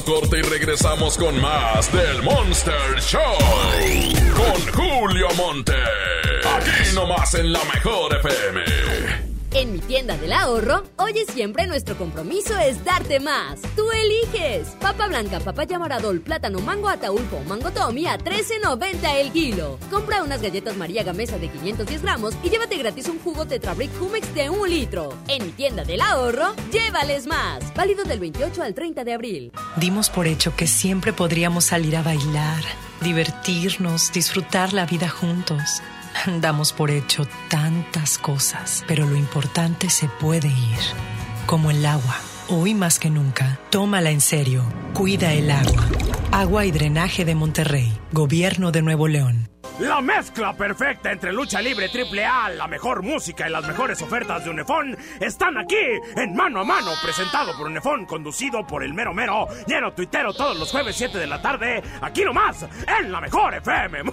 Corte 0.04 0.39
y 0.39 0.41
regresamos 0.41 1.18
con 1.18 1.39
más 1.41 1.91
del 1.91 2.24
Monster 2.24 2.99
Show. 2.99 3.22
Con 4.36 4.74
Julio 4.74 5.28
Monte. 5.36 5.74
Aquí 6.56 6.95
nomás 6.95 7.34
en 7.36 7.52
la 7.52 7.64
mejor 7.66 8.16
FM. 8.16 8.62
En 9.54 9.74
mi 9.74 9.80
tienda 9.80 10.16
del 10.16 10.32
ahorro, 10.32 10.84
hoy 10.95 11.14
siempre 11.28 11.68
nuestro 11.68 11.97
compromiso 11.97 12.58
es 12.58 12.86
darte 12.86 13.20
más. 13.20 13.60
Tú 13.76 13.84
eliges. 13.91 14.70
Papa 14.80 15.08
blanca, 15.08 15.41
papaya 15.41 15.78
maradol, 15.78 16.22
plátano, 16.22 16.62
mango 16.62 16.88
ataulfo, 16.88 17.41
mango 17.49 17.70
tommy 17.72 18.06
a 18.06 18.18
13.90 18.18 19.16
el 19.20 19.32
kilo. 19.34 19.78
Compra 19.89 20.24
unas 20.24 20.41
galletas 20.41 20.78
María 20.78 21.04
Gamesa 21.04 21.38
de 21.38 21.49
510 21.49 22.02
gramos 22.02 22.34
y 22.43 22.49
llévate 22.49 22.78
gratis 22.78 23.10
un 23.10 23.20
jugo 23.20 23.45
Tetrabric 23.45 23.91
Humex 24.02 24.34
de 24.34 24.49
un 24.49 24.70
litro. 24.70 25.18
En 25.28 25.45
mi 25.45 25.52
tienda 25.52 25.84
del 25.84 25.99
ahorro, 25.99 26.56
llévales 26.72 27.28
más. 27.28 27.74
Válido 27.76 28.06
del 28.06 28.22
28 28.22 28.64
al 28.64 28.74
30 28.74 29.04
de 29.04 29.14
abril. 29.14 29.52
Dimos 29.78 30.09
por 30.09 30.28
hecho 30.28 30.55
que 30.55 30.67
siempre 30.67 31.13
podríamos 31.13 31.65
salir 31.65 31.95
a 31.95 32.03
bailar, 32.03 32.63
divertirnos, 33.01 34.11
disfrutar 34.11 34.74
la 34.74 34.86
vida 34.86 35.07
juntos. 35.07 35.82
Damos 36.41 36.74
por 36.74 36.91
hecho 36.91 37.26
tantas 37.49 38.17
cosas, 38.17 38.84
pero 38.88 39.07
lo 39.07 39.15
importante 39.15 39.89
se 39.89 40.07
puede 40.09 40.49
ir, 40.49 40.80
como 41.45 41.72
el 41.72 41.86
agua. 41.86 42.17
Hoy 42.49 42.74
más 42.74 42.99
que 42.99 43.09
nunca, 43.09 43.59
tómala 43.69 44.11
en 44.11 44.19
serio. 44.19 44.65
Cuida 44.93 45.32
el 45.34 45.49
agua. 45.49 45.88
Agua 46.32 46.65
y 46.65 46.72
drenaje 46.72 47.24
de 47.24 47.36
Monterrey. 47.36 47.97
Gobierno 48.11 48.74
de 48.74 48.82
Nuevo 48.82 49.07
León. 49.07 49.51
La 49.82 49.99
mezcla 49.99 50.53
perfecta 50.53 51.11
entre 51.11 51.34
lucha 51.34 51.59
libre 51.59 51.89
triple 51.89 52.23
A, 52.23 52.49
la 52.49 52.67
mejor 52.67 53.01
música 53.01 53.47
y 53.47 53.51
las 53.51 53.65
mejores 53.65 53.99
ofertas 53.99 54.43
de 54.43 54.51
Unefón 54.51 54.95
están 55.19 55.57
aquí 55.57 55.75
en 56.15 56.36
Mano 56.36 56.59
a 56.59 56.63
Mano, 56.63 56.91
presentado 57.01 57.57
por 57.57 57.65
Unefón, 57.65 58.05
conducido 58.05 58.65
por 58.67 58.84
el 58.84 58.93
mero 58.93 59.11
mero, 59.11 59.47
lleno 59.65 59.91
tuitero 59.91 60.34
todos 60.34 60.55
los 60.59 60.69
jueves 60.69 60.95
7 60.95 61.17
de 61.17 61.25
la 61.25 61.41
tarde, 61.41 61.82
aquí 61.99 62.23
nomás, 62.23 62.63
en 62.99 63.11
la 63.11 63.21
mejor 63.21 63.55
FM. 63.55 64.03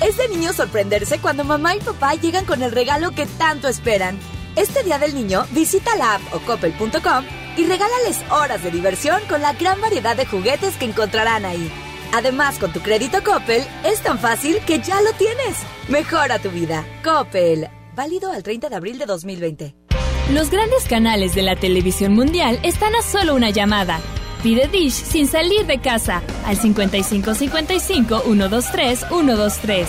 Es 0.00 0.16
de 0.16 0.28
niño 0.28 0.52
sorprenderse 0.52 1.20
cuando 1.20 1.44
mamá 1.44 1.76
y 1.76 1.80
papá 1.80 2.14
llegan 2.14 2.46
con 2.46 2.62
el 2.62 2.72
regalo 2.72 3.12
que 3.12 3.26
tanto 3.26 3.68
esperan. 3.68 4.18
Este 4.56 4.82
día 4.82 4.98
del 4.98 5.14
niño, 5.14 5.46
visita 5.50 5.94
la 5.94 6.14
app 6.14 6.22
o 6.32 6.40
coppel.com 6.40 7.24
y 7.56 7.66
regálales 7.66 8.24
horas 8.30 8.64
de 8.64 8.70
diversión 8.72 9.22
con 9.28 9.42
la 9.42 9.52
gran 9.52 9.80
variedad 9.80 10.16
de 10.16 10.26
juguetes 10.26 10.76
que 10.76 10.86
encontrarán 10.86 11.44
ahí. 11.44 11.70
Además, 12.12 12.58
con 12.58 12.72
tu 12.72 12.80
crédito 12.80 13.22
Coppel, 13.24 13.62
es 13.84 14.00
tan 14.00 14.18
fácil 14.18 14.58
que 14.66 14.80
ya 14.80 15.00
lo 15.02 15.12
tienes. 15.12 15.58
Mejora 15.88 16.38
tu 16.38 16.50
vida. 16.50 16.84
Coppel. 17.04 17.68
Válido 17.94 18.32
al 18.32 18.42
30 18.42 18.68
de 18.68 18.76
abril 18.76 18.98
de 18.98 19.06
2020. 19.06 19.74
Los 20.32 20.50
grandes 20.50 20.84
canales 20.84 21.34
de 21.34 21.42
la 21.42 21.56
televisión 21.56 22.14
mundial 22.14 22.60
están 22.62 22.94
a 22.94 23.02
solo 23.02 23.34
una 23.34 23.50
llamada. 23.50 24.00
Pide 24.42 24.68
Dish 24.68 24.92
sin 24.92 25.26
salir 25.26 25.66
de 25.66 25.80
casa 25.80 26.22
al 26.46 26.56
5555 26.56 28.20
123 28.20 29.06
123. 29.08 29.88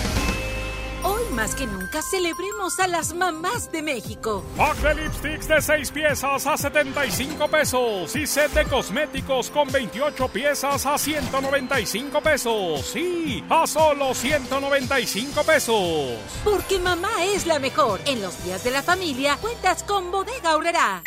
Más 1.31 1.55
que 1.55 1.65
nunca 1.65 2.01
celebremos 2.01 2.79
a 2.79 2.87
las 2.87 3.13
mamás 3.13 3.71
de 3.71 3.81
México. 3.81 4.43
Pack 4.57 4.77
de 4.77 4.95
lipsticks 4.95 5.47
de 5.47 5.61
6 5.61 5.91
piezas 5.91 6.45
a 6.45 6.57
75 6.57 7.47
pesos 7.47 8.15
y 8.15 8.27
set 8.27 8.51
de 8.51 8.65
cosméticos 8.65 9.49
con 9.49 9.71
28 9.71 10.27
piezas 10.27 10.85
a 10.85 10.97
195 10.97 12.21
pesos. 12.21 12.85
Sí, 12.85 13.43
a 13.49 13.65
solo 13.65 14.13
195 14.13 15.43
pesos. 15.43 16.17
Porque 16.43 16.79
mamá 16.79 17.23
es 17.23 17.45
la 17.45 17.59
mejor. 17.59 18.01
En 18.05 18.21
los 18.21 18.43
días 18.43 18.63
de 18.63 18.71
la 18.71 18.83
familia 18.83 19.37
cuentas 19.37 19.83
con 19.83 20.11
Bodega 20.11 20.51
Aurrera. 20.51 21.01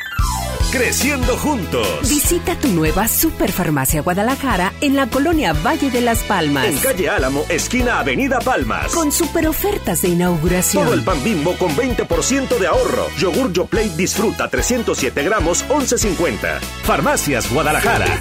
Creciendo 0.70 1.36
juntos. 1.36 1.86
Visita 2.08 2.56
tu 2.58 2.68
nueva 2.68 3.06
Superfarmacia 3.06 4.02
Guadalajara 4.02 4.72
en 4.80 4.96
la 4.96 5.06
colonia 5.08 5.52
Valle 5.52 5.90
de 5.90 6.00
las 6.00 6.22
Palmas. 6.22 6.66
En 6.66 6.78
calle 6.78 7.08
Álamo, 7.08 7.44
esquina 7.48 8.00
Avenida 8.00 8.40
Palmas. 8.40 8.92
Con 8.92 9.12
super 9.12 9.46
ofertas 9.46 10.02
de 10.02 10.08
inauguración. 10.08 10.84
Todo 10.84 10.94
el 10.94 11.02
pan 11.02 11.22
bimbo 11.22 11.56
con 11.56 11.74
20% 11.76 12.58
de 12.58 12.66
ahorro. 12.66 13.06
Yogur 13.18 13.52
Yo 13.52 13.66
Plate 13.66 13.96
disfruta 13.96 14.48
307 14.48 15.22
gramos, 15.22 15.64
11.50. 15.68 16.60
Farmacias 16.82 17.52
Guadalajara. 17.52 18.20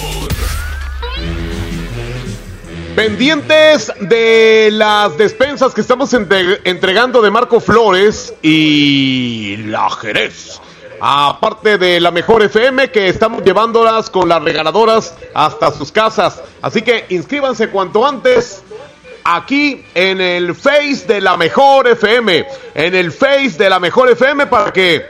Pendientes 2.95 3.91
de 4.01 4.69
las 4.71 5.17
despensas 5.17 5.73
que 5.73 5.81
estamos 5.81 6.13
entre- 6.13 6.59
entregando 6.65 7.21
de 7.21 7.31
Marco 7.31 7.59
Flores 7.61 8.33
y 8.41 9.55
la 9.67 9.89
Jerez. 9.89 10.59
Aparte 10.99 11.77
de 11.77 11.99
la 12.01 12.11
mejor 12.11 12.43
FM 12.43 12.91
que 12.91 13.07
estamos 13.07 13.43
llevándolas 13.43 14.09
con 14.09 14.27
las 14.27 14.43
regaladoras 14.43 15.15
hasta 15.33 15.71
sus 15.71 15.91
casas. 15.91 16.43
Así 16.61 16.81
que 16.81 17.05
inscríbanse 17.09 17.69
cuanto 17.69 18.05
antes 18.05 18.61
aquí 19.23 19.83
en 19.95 20.19
el 20.19 20.53
Face 20.53 21.05
de 21.07 21.21
la 21.21 21.37
mejor 21.37 21.87
FM. 21.87 22.45
En 22.75 22.93
el 22.93 23.11
Face 23.13 23.55
de 23.57 23.69
la 23.69 23.79
mejor 23.79 24.09
FM 24.11 24.47
para 24.47 24.71
que 24.73 25.05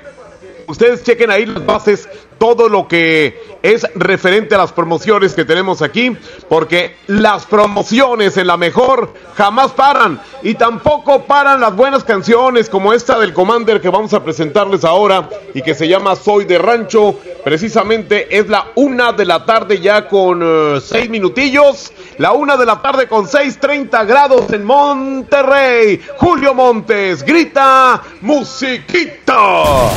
ustedes 0.68 1.04
chequen 1.04 1.32
ahí 1.32 1.46
las 1.48 1.66
bases, 1.66 2.08
todo 2.42 2.70
lo 2.70 2.88
que 2.88 3.40
es 3.62 3.86
referente 3.94 4.56
a 4.56 4.58
las 4.58 4.72
promociones 4.72 5.36
que 5.36 5.46
tenemos 5.46 5.84
aquí, 5.84 6.18
porque 6.50 6.96
las 7.06 7.46
promociones 7.46 8.36
en 8.36 8.48
la 8.48 8.58
mejor 8.58 9.14
jamás 9.36 9.74
paran 9.74 10.20
y 10.42 10.56
tampoco 10.56 11.26
paran 11.26 11.62
las 11.62 11.76
buenas 11.76 12.04
canciones 12.04 12.68
como 12.68 12.94
esta 12.94 13.20
del 13.20 13.32
Commander 13.32 13.80
que 13.80 13.90
vamos 13.90 14.16
a 14.16 14.24
presentarles 14.24 14.84
ahora 14.84 15.30
y 15.54 15.62
que 15.62 15.76
se 15.76 15.88
llama 15.88 16.16
Soy 16.16 16.46
de 16.46 16.58
Rancho. 16.58 17.20
Precisamente 17.44 18.36
es 18.36 18.50
la 18.50 18.72
una 18.74 19.14
de 19.14 19.26
la 19.26 19.46
tarde 19.46 19.80
ya 19.80 20.08
con 20.08 20.42
eh, 20.44 20.82
seis 20.84 21.12
minutillos, 21.12 21.94
la 22.18 22.32
una 22.32 22.58
de 22.58 22.66
la 22.66 22.82
tarde 22.82 23.08
con 23.08 23.28
seis 23.28 23.60
treinta 23.60 24.04
grados 24.04 24.52
en 24.52 24.64
Monterrey. 24.64 26.02
Julio 26.18 26.56
Montes 26.56 27.24
grita 27.24 28.02
musiquita. 28.22 29.92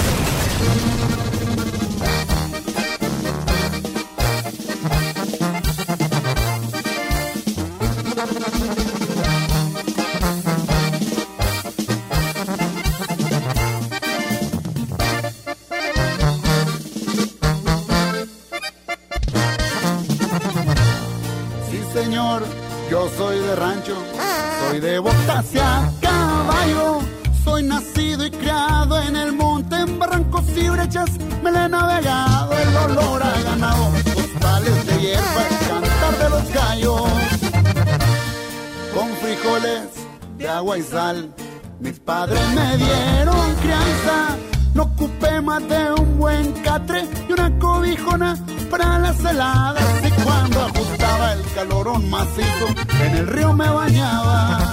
Agua 40.55 40.79
y 40.79 40.83
sal, 40.83 41.35
mis 41.81 41.99
padres 41.99 42.41
me 42.55 42.77
dieron 42.77 43.55
crianza. 43.57 44.37
No 44.75 44.83
ocupé 44.85 45.41
más 45.41 45.69
de 45.69 45.93
un 46.01 46.19
buen 46.19 46.53
catre 46.63 47.07
y 47.29 47.33
una 47.33 47.59
cobijona 47.59 48.37
para 48.71 48.99
las 48.99 49.19
heladas. 49.25 49.85
Y 50.05 50.11
cuando 50.23 50.61
ajustaba 50.63 51.33
el 51.33 51.43
calorón 51.55 52.09
macizo, 52.09 52.67
en 53.05 53.17
el 53.17 53.27
río 53.27 53.53
me 53.53 53.69
bañaba. 53.69 54.73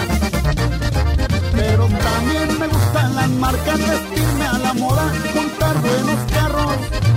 Pero 1.56 1.88
también 1.88 2.60
me 2.60 2.68
gustan 2.68 3.16
las 3.16 3.30
marcas, 3.30 3.80
vestirme 3.80 4.46
a 4.46 4.58
la 4.60 4.74
moda, 4.74 5.12
montar 5.36 5.82
buenos 5.82 6.32
carros. 6.32 6.76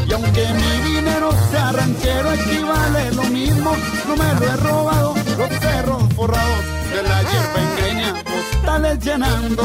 Y 0.08 0.12
aunque 0.12 0.46
mi 0.54 0.94
dinero 0.94 1.30
sea 1.50 1.72
ranchero, 1.72 2.32
equivale 2.32 3.12
lo 3.12 3.24
mismo, 3.24 3.72
no 4.08 4.16
me 4.16 4.34
lo 4.40 4.52
he 4.52 4.56
robado. 4.56 5.14
Los 5.38 5.48
cerros 5.60 6.02
forrados 6.14 6.53
llenando. 8.92 9.62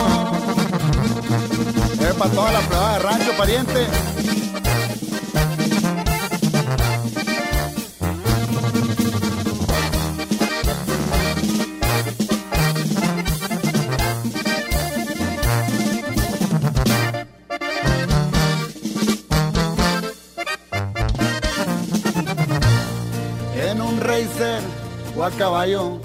Es 1.99 2.13
para 2.15 2.31
toda 2.31 2.51
la 2.51 2.59
prueba 2.61 2.93
de 2.93 2.99
rancho, 2.99 3.31
pariente. 3.37 3.87
En 23.55 23.81
un 23.81 23.99
racer 23.99 24.61
o 25.17 25.23
a 25.23 25.31
caballo 25.31 25.99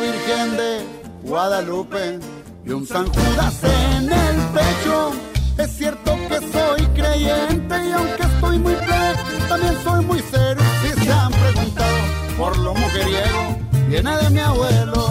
Virgen 0.00 0.56
de 0.56 0.86
Guadalupe 1.22 2.18
y 2.64 2.70
un 2.70 2.86
San 2.86 3.06
Judas 3.06 3.54
en 3.62 4.04
el 4.04 4.36
pecho. 4.54 5.12
Es 5.58 5.76
cierto 5.76 6.16
que 6.28 6.38
soy 6.52 6.86
creyente 6.94 7.74
y 7.86 7.92
aunque 7.92 8.22
estoy 8.22 8.58
muy 8.58 8.74
plebe, 8.74 9.14
también 9.48 9.74
soy 9.84 10.04
muy 10.06 10.20
serio. 10.20 10.64
Si 10.82 11.04
se 11.04 11.12
han 11.12 11.32
preguntado 11.32 11.96
por 12.38 12.58
lo 12.58 12.74
mujeriego, 12.74 13.58
viene 13.88 14.16
de 14.16 14.30
mi 14.30 14.40
abuelo. 14.40 15.06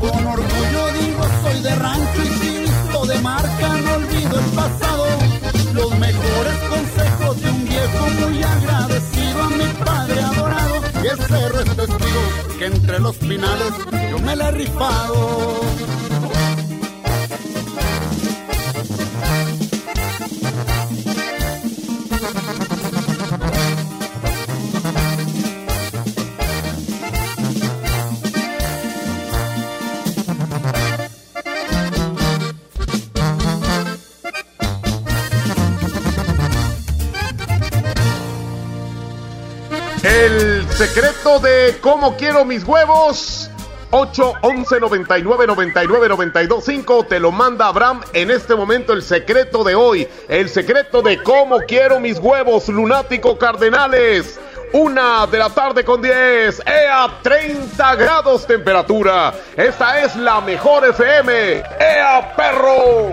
Con 0.00 0.26
orgullo 0.26 0.92
digo 1.00 1.24
soy 1.42 1.62
de 1.62 1.74
rancho 1.74 2.22
y 2.22 2.38
si 2.38 2.64
de 3.06 3.18
marca, 3.20 3.68
no 3.84 3.94
olvido 3.94 4.38
el 4.38 4.46
pasado. 4.54 5.06
Los 5.74 5.90
mejores 5.98 6.58
consejos 6.70 7.42
de 7.42 7.50
un 7.50 7.64
viejo 7.64 8.06
muy 8.20 8.42
agradecido 8.42 9.42
a 9.42 9.50
mi 9.50 9.84
padre 9.84 10.22
adorado. 10.22 10.74
Y 11.02 11.06
el 11.08 11.18
cerro 11.18 11.60
que 12.58 12.66
entre 12.66 12.98
los 13.00 13.16
finales 13.16 13.72
yo 14.10 14.18
me 14.18 14.36
la 14.36 14.48
he 14.48 14.52
rifado. 14.52 15.60
Secreto 40.74 41.38
de 41.38 41.78
cómo 41.80 42.16
quiero 42.16 42.44
mis 42.44 42.64
huevos. 42.64 43.50
8 43.90 44.32
11 44.42 44.80
99 44.80 45.46
99 45.46 46.08
92 46.08 46.64
5 46.64 47.04
te 47.04 47.20
lo 47.20 47.30
manda 47.30 47.68
Abraham 47.68 48.00
en 48.12 48.32
este 48.32 48.56
momento 48.56 48.92
el 48.92 49.02
secreto 49.02 49.62
de 49.62 49.76
hoy. 49.76 50.08
El 50.28 50.48
secreto 50.48 51.00
de 51.00 51.22
cómo 51.22 51.60
quiero 51.60 52.00
mis 52.00 52.18
huevos 52.18 52.68
lunático 52.68 53.38
cardenales. 53.38 54.40
Una 54.72 55.28
de 55.28 55.38
la 55.38 55.50
tarde 55.50 55.84
con 55.84 56.02
10 56.02 56.62
EA 56.66 57.20
30 57.22 57.94
grados 57.94 58.44
temperatura. 58.44 59.32
Esta 59.56 60.02
es 60.02 60.16
la 60.16 60.40
mejor 60.40 60.86
FM 60.86 61.62
EA 61.78 62.34
perro. 62.36 63.12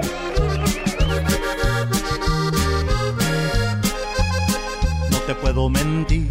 No 5.11 5.17
te 5.27 5.35
puedo 5.35 5.69
mentir 5.69 6.30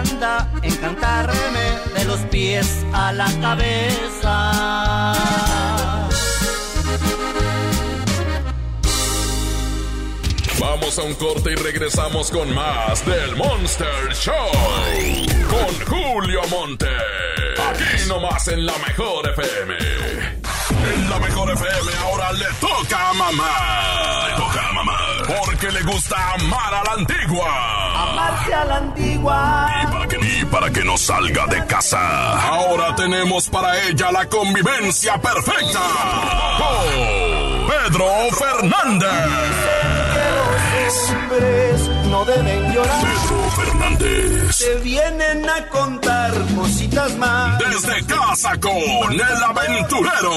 encantarme 0.61 1.79
de 1.95 2.05
los 2.05 2.19
pies 2.29 2.85
a 2.93 3.11
la 3.11 3.25
cabeza. 3.41 5.13
Vamos 10.59 10.99
a 10.99 11.01
un 11.03 11.15
corte 11.15 11.53
y 11.53 11.55
regresamos 11.55 12.29
con 12.29 12.53
más 12.53 13.03
del 13.03 13.35
Monster 13.35 14.13
Show. 14.13 14.35
Con 15.49 15.87
Julio 15.87 16.41
Monte. 16.51 16.85
Aquí 17.69 18.07
nomás 18.07 18.47
en 18.49 18.65
la 18.65 18.77
mejor 18.77 19.27
FM. 19.27 20.40
En 20.93 21.09
la 21.09 21.19
mejor 21.19 21.49
FM 21.51 21.91
ahora 22.03 22.31
le 22.33 22.45
toca 22.59 23.09
a 23.09 23.13
mamá. 23.13 24.27
Le 24.27 24.35
toca 24.35 24.67
a 24.67 24.73
mamá. 24.73 24.97
Porque 25.45 25.71
le 25.71 25.81
gusta 25.83 26.15
amar 26.33 26.73
a 26.73 26.83
la 26.83 26.91
antigua. 26.93 28.03
Amarse 28.03 28.53
a 28.53 28.65
la 28.65 28.77
antigua. 28.77 29.69
Y 29.83 29.87
para, 29.87 30.07
que, 30.07 30.17
y 30.17 30.45
para 30.45 30.69
que 30.71 30.83
no 30.83 30.97
salga 30.97 31.47
de 31.47 31.65
casa. 31.65 32.47
Ahora 32.47 32.95
tenemos 32.95 33.49
para 33.49 33.79
ella 33.83 34.11
la 34.11 34.27
convivencia 34.27 35.17
perfecta. 35.17 35.81
Con 36.57 37.67
Pedro 37.67 38.07
Fernández. 38.37 39.50
Hombres 40.91 41.89
no 42.09 42.25
deben 42.25 42.73
llorar. 42.73 43.01
Pedro 43.01 43.49
Fernández. 43.51 44.57
Te 44.57 44.75
vienen 44.81 45.49
a 45.49 45.67
contar 45.69 46.33
cositas 46.53 47.17
más. 47.17 47.59
Desde 47.59 48.05
casa 48.05 48.59
con 48.59 48.73
el 48.73 49.21
aventurero. 49.21 50.33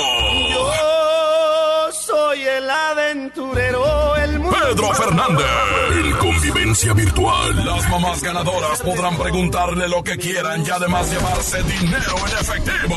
Yo 0.51 1.93
soy 1.93 2.43
el 2.43 2.71
aventurero, 2.71 4.17
el 4.17 4.39
mundo. 4.39 4.57
Pedro 4.57 4.95
Fernández. 4.95 5.47
En 5.91 6.13
convivencia 6.19 6.93
virtual. 6.93 7.65
Las 7.65 7.89
mamás 7.89 8.23
ganadoras 8.23 8.81
podrán 8.81 9.17
preguntarle 9.17 9.89
lo 9.89 10.05
que 10.05 10.17
quieran 10.17 10.65
y 10.65 10.71
además 10.71 11.11
llevarse 11.11 11.63
dinero 11.65 12.15
en 12.29 12.39
efectivo. 12.39 12.97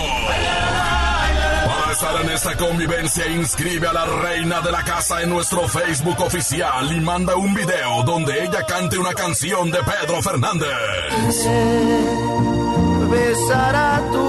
Estar 1.97 2.21
en 2.21 2.29
esta 2.29 2.55
convivencia, 2.55 3.25
inscribe 3.25 3.87
a 3.87 3.93
la 3.93 4.05
reina 4.05 4.61
de 4.61 4.71
la 4.71 4.83
casa 4.83 5.23
en 5.23 5.31
nuestro 5.31 5.67
Facebook 5.67 6.21
oficial 6.21 6.95
y 6.95 6.99
manda 6.99 7.35
un 7.35 7.55
video 7.55 8.03
donde 8.03 8.43
ella 8.43 8.63
cante 8.67 8.99
una 8.99 9.15
canción 9.15 9.71
de 9.71 9.79
Pedro 9.79 10.21
Fernández. 10.21 10.67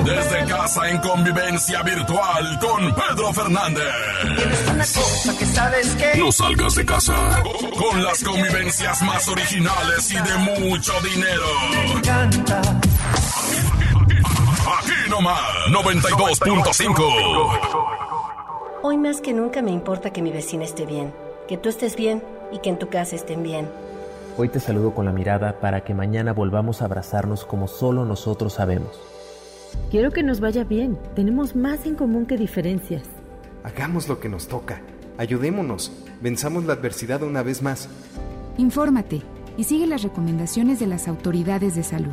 Desde 0.02 0.46
casa 0.46 0.88
en 0.88 0.98
convivencia 1.00 1.82
virtual 1.82 2.58
con 2.58 2.94
Pedro 2.94 3.34
Fernández. 3.34 3.84
una 4.72 4.86
cosa 4.86 5.36
que 5.38 5.44
sabes 5.44 5.88
que. 5.96 6.16
No 6.16 6.32
salgas 6.32 6.74
de 6.74 6.86
casa. 6.86 7.42
Con 7.78 8.02
las 8.02 8.24
convivencias 8.24 9.02
más 9.02 9.28
originales 9.28 10.10
y 10.10 10.14
de 10.14 10.38
mucho 10.38 10.94
dinero. 11.02 11.44
Aquí 14.68 14.92
nomás, 15.08 15.40
92.5. 15.70 17.00
Hoy 18.82 18.98
más 18.98 19.22
que 19.22 19.32
nunca 19.32 19.62
me 19.62 19.70
importa 19.70 20.10
que 20.10 20.20
mi 20.20 20.30
vecina 20.30 20.64
esté 20.64 20.84
bien, 20.84 21.14
que 21.48 21.56
tú 21.56 21.70
estés 21.70 21.96
bien 21.96 22.22
y 22.52 22.58
que 22.58 22.68
en 22.68 22.78
tu 22.78 22.90
casa 22.90 23.16
estén 23.16 23.42
bien. 23.42 23.66
Hoy 24.36 24.50
te 24.50 24.60
saludo 24.60 24.94
con 24.94 25.06
la 25.06 25.12
mirada 25.12 25.58
para 25.58 25.84
que 25.84 25.94
mañana 25.94 26.34
volvamos 26.34 26.82
a 26.82 26.84
abrazarnos 26.84 27.46
como 27.46 27.66
solo 27.66 28.04
nosotros 28.04 28.52
sabemos. 28.52 29.00
Quiero 29.90 30.10
que 30.10 30.22
nos 30.22 30.40
vaya 30.40 30.64
bien. 30.64 30.98
Tenemos 31.14 31.56
más 31.56 31.86
en 31.86 31.94
común 31.94 32.26
que 32.26 32.36
diferencias. 32.36 33.04
Hagamos 33.64 34.06
lo 34.06 34.20
que 34.20 34.28
nos 34.28 34.48
toca. 34.48 34.82
Ayudémonos. 35.16 35.92
Venzamos 36.20 36.64
la 36.64 36.74
adversidad 36.74 37.22
una 37.22 37.42
vez 37.42 37.62
más. 37.62 37.88
Infórmate 38.58 39.22
y 39.56 39.64
sigue 39.64 39.86
las 39.86 40.02
recomendaciones 40.02 40.78
de 40.78 40.88
las 40.88 41.08
autoridades 41.08 41.74
de 41.74 41.84
salud. 41.84 42.12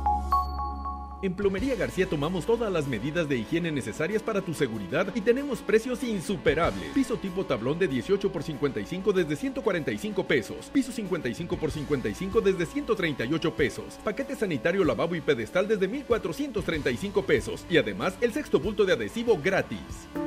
En 1.23 1.35
Plomería 1.35 1.75
García 1.75 2.07
tomamos 2.07 2.47
todas 2.47 2.71
las 2.73 2.87
medidas 2.87 3.29
de 3.29 3.37
higiene 3.37 3.71
necesarias 3.71 4.23
para 4.23 4.41
tu 4.41 4.55
seguridad 4.55 5.07
y 5.13 5.21
tenemos 5.21 5.59
precios 5.59 6.01
insuperables. 6.03 6.89
Piso 6.95 7.17
tipo 7.17 7.45
tablón 7.45 7.77
de 7.77 7.87
18 7.87 8.31
por 8.31 8.41
55 8.41 9.13
desde 9.13 9.35
145 9.35 10.25
pesos. 10.25 10.71
Piso 10.73 10.91
55 10.91 11.57
por 11.57 11.69
55 11.69 12.41
desde 12.41 12.65
138 12.65 13.55
pesos. 13.55 13.99
Paquete 14.03 14.35
sanitario 14.35 14.83
lavabo 14.83 15.13
y 15.13 15.21
pedestal 15.21 15.67
desde 15.67 15.87
1435 15.87 17.23
pesos. 17.23 17.65
Y 17.69 17.77
además 17.77 18.15
el 18.19 18.33
sexto 18.33 18.59
bulto 18.59 18.83
de 18.85 18.93
adhesivo 18.93 19.37
gratis. 19.43 19.79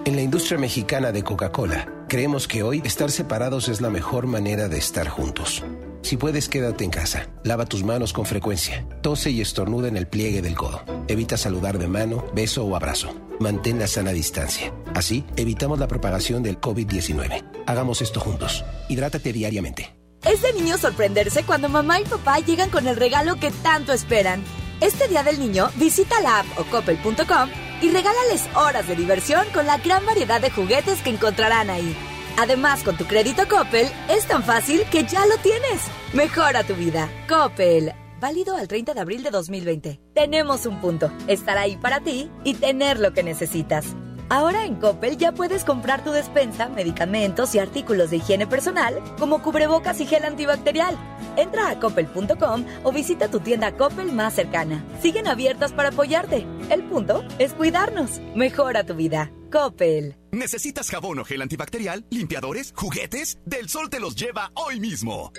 En 0.04 0.14
la 0.14 0.22
industria 0.22 0.58
mexicana 0.58 1.10
de 1.10 1.24
Coca-Cola, 1.24 2.06
creemos 2.08 2.46
que 2.46 2.62
hoy 2.62 2.80
estar 2.84 3.10
separados 3.10 3.68
es 3.68 3.80
la 3.80 3.90
mejor 3.90 4.28
manera 4.28 4.68
de 4.68 4.78
estar 4.78 5.08
juntos. 5.08 5.64
Si 6.04 6.18
puedes, 6.18 6.50
quédate 6.50 6.84
en 6.84 6.90
casa. 6.90 7.28
Lava 7.44 7.64
tus 7.64 7.82
manos 7.82 8.12
con 8.12 8.26
frecuencia. 8.26 8.86
Tose 9.00 9.30
y 9.30 9.40
estornuda 9.40 9.88
en 9.88 9.96
el 9.96 10.06
pliegue 10.06 10.42
del 10.42 10.54
codo. 10.54 10.82
Evita 11.08 11.38
saludar 11.38 11.78
de 11.78 11.88
mano, 11.88 12.26
beso 12.34 12.62
o 12.62 12.76
abrazo. 12.76 13.14
Mantén 13.40 13.78
la 13.78 13.86
sana 13.86 14.12
distancia. 14.12 14.70
Así, 14.94 15.24
evitamos 15.36 15.78
la 15.78 15.88
propagación 15.88 16.42
del 16.42 16.60
COVID-19. 16.60 17.42
Hagamos 17.66 18.02
esto 18.02 18.20
juntos. 18.20 18.66
Hidrátate 18.90 19.32
diariamente. 19.32 19.96
Es 20.26 20.42
de 20.42 20.52
niño 20.52 20.76
sorprenderse 20.76 21.42
cuando 21.44 21.70
mamá 21.70 22.00
y 22.00 22.04
papá 22.04 22.38
llegan 22.38 22.68
con 22.68 22.86
el 22.86 22.96
regalo 22.96 23.36
que 23.36 23.50
tanto 23.50 23.94
esperan. 23.94 24.44
Este 24.82 25.08
Día 25.08 25.22
del 25.22 25.40
Niño, 25.40 25.70
visita 25.76 26.20
la 26.20 26.40
app 26.40 26.46
o 26.58 26.64
coppel.com 26.64 27.48
y 27.80 27.90
regálales 27.90 28.46
horas 28.54 28.86
de 28.86 28.94
diversión 28.94 29.46
con 29.54 29.66
la 29.66 29.78
gran 29.78 30.04
variedad 30.04 30.42
de 30.42 30.50
juguetes 30.50 31.00
que 31.00 31.10
encontrarán 31.10 31.70
ahí. 31.70 31.96
Además, 32.36 32.82
con 32.82 32.96
tu 32.96 33.04
crédito 33.04 33.42
Coppel, 33.48 33.88
es 34.08 34.26
tan 34.26 34.42
fácil 34.42 34.82
que 34.90 35.04
ya 35.04 35.26
lo 35.26 35.36
tienes. 35.38 35.82
Mejora 36.12 36.64
tu 36.64 36.74
vida. 36.74 37.08
Coppel. 37.28 37.92
Válido 38.20 38.56
al 38.56 38.68
30 38.68 38.94
de 38.94 39.00
abril 39.00 39.22
de 39.22 39.30
2020. 39.30 40.00
Tenemos 40.14 40.66
un 40.66 40.80
punto. 40.80 41.12
Estar 41.28 41.58
ahí 41.58 41.76
para 41.76 42.00
ti 42.00 42.30
y 42.42 42.54
tener 42.54 42.98
lo 42.98 43.12
que 43.12 43.22
necesitas. 43.22 43.84
Ahora 44.28 44.64
en 44.64 44.76
Coppel 44.76 45.18
ya 45.18 45.32
puedes 45.32 45.64
comprar 45.64 46.02
tu 46.02 46.10
despensa, 46.10 46.68
medicamentos 46.68 47.54
y 47.54 47.58
artículos 47.58 48.10
de 48.10 48.16
higiene 48.16 48.46
personal, 48.46 49.02
como 49.18 49.42
cubrebocas 49.42 50.00
y 50.00 50.06
gel 50.06 50.24
antibacterial. 50.24 50.96
Entra 51.36 51.68
a 51.68 51.78
coppel.com 51.78 52.64
o 52.84 52.92
visita 52.92 53.30
tu 53.30 53.40
tienda 53.40 53.76
Coppel 53.76 54.12
más 54.12 54.34
cercana. 54.34 54.84
Siguen 55.02 55.26
abiertas 55.26 55.72
para 55.72 55.90
apoyarte. 55.90 56.46
El 56.70 56.84
punto 56.84 57.24
es 57.38 57.52
cuidarnos. 57.52 58.20
Mejora 58.34 58.84
tu 58.84 58.94
vida. 58.94 59.30
Coppel. 59.50 60.16
¿Necesitas 60.32 60.90
jabón 60.90 61.20
o 61.20 61.24
gel 61.24 61.42
antibacterial, 61.42 62.04
limpiadores, 62.10 62.72
juguetes? 62.76 63.38
Del 63.44 63.68
Sol 63.68 63.88
te 63.88 64.00
los 64.00 64.16
lleva 64.16 64.50
hoy 64.54 64.80
mismo. 64.80 65.32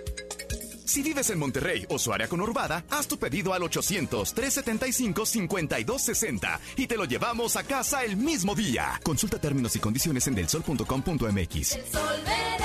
Si 0.85 1.01
vives 1.01 1.31
en 1.31 1.39
Monterrey 1.39 1.85
o 1.89 1.99
su 1.99 2.13
área 2.13 2.27
conurbada, 2.27 2.83
haz 2.89 3.07
tu 3.07 3.17
pedido 3.17 3.53
al 3.53 3.61
800-375-5260 3.63 6.59
y 6.77 6.87
te 6.87 6.97
lo 6.97 7.05
llevamos 7.05 7.55
a 7.55 7.63
casa 7.63 8.03
el 8.03 8.17
mismo 8.17 8.55
día. 8.55 8.99
Consulta 9.03 9.39
términos 9.39 9.73
y 9.75 9.79
condiciones 9.79 10.27
en 10.27 10.35
delsol.com.mx. 10.35 11.67
sol 11.67 11.81
tu 11.91 11.91
confianza. 11.91 12.64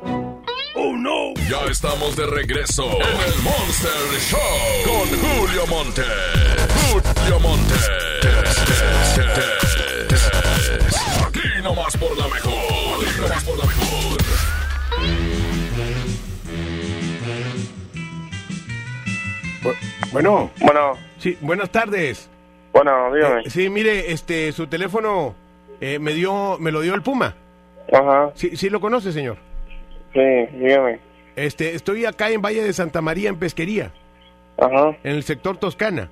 ¡Oh, 0.75 0.95
no! 0.97 1.33
Ya 1.49 1.63
estamos 1.69 2.15
de 2.15 2.25
regreso 2.25 2.85
en 2.85 3.33
el 3.33 3.41
Monster 3.43 3.91
Show 4.19 4.39
con 4.85 5.07
Julio 5.19 5.67
Monte. 5.67 6.03
Julio 6.91 7.39
Monte. 7.39 7.75
Aquí 11.27 11.61
nomás 11.63 11.95
por 11.97 12.17
la 12.17 12.27
mejor. 12.27 13.05
Aquí 13.05 13.21
nomás 13.21 13.43
por 13.43 13.57
la 13.57 13.65
mejor. 13.65 14.18
Bueno. 20.11 20.51
Bueno. 20.61 20.93
Sí, 21.17 21.37
buenas 21.41 21.69
tardes. 21.69 22.29
Bueno, 22.71 23.13
dígame. 23.13 23.41
Eh, 23.41 23.49
sí, 23.49 23.69
mire, 23.69 24.11
este, 24.11 24.51
su 24.51 24.67
teléfono 24.67 25.35
eh, 25.81 25.99
me 25.99 26.13
dio, 26.13 26.57
me 26.59 26.71
lo 26.71 26.81
dio 26.81 26.93
el 26.93 27.01
Puma. 27.01 27.35
Ajá. 27.91 28.31
Sí, 28.35 28.55
sí 28.55 28.69
lo 28.69 28.79
conoce, 28.79 29.11
señor. 29.11 29.37
Sí, 30.13 30.19
dígame. 30.53 30.99
Este, 31.35 31.75
estoy 31.75 32.05
acá 32.05 32.29
en 32.29 32.41
Valle 32.41 32.63
de 32.63 32.73
Santa 32.73 33.01
María, 33.01 33.29
en 33.29 33.37
Pesquería. 33.37 33.91
Ajá. 34.57 34.95
En 35.03 35.15
el 35.15 35.23
sector 35.23 35.57
Toscana. 35.57 36.09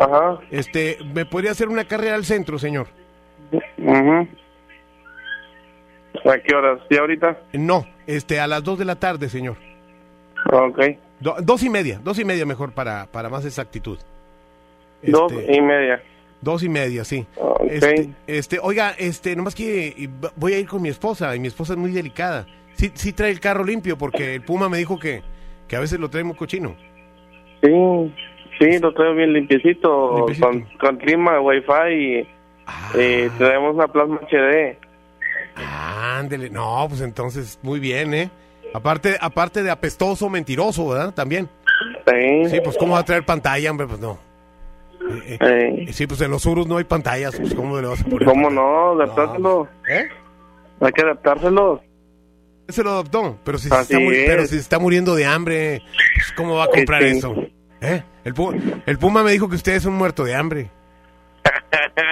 Ajá. 0.00 0.38
Este, 0.50 0.98
¿me 1.14 1.24
podría 1.24 1.52
hacer 1.52 1.68
una 1.68 1.84
carrera 1.84 2.14
al 2.14 2.24
centro, 2.24 2.58
señor? 2.58 2.88
Ujú. 3.78 4.28
¿A 6.24 6.38
qué 6.38 6.54
horas? 6.54 6.80
¿Y 6.90 6.96
ahorita? 6.96 7.38
No, 7.52 7.86
este, 8.06 8.40
a 8.40 8.46
las 8.46 8.62
dos 8.64 8.78
de 8.78 8.84
la 8.84 8.96
tarde, 8.96 9.28
señor. 9.28 9.56
Ok. 10.52 10.80
Do- 11.20 11.36
dos 11.42 11.62
y 11.62 11.70
media, 11.70 12.00
dos 12.02 12.18
y 12.18 12.24
media 12.24 12.44
mejor 12.46 12.72
para, 12.72 13.06
para 13.06 13.28
más 13.28 13.44
exactitud. 13.44 13.98
Dos 15.02 15.32
y 15.32 15.60
media. 15.60 16.02
Dos 16.40 16.62
y 16.62 16.68
media, 16.68 17.04
sí. 17.04 17.26
Este, 17.68 18.10
este, 18.26 18.58
oiga, 18.62 18.94
este, 18.98 19.34
nomás 19.34 19.54
que 19.54 20.08
voy 20.36 20.52
a 20.52 20.58
ir 20.58 20.66
con 20.68 20.82
mi 20.82 20.88
esposa 20.90 21.34
y 21.34 21.40
mi 21.40 21.48
esposa 21.48 21.72
es 21.72 21.78
muy 21.78 21.90
delicada. 21.92 22.46
Sí, 22.74 22.90
sí 22.94 23.12
trae 23.12 23.30
el 23.30 23.40
carro 23.40 23.64
limpio 23.64 23.96
porque 23.96 24.34
el 24.34 24.42
Puma 24.42 24.68
me 24.68 24.76
dijo 24.78 24.98
que, 24.98 25.22
que 25.66 25.76
a 25.76 25.80
veces 25.80 25.98
lo 25.98 26.10
trae 26.10 26.24
muy 26.24 26.36
cochino. 26.36 26.74
Sí, 27.62 28.14
sí, 28.60 28.78
lo 28.78 28.92
traigo 28.92 29.14
bien 29.14 29.32
limpiecito, 29.32 30.26
Con, 30.40 30.62
con 30.78 30.96
clima, 30.98 31.40
wifi 31.40 31.72
y, 31.92 32.28
Ah. 32.68 32.90
y 32.94 33.28
tenemos 33.38 33.74
una 33.76 33.86
plasma 33.88 34.20
HD. 34.30 34.76
Ándele, 35.54 36.50
no, 36.50 36.84
pues 36.88 37.00
entonces 37.00 37.58
muy 37.62 37.80
bien, 37.80 38.12
¿eh? 38.12 38.30
Aparte, 38.76 39.16
aparte 39.20 39.62
de 39.62 39.70
apestoso, 39.70 40.28
mentiroso, 40.28 40.88
¿verdad? 40.88 41.14
También. 41.14 41.48
Sí. 42.06 42.50
Sí, 42.50 42.60
pues 42.62 42.76
cómo 42.76 42.92
va 42.94 43.00
a 43.00 43.04
traer 43.04 43.24
pantalla, 43.24 43.70
hombre, 43.70 43.86
pues 43.86 43.98
no. 44.00 44.18
Eh, 45.24 45.38
eh, 45.40 45.92
Sí, 45.92 46.06
pues 46.06 46.20
en 46.20 46.30
los 46.30 46.44
no 46.46 46.76
hay 46.76 46.84
pantallas, 46.84 47.34
pues 47.40 47.54
cómo 47.54 47.80
le 47.80 47.86
vas 47.88 48.00
a 48.00 48.04
poner. 48.04 48.24
¿Cómo 48.28 48.50
no? 48.50 48.92
Adaptárselo. 49.00 49.68
¿Eh? 49.88 50.08
Hay 50.80 50.92
que 50.92 51.02
adaptárselo. 51.02 51.82
Se 52.68 52.82
lo 52.82 52.90
adoptó, 52.90 53.38
pero 53.44 53.56
si, 53.58 53.68
se 53.68 53.80
está, 53.80 53.96
es. 53.98 54.24
pero 54.26 54.42
si 54.42 54.48
se 54.56 54.60
está 54.60 54.78
muriendo 54.78 55.14
de 55.14 55.24
hambre, 55.24 55.80
pues, 56.14 56.32
¿cómo 56.36 56.56
va 56.56 56.64
a 56.64 56.68
comprar 56.68 57.02
eso? 57.02 57.34
¿Eh? 57.80 58.02
El, 58.24 58.34
Pu- 58.34 58.82
el 58.84 58.98
Puma 58.98 59.22
me 59.22 59.30
dijo 59.30 59.48
que 59.48 59.56
usted 59.56 59.72
es 59.74 59.84
un 59.86 59.94
muerto 59.94 60.22
de 60.24 60.34
hambre. 60.34 60.70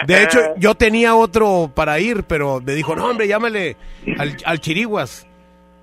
De 0.06 0.22
hecho, 0.22 0.38
yo 0.56 0.74
tenía 0.76 1.14
otro 1.16 1.70
para 1.74 1.98
ir, 1.98 2.22
pero 2.24 2.60
me 2.64 2.72
dijo, 2.74 2.94
no, 2.94 3.10
hombre, 3.10 3.26
llámale 3.26 3.76
al, 4.18 4.36
al 4.44 4.60
Chiriguas. 4.60 5.26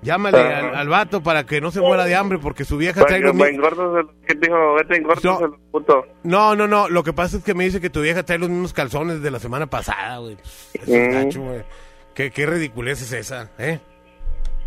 Llámale 0.02 0.38
Ajá. 0.38 0.58
al, 0.70 0.74
al 0.76 0.88
vato 0.88 1.22
para 1.22 1.46
que 1.46 1.60
no 1.60 1.70
se 1.70 1.80
muera 1.80 2.04
de 2.04 2.14
hambre, 2.16 2.38
porque 2.38 2.64
su 2.64 2.76
vieja 2.76 3.04
trae 3.06 3.20
los 3.20 3.32
Para 3.36 3.46
que 3.46 3.52
mi- 3.52 3.56
engordas 3.64 4.04
el- 4.04 4.26
¿Qué 4.26 4.34
te 4.34 4.46
dijo? 4.48 4.74
Vete, 4.74 4.96
engordas 4.96 5.40
el 5.42 5.50
puto. 5.70 6.04
No, 6.24 6.56
no, 6.56 6.66
no. 6.66 6.88
Lo 6.88 7.04
que 7.04 7.12
pasa 7.12 7.36
es 7.36 7.44
que 7.44 7.54
me 7.54 7.64
dice 7.64 7.80
que 7.80 7.88
tu 7.90 8.00
vieja 8.00 8.24
trae 8.24 8.38
los 8.38 8.48
mismos 8.50 8.72
calzones 8.72 9.22
de 9.22 9.30
la 9.30 9.38
semana 9.38 9.66
pasada, 9.68 10.18
güey. 10.18 10.36
Pues, 10.84 10.88
Mm. 10.88 11.12
gacho, 11.12 11.40
güey. 11.42 11.62
¿Qué, 12.14 12.30
qué 12.32 12.46
ridiculez 12.46 13.00
es 13.00 13.12
esa, 13.12 13.48
¿eh? 13.58 13.78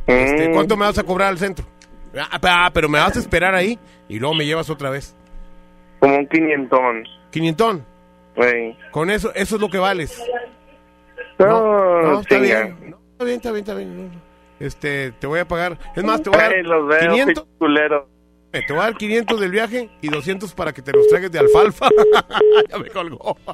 Este, 0.07 0.49
Mm. 0.49 0.53
¿Cuánto 0.53 0.77
me 0.77 0.85
vas 0.85 0.97
a 0.97 1.03
cobrar 1.03 1.27
al 1.29 1.37
centro? 1.37 1.65
Ah, 2.17 2.39
pa- 2.39 2.71
pero 2.73 2.87
me 2.87 2.99
vas 2.99 3.17
a 3.17 3.19
esperar 3.19 3.53
ahí 3.55 3.77
y 4.07 4.19
luego 4.19 4.35
me 4.35 4.45
llevas 4.45 4.69
otra 4.69 4.89
vez. 4.89 5.15
Como 5.99 6.15
un 6.17 6.27
quinientón. 6.27 7.03
¿Quinientón? 7.29 7.85
Güey. 8.37 8.77
Con 8.91 9.09
eso, 9.09 9.33
eso 9.35 9.55
es 9.55 9.61
lo 9.61 9.69
que 9.69 9.79
vales. 9.79 10.17
No, 11.39 12.01
no, 12.01 12.19
está 12.21 12.37
bien. 12.39 12.77
No, 12.89 12.97
está 13.11 13.25
bien, 13.25 13.35
está 13.37 13.51
bien, 13.51 13.59
está 13.63 13.73
bien. 13.75 14.21
Este, 14.59 15.11
te 15.19 15.27
voy 15.27 15.39
a 15.39 15.47
pagar. 15.47 15.77
Es 15.95 16.03
más, 16.03 16.21
te 16.23 16.29
voy 16.29 16.39
a 16.39 16.43
dar 16.43 16.53
Ay, 16.53 16.63
los 16.63 16.87
veo, 16.87 16.99
500. 17.11 17.25
pinche 17.43 17.57
culero. 17.57 18.07
Eh, 18.53 18.61
Te 18.65 18.71
voy 18.71 18.81
a 18.81 18.85
dar 18.85 18.95
500 18.95 19.39
del 19.39 19.51
viaje 19.51 19.89
y 20.01 20.07
200 20.07 20.53
para 20.53 20.71
que 20.73 20.81
te 20.81 20.93
los 20.93 21.07
traigas 21.09 21.29
de 21.31 21.39
alfalfa. 21.39 21.89
ya 22.69 22.77
me 22.77 22.89
colgó. 22.89 23.37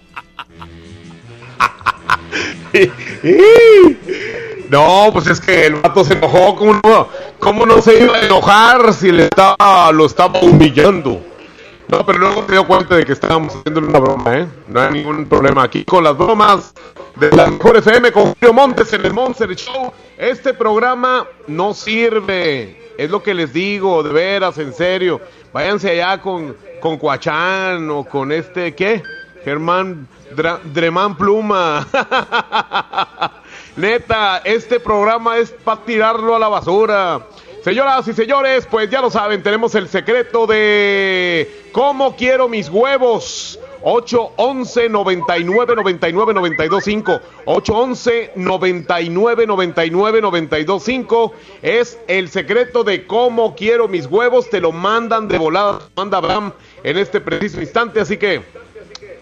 No, 4.69 5.09
pues 5.11 5.27
es 5.27 5.41
que 5.41 5.65
el 5.65 5.75
vato 5.75 6.05
se 6.05 6.13
enojó. 6.13 6.55
¿Cómo 6.55 6.79
no, 6.81 7.07
cómo 7.39 7.65
no 7.65 7.81
se 7.81 8.01
iba 8.01 8.15
a 8.15 8.21
enojar 8.25 8.93
si 8.93 9.11
le 9.11 9.23
estaba, 9.25 9.91
lo 9.91 10.05
estaba 10.05 10.39
humillando? 10.39 11.21
No, 11.87 12.05
pero 12.05 12.19
luego 12.19 12.43
te 12.43 12.53
dio 12.53 12.65
cuenta 12.65 12.95
de 12.95 13.05
que 13.05 13.11
estábamos 13.11 13.53
haciéndole 13.55 13.87
una 13.87 13.99
broma, 13.99 14.37
¿eh? 14.37 14.47
No 14.67 14.79
hay 14.81 14.91
ningún 14.93 15.25
problema 15.25 15.63
aquí 15.63 15.83
con 15.83 16.03
las 16.03 16.17
bromas 16.17 16.73
de 17.17 17.29
la 17.31 17.47
mejor 17.47 17.77
FM 17.77 18.11
con 18.13 18.33
Julio 18.33 18.53
Montes 18.53 18.93
en 18.93 19.05
el 19.05 19.13
Monster 19.13 19.53
Show. 19.55 19.91
Este 20.17 20.53
programa 20.53 21.25
no 21.47 21.73
sirve. 21.73 22.93
Es 22.97 23.09
lo 23.09 23.21
que 23.21 23.33
les 23.33 23.51
digo, 23.51 24.03
de 24.03 24.13
veras, 24.13 24.57
en 24.57 24.73
serio. 24.73 25.19
Váyanse 25.51 25.89
allá 25.91 26.21
con, 26.21 26.55
con 26.79 26.97
Cuachán 26.97 27.89
o 27.89 28.05
con 28.05 28.31
este, 28.31 28.73
¿qué? 28.73 29.03
Germán 29.43 30.07
Dra- 30.35 30.59
Dremán 30.63 31.17
Pluma. 31.17 31.85
Neta, 33.75 34.37
este 34.45 34.79
programa 34.79 35.37
es 35.37 35.51
para 35.51 35.81
tirarlo 35.81 36.35
a 36.35 36.39
la 36.39 36.47
basura. 36.47 37.21
Señoras 37.63 38.07
y 38.07 38.13
señores, 38.13 38.67
pues 38.69 38.89
ya 38.89 39.01
lo 39.01 39.11
saben, 39.11 39.43
tenemos 39.43 39.75
el 39.75 39.87
secreto 39.87 40.47
de 40.47 41.47
cómo 41.71 42.15
quiero 42.15 42.49
mis 42.49 42.69
huevos. 42.69 43.59
811 43.83 44.89
99 44.89 45.75
99 45.75 46.33
92 46.33 46.83
5 46.83 47.19
811 47.45 48.31
99 48.35 49.47
99 49.47 50.21
92 50.21 50.83
5 50.83 51.33
es 51.63 51.99
el 52.07 52.29
secreto 52.29 52.83
de 52.83 53.07
cómo 53.07 53.55
quiero 53.55 53.87
mis 53.87 54.05
huevos 54.05 54.51
te 54.51 54.61
lo 54.61 54.71
mandan 54.71 55.27
de 55.27 55.39
volada 55.39 55.79
manda 55.95 56.19
Abraham 56.19 56.53
en 56.83 56.99
este 56.99 57.21
preciso 57.21 57.59
instante 57.59 57.99
así 57.99 58.17
que 58.17 58.43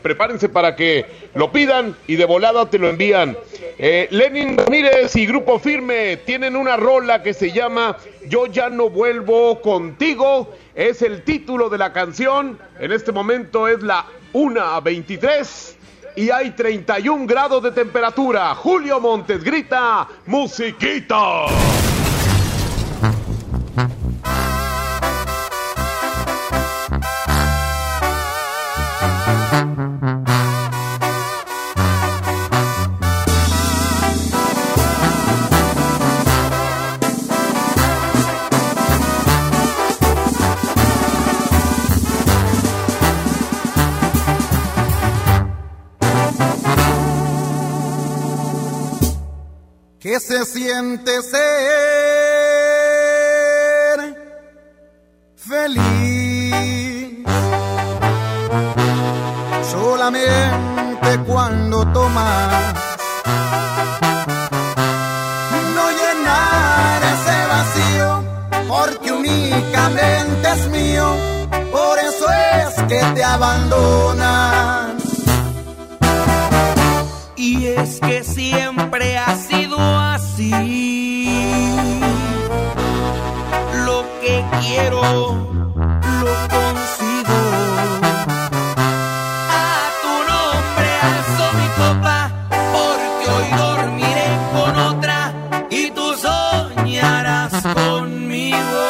prepárense 0.01 0.49
para 0.49 0.75
que 0.75 1.05
lo 1.35 1.51
pidan 1.51 1.95
y 2.07 2.15
de 2.15 2.25
volada 2.25 2.69
te 2.69 2.77
lo 2.77 2.89
envían. 2.89 3.37
Eh, 3.77 4.07
Lenin 4.11 4.57
Ramírez 4.57 5.15
y 5.15 5.25
Grupo 5.25 5.59
Firme 5.59 6.17
tienen 6.17 6.55
una 6.55 6.77
rola 6.77 7.23
que 7.23 7.33
se 7.33 7.51
llama 7.51 7.97
Yo 8.27 8.47
ya 8.47 8.69
no 8.69 8.89
vuelvo 8.89 9.61
contigo. 9.61 10.53
Es 10.75 11.01
el 11.01 11.23
título 11.23 11.69
de 11.69 11.77
la 11.77 11.93
canción. 11.93 12.59
En 12.79 12.91
este 12.91 13.11
momento 13.11 13.67
es 13.67 13.81
la 13.81 14.05
1.23 14.33 15.75
y 16.15 16.29
hay 16.29 16.51
31 16.51 17.25
grados 17.25 17.63
de 17.63 17.71
temperatura. 17.71 18.53
Julio 18.55 18.99
Montes 18.99 19.43
grita, 19.43 20.07
musiquita. 20.25 21.45
¿Qué 50.19 50.25
se 50.25 50.45
siente 50.45 51.21
ser 51.21 51.39
feliz? 55.37 57.25
Solamente 59.71 61.19
cuando 61.25 61.85
tomas 61.93 62.73
no 65.75 65.85
llenar 65.99 67.01
ese 67.15 67.37
vacío, 67.53 68.09
porque 68.67 69.11
únicamente 69.13 70.49
es 70.51 70.67
mío, 70.67 71.15
por 71.71 71.97
eso 71.97 72.25
es 72.57 72.73
que 72.89 72.99
te 73.15 73.23
abandonan. 73.23 74.97
Y 77.37 77.67
es 77.67 78.01
que 78.01 78.23
siempre 78.23 79.17
ha 79.17 79.33
sido 79.37 79.68
Lo 80.39 80.47
que 84.21 84.45
quiero, 84.61 85.01
lo 85.01 86.33
consigo. 86.55 87.39
A 89.51 89.91
tu 90.01 90.13
nombre 90.31 90.89
alzo 91.11 91.45
mi 91.59 91.67
copa, 91.81 92.17
porque 92.71 93.25
hoy 93.35 93.47
dormiré 93.57 94.29
con 94.53 94.73
otra 94.77 95.19
y 95.69 95.91
tú 95.91 96.05
soñarás 96.15 97.51
conmigo. 97.73 98.83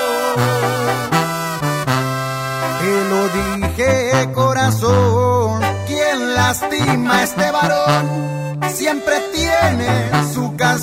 Te 2.80 2.94
lo 3.10 3.22
dije, 3.40 4.32
corazón, 4.36 5.62
quien 5.88 6.36
lastima 6.36 7.16
a 7.16 7.24
este 7.24 7.52
varón 7.52 8.30
siempre 8.72 9.16
tiene 9.34 9.39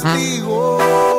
castigo. 0.06 1.15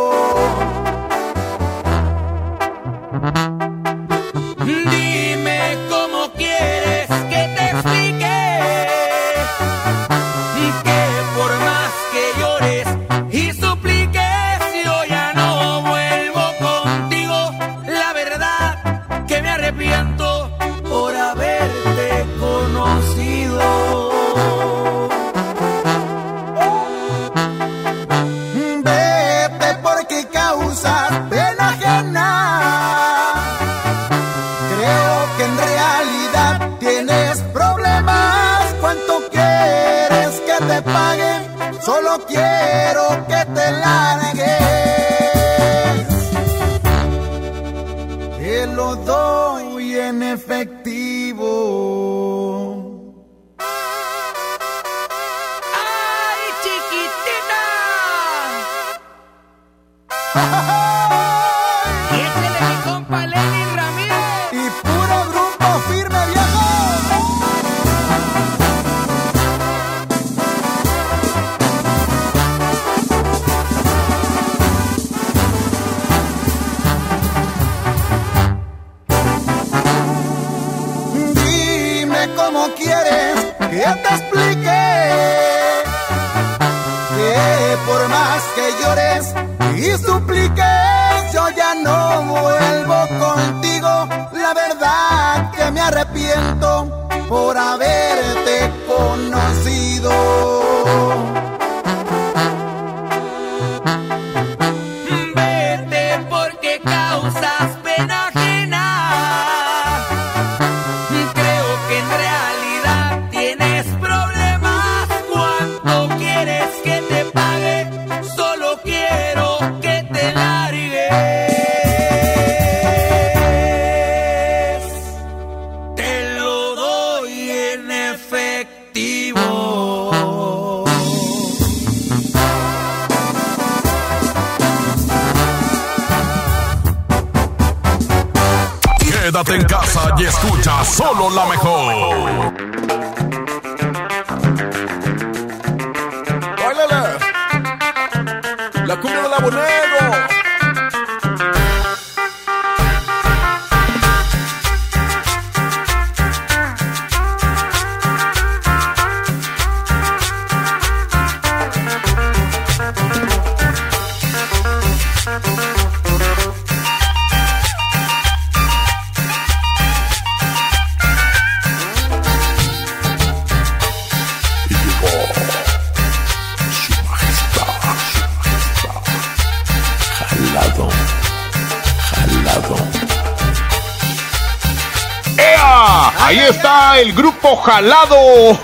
Jalado. 187.67 188.57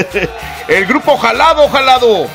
El 0.68 0.86
grupo 0.86 1.16
jalado, 1.16 1.68
jalado. 1.68 2.26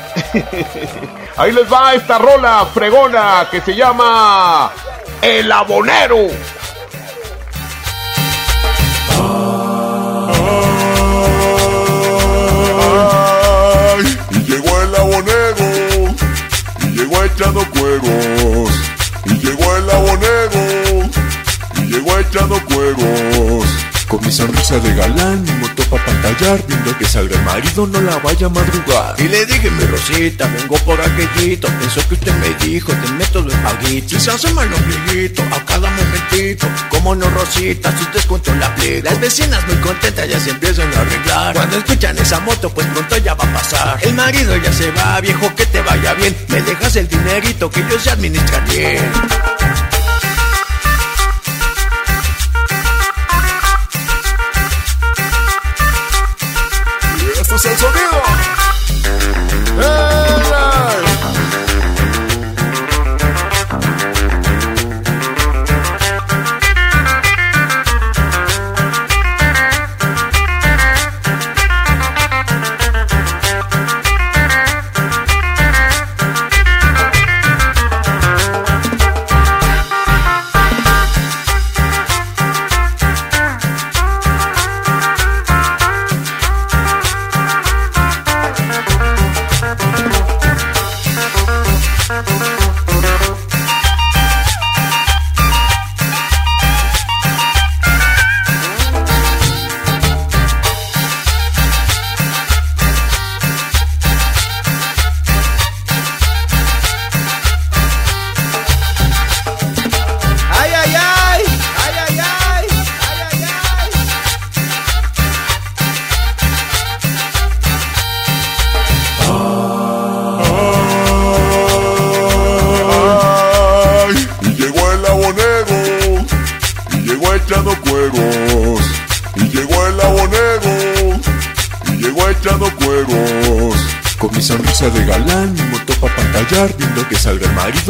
Ahí 1.36 1.52
les 1.52 1.70
va 1.70 1.94
esta 1.94 2.16
rola 2.16 2.66
fregona 2.72 3.46
que 3.50 3.60
se 3.60 3.74
llama 3.74 4.70
El 5.20 5.52
Abonero. 5.52 6.28
Y 14.30 14.38
llegó 14.44 14.82
el 14.82 14.94
abonero, 14.94 16.14
y 16.80 16.86
llegó 16.96 17.22
echando 17.24 17.60
cueros, 17.70 18.70
y 19.26 19.34
llegó 19.34 19.76
el 19.76 19.90
abonero, 19.90 21.10
y 21.76 21.80
llegó 21.92 22.18
echando 22.18 22.58
cueros. 22.64 23.66
Con 24.08 24.24
mi 24.24 24.30
sonrisa 24.30 24.78
de 24.78 24.94
galán, 24.94 25.44
pa' 25.86 26.04
pantallar 26.04 26.62
Viendo 26.66 26.96
que 26.98 27.06
salga 27.06 27.36
el 27.36 27.44
marido, 27.44 27.86
no 27.86 28.00
la 28.00 28.18
vaya 28.18 28.46
a 28.46 28.50
madrugar. 28.50 29.14
Y 29.18 29.28
le 29.28 29.46
dije, 29.46 29.70
mi 29.70 29.84
Rosita, 29.84 30.46
vengo 30.46 30.76
por 30.78 31.00
aquellito 31.00 31.68
Eso 31.86 32.06
que 32.08 32.14
usted 32.14 32.32
me 32.34 32.66
dijo, 32.66 32.92
te 32.92 33.12
meto 33.12 33.42
de 33.42 33.54
paguito 33.56 34.08
Si 34.08 34.20
se 34.20 34.30
hace 34.30 34.52
mal 34.52 34.68
a 34.68 35.64
cada 35.64 35.90
momentito. 35.90 36.66
Como 36.88 37.14
no, 37.14 37.28
Rosita, 37.30 37.92
si 37.96 38.04
descuento 38.12 38.54
la 38.56 38.66
aplico 38.66 39.04
Las 39.04 39.20
vecinas 39.20 39.66
muy 39.66 39.76
contentas 39.76 40.28
ya 40.28 40.40
se 40.40 40.50
empiezan 40.50 40.92
a 40.94 41.00
arreglar. 41.00 41.54
Cuando 41.54 41.78
escuchan 41.78 42.18
esa 42.18 42.40
moto, 42.40 42.70
pues 42.70 42.86
pronto 42.88 43.16
ya 43.18 43.34
va 43.34 43.44
a 43.44 43.52
pasar. 43.52 43.98
El 44.02 44.14
marido 44.14 44.56
ya 44.56 44.72
se 44.72 44.90
va, 44.92 45.20
viejo, 45.20 45.54
que 45.54 45.66
te 45.66 45.80
vaya 45.80 46.14
bien. 46.14 46.36
Me 46.48 46.62
dejas 46.62 46.96
el 46.96 47.08
dinerito 47.08 47.70
que 47.70 47.84
yo 47.88 47.98
se 47.98 48.10
administra 48.10 48.60
bien 48.60 49.55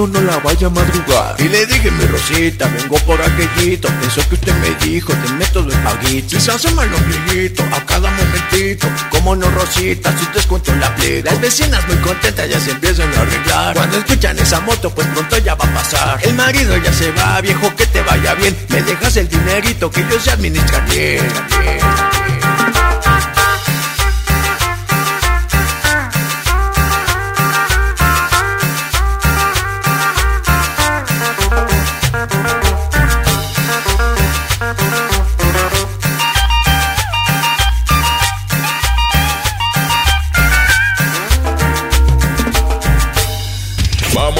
no 0.04 0.20
la 0.20 0.38
vaya 0.40 0.66
a 0.66 0.70
madrugar. 0.70 1.36
Y 1.38 1.48
le 1.48 1.64
dije, 1.64 1.90
mi 1.90 2.04
Rosita, 2.04 2.68
vengo 2.68 2.98
por 3.06 3.20
aquellito 3.22 3.88
Eso 4.06 4.28
que 4.28 4.34
usted 4.34 4.52
me 4.56 4.74
dijo, 4.84 5.12
te 5.14 5.32
meto 5.32 5.62
de 5.62 5.74
paguito 5.76 6.38
se 6.38 6.50
hace 6.50 6.70
mal 6.72 6.88
a 7.72 7.86
cada 7.86 8.10
momentito. 8.10 8.88
Como 9.10 9.36
no, 9.36 9.48
Rosita, 9.50 10.12
si 10.18 10.26
descuento 10.34 10.74
la 10.76 10.88
aplico 10.88 11.30
Las 11.30 11.40
vecinas 11.40 11.86
muy 11.88 11.96
contentas 11.96 12.48
ya 12.48 12.60
se 12.60 12.72
empiezan 12.72 13.12
a 13.14 13.20
arreglar. 13.22 13.74
Cuando 13.74 13.98
escuchan 13.98 14.38
esa 14.38 14.60
moto, 14.60 14.90
pues 14.90 15.06
pronto 15.08 15.38
ya 15.38 15.54
va 15.54 15.64
a 15.64 15.74
pasar. 15.74 16.18
El 16.22 16.34
marido 16.34 16.76
ya 16.76 16.92
se 16.92 17.10
va, 17.12 17.40
viejo, 17.40 17.74
que 17.74 17.86
te 17.86 18.02
vaya 18.02 18.34
bien. 18.34 18.56
Me 18.68 18.82
dejas 18.82 19.16
el 19.16 19.28
dinerito 19.28 19.90
que 19.90 20.04
yo 20.10 20.20
se 20.20 20.30
administra 20.30 20.80
bien, 20.80 21.26
bien. 21.60 22.95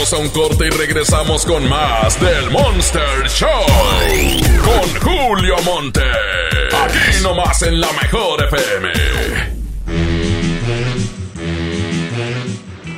Vamos 0.08 0.20
a 0.20 0.22
un 0.22 0.28
corte 0.28 0.66
y 0.68 0.70
regresamos 0.70 1.44
con 1.44 1.68
más 1.68 2.20
del 2.20 2.48
Monster 2.52 3.28
Show. 3.28 3.48
Con 4.62 5.00
Julio 5.00 5.56
Monte. 5.64 6.00
Aquí 6.80 7.22
nomás 7.24 7.62
en 7.62 7.80
la 7.80 7.88
mejor 7.92 8.44
FM. 8.44 8.92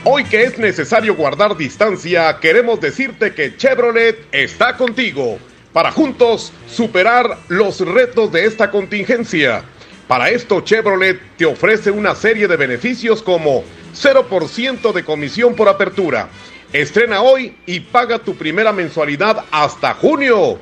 Hoy 0.04 0.24
que 0.24 0.42
es 0.42 0.58
necesario 0.58 1.14
guardar 1.14 1.56
distancia, 1.56 2.38
queremos 2.42 2.78
decirte 2.78 3.32
que 3.32 3.56
Chevrolet 3.56 4.26
está 4.30 4.76
contigo 4.76 5.38
para 5.72 5.90
juntos 5.90 6.52
superar 6.70 7.38
los 7.48 7.80
retos 7.80 8.30
de 8.32 8.44
esta 8.44 8.70
contingencia. 8.70 9.64
Para 10.06 10.28
esto 10.28 10.60
Chevrolet 10.60 11.18
te 11.38 11.46
ofrece 11.46 11.90
una 11.90 12.14
serie 12.14 12.46
de 12.48 12.56
beneficios 12.58 13.22
como 13.22 13.64
0% 13.94 14.92
de 14.92 15.04
comisión 15.04 15.54
por 15.54 15.70
apertura. 15.70 16.28
Estrena 16.72 17.22
hoy 17.22 17.56
y 17.64 17.80
paga 17.80 18.18
tu 18.18 18.36
primera 18.36 18.72
mensualidad 18.72 19.44
hasta 19.50 19.94
junio. 19.94 20.58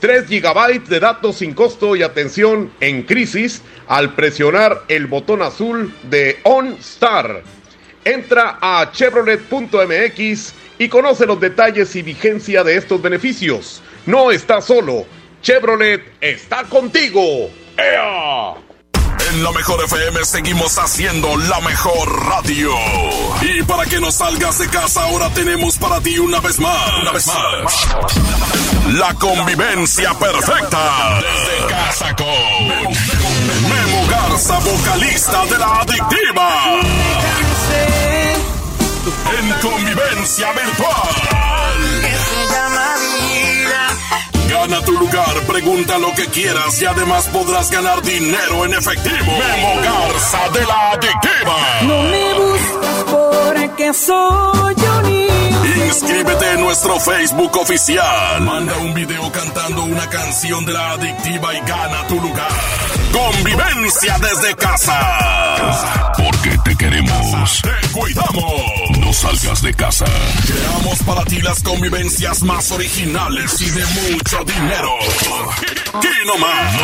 3 0.00 0.28
GB 0.28 0.84
de 0.86 1.00
datos 1.00 1.36
sin 1.36 1.54
costo 1.54 1.96
y 1.96 2.02
atención 2.02 2.70
en 2.80 3.04
crisis 3.04 3.62
al 3.88 4.14
presionar 4.14 4.82
el 4.88 5.06
botón 5.06 5.40
azul 5.40 5.94
de 6.10 6.38
OnStar. 6.42 7.42
Entra 8.04 8.58
a 8.60 8.90
chevrolet.mx 8.92 10.54
y 10.78 10.88
conoce 10.88 11.24
los 11.24 11.40
detalles 11.40 11.96
y 11.96 12.02
vigencia 12.02 12.62
de 12.62 12.76
estos 12.76 13.00
beneficios. 13.00 13.82
No 14.04 14.30
estás 14.30 14.66
solo. 14.66 15.06
Chevrolet 15.40 16.02
está 16.20 16.64
contigo. 16.64 17.50
¡Ea! 17.78 18.65
En 19.36 19.44
la 19.44 19.52
mejor 19.52 19.84
FM 19.84 20.24
seguimos 20.24 20.78
haciendo 20.78 21.36
la 21.36 21.60
mejor 21.60 22.26
radio. 22.26 22.70
Y 23.42 23.62
para 23.64 23.84
que 23.84 24.00
no 24.00 24.10
salgas 24.10 24.58
de 24.58 24.66
casa, 24.70 25.02
ahora 25.02 25.28
tenemos 25.34 25.76
para 25.76 26.00
ti 26.00 26.18
una 26.18 26.40
vez 26.40 26.58
más. 26.58 27.02
Una 27.02 27.12
vez 27.12 27.26
más. 27.26 27.86
La 28.94 29.12
convivencia 29.12 30.14
perfecta. 30.14 31.20
Desde 31.20 31.66
casa 31.68 32.16
con 32.16 32.68
Memo 33.68 34.06
Garza, 34.08 34.58
vocalista 34.60 35.44
de 35.44 35.58
la 35.58 35.80
adictiva. 35.82 36.80
En 39.38 39.52
convivencia 39.60 40.50
virtual. 40.52 41.45
Gana 44.68 44.82
tu 44.82 44.90
lugar, 44.98 45.42
pregunta 45.46 45.96
lo 45.96 46.12
que 46.14 46.26
quieras 46.26 46.82
y 46.82 46.86
además 46.86 47.28
podrás 47.28 47.70
ganar 47.70 48.02
dinero 48.02 48.64
en 48.64 48.74
efectivo. 48.74 49.24
Memo 49.24 49.80
Garza 49.80 50.48
de 50.48 50.66
la 50.66 50.90
Adictiva. 50.90 51.56
No 51.82 52.02
me 52.02 52.34
buscas 52.34 53.04
porque 53.04 53.94
soy 53.94 54.74
un 54.74 55.02
niño. 55.04 55.86
Inscríbete 55.86 56.50
en 56.54 56.60
nuestro 56.62 56.98
Facebook 56.98 57.56
oficial. 57.58 58.40
Manda 58.40 58.76
un 58.78 58.92
video 58.92 59.30
cantando 59.30 59.84
una 59.84 60.08
canción 60.10 60.64
de 60.64 60.72
la 60.72 60.90
Adictiva 60.94 61.54
y 61.54 61.60
gana 61.60 62.04
tu 62.08 62.20
lugar. 62.20 62.50
Convivencia 63.12 64.18
desde 64.18 64.56
casa. 64.56 66.12
Porque 66.16 66.55
te 66.76 66.84
queremos. 66.84 67.62
Te 67.62 67.88
cuidamos. 67.92 68.98
No 68.98 69.12
salgas 69.12 69.62
de 69.62 69.74
casa. 69.74 70.04
Creamos 70.46 71.02
para 71.02 71.24
ti 71.24 71.40
las 71.40 71.62
convivencias 71.62 72.42
más 72.42 72.70
originales 72.70 73.60
y 73.60 73.70
de 73.70 73.86
mucho 73.86 74.44
dinero. 74.44 74.90
Aquí 75.96 76.08
nomás. 76.26 76.74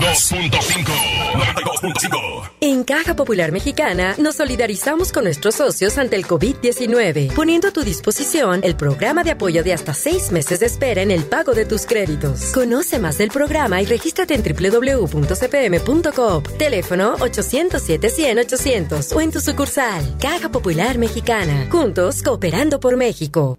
92.5. 0.00 1.32
92.5. 1.34 2.50
En 2.60 2.84
Caja 2.84 3.16
Popular 3.16 3.50
Mexicana 3.52 4.14
nos 4.18 4.36
solidarizamos 4.36 5.12
con 5.12 5.24
nuestros 5.24 5.56
socios 5.56 5.98
ante 5.98 6.16
el 6.16 6.26
COVID-19, 6.26 7.34
poniendo 7.34 7.68
a 7.68 7.72
tu 7.72 7.82
disposición 7.82 8.60
el 8.62 8.76
programa 8.76 9.24
de 9.24 9.32
apoyo 9.32 9.62
de 9.62 9.72
hasta 9.72 9.94
seis 9.94 10.30
meses 10.32 10.60
de 10.60 10.66
espera 10.66 11.02
en 11.02 11.10
el 11.10 11.24
pago 11.24 11.54
de 11.54 11.66
tus 11.66 11.86
créditos. 11.86 12.52
Conoce 12.52 12.98
más 12.98 13.18
del 13.18 13.30
programa 13.30 13.82
y 13.82 13.86
regístrate 13.86 14.34
en 14.34 14.42
www.cpm.coop. 14.42 16.48
Teléfono 16.58 17.16
807-100-800 17.18 19.14
o 19.14 19.20
en 19.20 19.30
tu 19.32 19.40
sucursal. 19.40 20.16
Caja 20.18 20.50
Popular 20.50 20.98
Mexicana. 20.98 21.68
Juntos 21.70 22.22
cooperando 22.22 22.80
por 22.80 22.96
México. 22.96 23.58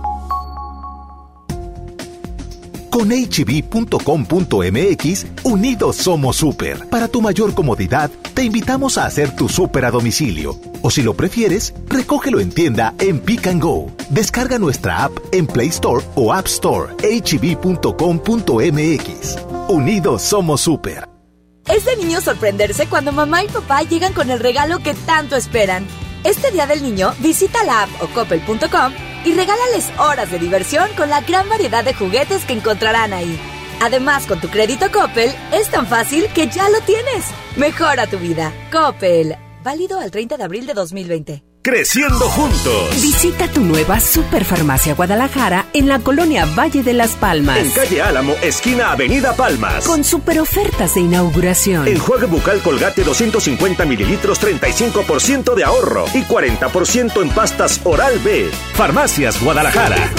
Con 2.91 3.09
hb.com.mx, 3.09 3.55
unidos 5.43 5.95
somos 5.95 6.35
super. 6.35 6.89
Para 6.89 7.07
tu 7.07 7.21
mayor 7.21 7.53
comodidad, 7.53 8.11
te 8.33 8.43
invitamos 8.43 8.97
a 8.97 9.05
hacer 9.05 9.33
tu 9.33 9.47
super 9.47 9.85
a 9.85 9.91
domicilio. 9.91 10.59
O 10.81 10.91
si 10.91 11.01
lo 11.01 11.13
prefieres, 11.13 11.73
recógelo 11.87 12.41
en 12.41 12.51
tienda 12.51 12.93
en 12.99 13.21
Pick 13.21 13.47
and 13.47 13.63
Go. 13.63 13.89
Descarga 14.09 14.59
nuestra 14.59 15.05
app 15.05 15.13
en 15.31 15.47
Play 15.47 15.69
Store 15.69 16.03
o 16.15 16.33
App 16.33 16.47
Store. 16.47 16.93
hb.com.mx. 17.01 17.77
Unidos 19.69 20.21
somos 20.21 20.59
super. 20.59 21.07
Es 21.67 21.85
de 21.85 21.95
niño 21.95 22.19
sorprenderse 22.19 22.87
cuando 22.87 23.13
mamá 23.13 23.45
y 23.45 23.47
papá 23.47 23.83
llegan 23.83 24.11
con 24.11 24.29
el 24.29 24.39
regalo 24.39 24.79
que 24.79 24.95
tanto 24.95 25.37
esperan. 25.37 25.87
Este 26.23 26.51
Día 26.51 26.67
del 26.67 26.83
Niño, 26.83 27.13
visita 27.17 27.63
la 27.63 27.83
app 27.83 27.89
o 27.99 28.07
coppel.com 28.07 28.93
y 29.25 29.33
regálales 29.33 29.91
horas 29.97 30.29
de 30.29 30.37
diversión 30.37 30.87
con 30.95 31.09
la 31.09 31.21
gran 31.21 31.49
variedad 31.49 31.83
de 31.83 31.95
juguetes 31.95 32.45
que 32.45 32.53
encontrarán 32.53 33.11
ahí. 33.11 33.39
Además, 33.81 34.27
con 34.27 34.39
tu 34.39 34.47
crédito 34.47 34.91
Coppel, 34.91 35.31
es 35.51 35.69
tan 35.69 35.87
fácil 35.87 36.27
que 36.35 36.47
ya 36.47 36.69
lo 36.69 36.79
tienes. 36.81 37.25
Mejora 37.57 38.05
tu 38.05 38.19
vida. 38.19 38.53
Coppel. 38.71 39.35
Válido 39.63 39.99
al 39.99 40.11
30 40.11 40.37
de 40.37 40.43
abril 40.43 40.67
de 40.67 40.75
2020. 40.75 41.50
Creciendo 41.63 42.27
juntos. 42.27 42.89
Visita 43.03 43.47
tu 43.47 43.61
nueva 43.61 43.99
Superfarmacia 43.99 44.95
Guadalajara 44.95 45.67
en 45.73 45.87
la 45.87 45.99
colonia 45.99 46.47
Valle 46.57 46.81
de 46.81 46.93
las 46.93 47.11
Palmas. 47.11 47.59
En 47.59 47.69
calle 47.69 48.01
Álamo, 48.01 48.33
esquina 48.41 48.91
Avenida 48.91 49.35
Palmas. 49.35 49.85
Con 49.85 50.03
super 50.03 50.39
ofertas 50.39 50.95
de 50.95 51.01
inauguración. 51.01 51.87
Enjuague 51.87 52.25
bucal 52.25 52.61
colgate 52.63 53.03
250 53.03 53.85
mililitros, 53.85 54.41
35% 54.41 55.53
de 55.53 55.63
ahorro 55.63 56.05
y 56.15 56.23
40% 56.23 57.21
en 57.21 57.29
pastas 57.29 57.79
oral 57.83 58.17
B. 58.23 58.49
Farmacias 58.73 59.39
Guadalajara. 59.39 60.09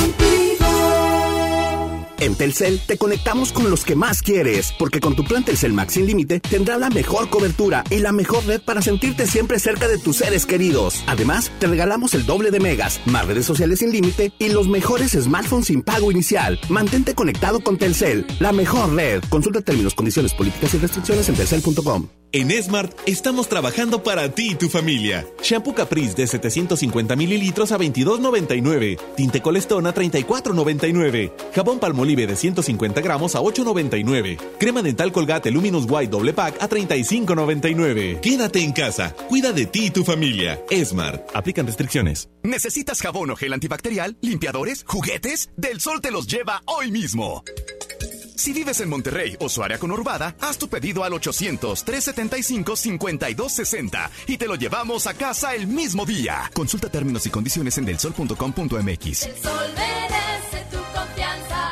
En 2.22 2.36
Telcel 2.36 2.78
te 2.78 2.98
conectamos 2.98 3.50
con 3.50 3.68
los 3.68 3.84
que 3.84 3.96
más 3.96 4.22
quieres, 4.22 4.72
porque 4.78 5.00
con 5.00 5.16
tu 5.16 5.24
plan 5.24 5.44
Telcel 5.44 5.72
Max 5.72 5.94
sin 5.94 6.06
límite 6.06 6.38
tendrás 6.38 6.78
la 6.78 6.88
mejor 6.88 7.28
cobertura 7.30 7.82
y 7.90 7.98
la 7.98 8.12
mejor 8.12 8.46
red 8.46 8.60
para 8.60 8.80
sentirte 8.80 9.26
siempre 9.26 9.58
cerca 9.58 9.88
de 9.88 9.98
tus 9.98 10.18
seres 10.18 10.46
queridos. 10.46 11.02
Además, 11.08 11.50
te 11.58 11.66
regalamos 11.66 12.14
el 12.14 12.24
doble 12.24 12.52
de 12.52 12.60
megas, 12.60 13.00
más 13.06 13.26
redes 13.26 13.44
sociales 13.44 13.80
sin 13.80 13.90
límite 13.90 14.32
y 14.38 14.50
los 14.50 14.68
mejores 14.68 15.20
smartphones 15.20 15.66
sin 15.66 15.82
pago 15.82 16.12
inicial. 16.12 16.60
Mantente 16.68 17.16
conectado 17.16 17.58
con 17.58 17.76
Telcel, 17.76 18.24
la 18.38 18.52
mejor 18.52 18.94
red. 18.94 19.20
Consulta 19.28 19.60
términos, 19.60 19.96
condiciones, 19.96 20.32
políticas 20.32 20.74
y 20.74 20.78
restricciones 20.78 21.28
en 21.28 21.34
telcel.com. 21.34 22.06
En 22.34 22.50
Smart 22.62 22.90
estamos 23.04 23.46
trabajando 23.46 24.02
para 24.02 24.34
ti 24.34 24.52
y 24.52 24.54
tu 24.54 24.70
familia. 24.70 25.26
Shampoo 25.42 25.74
Caprice 25.74 26.14
de 26.14 26.26
750 26.26 27.14
mililitros 27.14 27.72
a 27.72 27.78
22.99. 27.78 28.98
Tinte 29.16 29.42
Colestón 29.42 29.86
a 29.86 29.92
34.99. 29.92 31.30
Jabón 31.54 31.78
Palmolive 31.78 32.11
de 32.14 32.36
150 32.36 33.00
gramos 33.00 33.34
a 33.34 33.40
8.99. 33.40 34.36
Crema 34.58 34.82
dental 34.82 35.12
Colgate 35.12 35.50
Luminous 35.50 35.86
White 35.88 36.10
doble 36.10 36.32
pack 36.32 36.62
a 36.62 36.68
35.99. 36.68 38.20
Quédate 38.20 38.62
en 38.62 38.72
casa. 38.72 39.14
Cuida 39.28 39.52
de 39.52 39.66
ti 39.66 39.86
y 39.86 39.90
tu 39.90 40.04
familia. 40.04 40.60
Smart. 40.84 41.30
Aplican 41.34 41.66
restricciones. 41.66 42.28
¿Necesitas 42.42 43.00
jabón 43.00 43.30
o 43.30 43.36
gel 43.36 43.52
antibacterial, 43.52 44.16
limpiadores, 44.20 44.84
juguetes? 44.86 45.50
Del 45.56 45.80
Sol 45.80 46.00
te 46.00 46.10
los 46.10 46.26
lleva 46.26 46.62
hoy 46.66 46.90
mismo. 46.90 47.44
Si 48.42 48.52
vives 48.52 48.80
en 48.80 48.88
Monterrey 48.88 49.36
o 49.38 49.48
su 49.48 49.62
área 49.62 49.78
conurbada, 49.78 50.34
haz 50.40 50.58
tu 50.58 50.68
pedido 50.68 51.04
al 51.04 51.12
800-375-5260 51.12 54.10
y 54.26 54.36
te 54.36 54.48
lo 54.48 54.56
llevamos 54.56 55.06
a 55.06 55.14
casa 55.14 55.54
el 55.54 55.68
mismo 55.68 56.04
día. 56.04 56.50
Consulta 56.52 56.88
términos 56.88 57.24
y 57.26 57.30
condiciones 57.30 57.78
en 57.78 57.84
delsol.com.mx. 57.84 59.22
El 59.22 59.36
sol 59.36 59.70
merece 59.76 60.66
tu 60.72 60.78
confianza. 60.92 61.71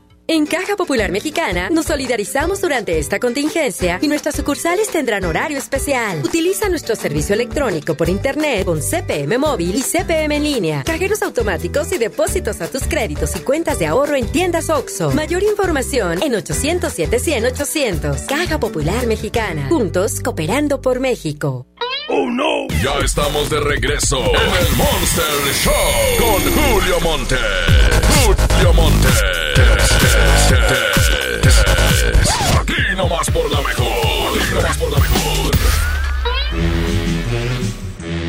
En 0.27 0.45
Caja 0.45 0.75
Popular 0.77 1.11
Mexicana 1.11 1.69
nos 1.69 1.87
solidarizamos 1.87 2.61
durante 2.61 2.97
esta 2.97 3.19
contingencia 3.19 3.99
y 4.01 4.07
nuestras 4.07 4.35
sucursales 4.35 4.89
tendrán 4.89 5.25
horario 5.25 5.57
especial. 5.57 6.21
Utiliza 6.23 6.69
nuestro 6.69 6.95
servicio 6.95 7.33
electrónico 7.33 7.95
por 7.95 8.07
internet 8.07 8.65
con 8.65 8.79
CPM 8.79 9.37
móvil 9.37 9.75
y 9.75 9.81
CPM 9.81 10.35
en 10.35 10.43
línea, 10.43 10.83
cajeros 10.83 11.21
automáticos 11.21 11.91
y 11.91 11.97
depósitos 11.97 12.61
a 12.61 12.67
tus 12.67 12.83
créditos 12.83 13.35
y 13.35 13.39
cuentas 13.39 13.79
de 13.79 13.87
ahorro 13.87 14.15
en 14.15 14.27
tiendas 14.31 14.69
OXO. 14.69 15.11
Mayor 15.11 15.43
información 15.43 16.21
en 16.23 16.35
807 16.35 17.19
100 17.19 17.45
800. 17.45 18.21
Caja 18.21 18.59
Popular 18.59 19.07
Mexicana. 19.07 19.67
Juntos 19.69 20.21
cooperando 20.21 20.81
por 20.81 20.99
México. 20.99 21.65
¡Oh, 22.09 22.29
no! 22.29 22.67
Ya 22.83 22.97
estamos 23.03 23.49
de 23.49 23.59
regreso 23.59 24.17
en 24.19 24.65
el 24.65 24.75
Monster 24.75 25.53
Show 25.63 25.73
con 26.19 26.41
Julio 26.53 26.99
Monte. 26.99 27.37
Julio 28.25 28.73
Monte. 28.73 29.50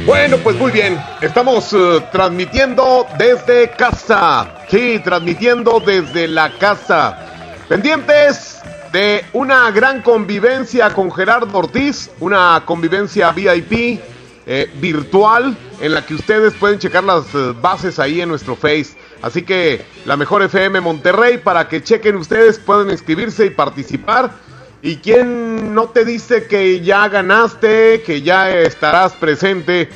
Bueno, 0.07 0.37
pues 0.39 0.57
muy 0.57 0.73
bien. 0.73 0.99
Estamos 1.21 1.73
eh, 1.73 2.05
transmitiendo 2.11 3.07
desde 3.19 3.71
casa. 3.71 4.55
Sí, 4.69 5.01
transmitiendo 5.03 5.81
desde 5.81 6.29
la 6.29 6.51
casa. 6.59 7.19
Pendientes 7.69 8.61
de 8.93 9.25
una 9.33 9.71
gran 9.71 10.03
convivencia 10.03 10.91
con 10.91 11.11
Gerardo 11.11 11.57
Ortiz, 11.57 12.11
una 12.21 12.63
convivencia 12.67 13.31
VIP 13.33 14.01
eh, 14.45 14.71
virtual 14.75 15.57
en 15.81 15.95
la 15.95 16.05
que 16.05 16.15
ustedes 16.15 16.53
pueden 16.55 16.79
checar 16.79 17.05
las 17.05 17.25
eh, 17.35 17.55
bases 17.61 17.99
ahí 17.99 18.21
en 18.21 18.29
nuestro 18.29 18.57
Face. 18.57 18.97
Así 19.23 19.43
que 19.43 19.85
la 20.05 20.17
mejor 20.17 20.43
FM 20.43 20.81
Monterrey 20.81 21.39
para 21.39 21.69
que 21.69 21.83
chequen 21.83 22.17
ustedes, 22.17 22.59
pueden 22.59 22.91
inscribirse 22.91 23.47
y 23.47 23.51
participar. 23.51 24.33
¿Y 24.83 24.97
quién 24.97 25.75
no 25.75 25.89
te 25.91 26.05
dice 26.05 26.47
que 26.49 26.81
ya 26.81 27.09
ganaste, 27.09 28.03
que 28.03 28.23
ya 28.23 28.51
estarás 28.51 29.13
presente 29.13 29.89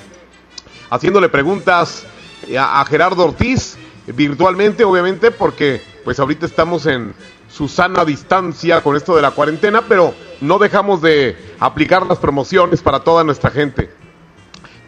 haciéndole 0.90 1.28
preguntas 1.28 2.06
a, 2.56 2.80
a 2.80 2.84
Gerardo 2.84 3.24
Ortiz 3.24 3.76
virtualmente, 4.06 4.84
obviamente, 4.84 5.32
porque 5.32 5.82
pues 6.04 6.20
ahorita 6.20 6.46
estamos 6.46 6.86
en 6.86 7.12
su 7.48 7.66
sana 7.66 8.04
distancia 8.04 8.80
con 8.80 8.94
esto 8.94 9.16
de 9.16 9.22
la 9.22 9.32
cuarentena, 9.32 9.82
pero 9.88 10.14
no 10.40 10.58
dejamos 10.58 11.02
de 11.02 11.36
aplicar 11.58 12.06
las 12.06 12.18
promociones 12.18 12.80
para 12.80 13.00
toda 13.00 13.24
nuestra 13.24 13.50
gente. 13.50 13.90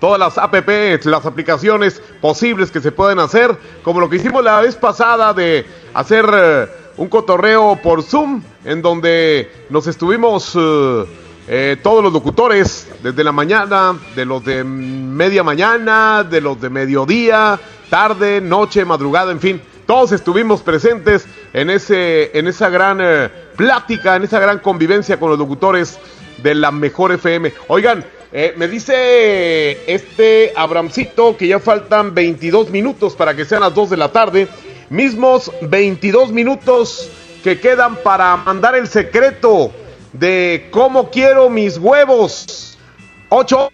Todas 0.01 0.19
las 0.21 0.39
apps, 0.39 1.07
las 1.07 1.27
aplicaciones 1.27 2.01
posibles 2.21 2.71
que 2.71 2.81
se 2.81 2.93
pueden 2.93 3.19
hacer, 3.19 3.57
como 3.83 3.99
lo 3.99 4.09
que 4.09 4.17
hicimos 4.17 4.45
la 4.45 4.61
vez 4.61 4.77
pasada 4.77 5.35
de 5.35 5.67
hacer 5.93 6.29
eh, 6.33 6.67
un 6.97 7.09
cotorreo 7.09 7.77
por 7.83 8.05
Zoom, 8.05 8.43
en 8.65 8.81
donde 8.81 9.51
nos 9.71 9.89
estuvimos 9.89 10.55
eh, 10.55 11.05
eh, 11.49 11.77
todos 11.83 12.05
los 12.05 12.13
locutores, 12.13 12.89
desde 13.03 13.25
la 13.25 13.33
mañana, 13.33 13.99
de 14.15 14.25
los 14.25 14.45
de 14.45 14.63
media 14.63 15.43
mañana, 15.43 16.23
de 16.23 16.41
los 16.41 16.61
de 16.61 16.71
mediodía 16.71 17.59
tarde, 17.91 18.41
noche, 18.41 18.85
madrugada, 18.85 19.33
en 19.33 19.41
fin. 19.41 19.63
Todos 19.87 20.13
estuvimos 20.13 20.61
presentes 20.61 21.27
en, 21.55 21.71
ese, 21.71 22.39
en 22.39 22.47
esa 22.47 22.69
gran 22.69 23.01
plática, 23.57 24.15
en 24.15 24.25
esa 24.25 24.39
gran 24.39 24.59
convivencia 24.59 25.19
con 25.19 25.31
los 25.31 25.39
locutores 25.39 25.99
de 26.43 26.55
la 26.55 26.71
mejor 26.71 27.13
FM. 27.13 27.55
Oigan, 27.69 28.05
eh, 28.31 28.55
me 28.57 28.69
dice 28.69 29.91
este 29.93 30.53
Abramcito 30.55 31.37
que 31.37 31.49
ya 31.49 31.61
faltan 31.61 32.15
22 32.15 32.71
minutos 32.71 33.15
para 33.15 33.35
que 33.35 33.45
sean 33.45 33.63
las 33.63 33.75
2 33.75 33.91
de 33.91 33.97
la 33.97 34.13
tarde. 34.13 34.49
Mismos 34.91 35.51
22 35.63 36.33
minutos 36.33 37.11
que 37.43 37.59
quedan 37.61 37.97
para 37.97 38.37
mandar 38.37 38.75
el 38.75 38.89
secreto 38.89 39.71
de 40.13 40.69
cómo 40.71 41.11
quiero 41.11 41.49
mis 41.49 41.79
huevos. 41.79 42.79
8 43.31 43.71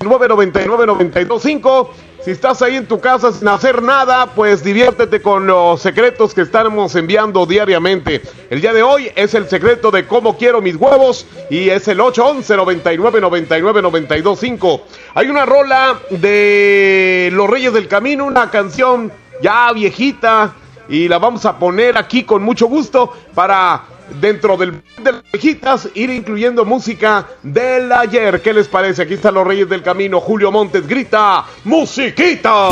999 0.00 0.86
925 0.86 1.90
si 2.24 2.32
estás 2.32 2.62
ahí 2.62 2.76
en 2.76 2.86
tu 2.86 3.00
casa 3.00 3.32
sin 3.32 3.46
hacer 3.48 3.82
nada, 3.82 4.26
pues 4.34 4.64
diviértete 4.64 5.22
con 5.22 5.46
los 5.46 5.80
secretos 5.80 6.34
que 6.34 6.42
estamos 6.42 6.94
enviando 6.96 7.46
diariamente. 7.46 8.22
El 8.50 8.60
día 8.60 8.72
de 8.72 8.82
hoy 8.82 9.10
es 9.14 9.34
el 9.34 9.48
secreto 9.48 9.90
de 9.90 10.06
cómo 10.06 10.36
quiero 10.36 10.60
mis 10.60 10.76
huevos 10.76 11.26
y 11.48 11.70
es 11.70 11.86
el 11.88 12.00
811 12.00 12.56
99 12.56 13.20
99 13.20 13.82
925. 13.82 14.82
Hay 15.14 15.28
una 15.28 15.46
rola 15.46 16.00
de 16.10 17.30
Los 17.32 17.48
Reyes 17.48 17.72
del 17.72 17.88
Camino, 17.88 18.26
una 18.26 18.50
canción 18.50 19.12
ya 19.40 19.72
viejita 19.72 20.54
y 20.88 21.06
la 21.06 21.18
vamos 21.18 21.44
a 21.44 21.58
poner 21.58 21.96
aquí 21.96 22.24
con 22.24 22.42
mucho 22.42 22.66
gusto 22.66 23.12
para 23.34 23.84
dentro 24.20 24.56
del 24.56 24.82
de 25.02 25.12
las 25.12 25.22
viejitas 25.32 25.88
ir 25.94 26.10
incluyendo 26.10 26.64
música 26.64 27.26
del 27.42 27.90
ayer. 27.92 28.40
¿Qué 28.42 28.52
les 28.52 28.68
parece? 28.68 29.02
Aquí 29.02 29.14
están 29.14 29.34
los 29.34 29.46
Reyes 29.46 29.68
del 29.68 29.82
Camino. 29.82 30.20
Julio 30.20 30.50
Montes 30.50 30.86
grita 30.86 31.44
musiquita. 31.64 32.68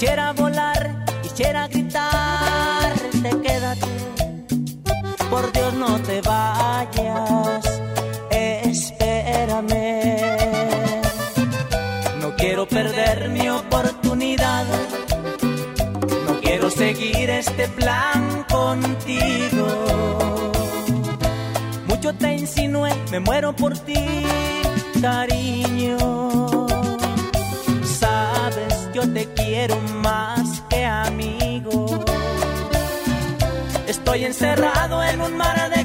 Quisiera 0.00 0.32
volar, 0.32 1.04
quisiera 1.20 1.68
gritarte, 1.68 3.30
quédate. 3.42 3.86
Por 5.28 5.52
Dios 5.52 5.74
no 5.74 6.00
te 6.00 6.22
vayas, 6.22 7.82
espérame. 8.30 10.16
No 12.18 12.34
quiero 12.34 12.66
perder 12.66 13.28
mi 13.28 13.50
oportunidad. 13.50 14.64
No 16.26 16.40
quiero 16.40 16.70
seguir 16.70 17.28
este 17.28 17.68
plan 17.68 18.46
contigo. 18.50 19.66
Mucho 21.88 22.14
te 22.14 22.36
insinué, 22.36 22.94
me 23.10 23.20
muero 23.20 23.54
por 23.54 23.76
ti, 23.76 24.24
cariño. 25.02 26.59
Yo 29.00 29.08
te 29.14 29.26
quiero 29.34 29.80
más 30.02 30.62
que 30.68 30.84
amigo. 30.84 32.04
Estoy 33.88 34.26
encerrado 34.26 35.02
en 35.02 35.22
un 35.22 35.38
mar 35.38 35.70
de 35.74 35.79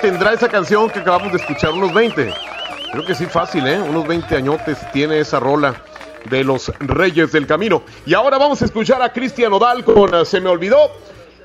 tendrá 0.00 0.32
esa 0.32 0.48
canción 0.48 0.88
que 0.90 1.00
acabamos 1.00 1.32
de 1.32 1.38
escuchar? 1.38 1.72
Unos 1.72 1.92
20. 1.92 2.32
Creo 2.92 3.04
que 3.04 3.14
sí, 3.14 3.26
fácil, 3.26 3.66
¿eh? 3.66 3.80
Unos 3.80 4.06
20 4.06 4.36
añotes 4.36 4.78
tiene 4.92 5.20
esa 5.20 5.38
rola 5.38 5.74
de 6.28 6.44
los 6.44 6.72
Reyes 6.80 7.32
del 7.32 7.46
Camino. 7.46 7.82
Y 8.06 8.14
ahora 8.14 8.38
vamos 8.38 8.60
a 8.62 8.64
escuchar 8.64 9.02
a 9.02 9.12
Cristian 9.12 9.52
Odal 9.52 9.84
con 9.84 10.14
eh, 10.14 10.24
Se 10.24 10.40
me 10.40 10.50
olvidó. 10.50 10.90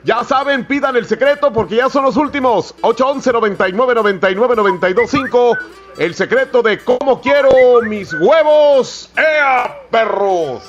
Ya 0.03 0.23
saben, 0.23 0.65
pidan 0.65 0.95
el 0.95 1.07
secreto 1.07 1.51
porque 1.51 1.77
ya 1.77 1.89
son 1.89 2.03
los 2.03 2.15
últimos. 2.15 2.75
811 2.81 3.33
99 3.33 3.95
99 3.95 4.55
925. 4.55 5.57
El 5.97 6.13
secreto 6.13 6.61
de 6.61 6.79
cómo 6.79 7.21
quiero 7.21 7.49
mis 7.83 8.13
huevos. 8.13 9.09
¡Ea, 9.17 9.81
perros! 9.89 10.61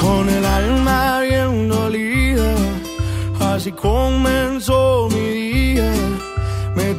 Con 0.00 0.28
el 0.28 0.44
alma 0.44 1.20
bien 1.20 1.68
dolida, 1.68 2.54
así. 3.40 3.72
Me 4.22 4.41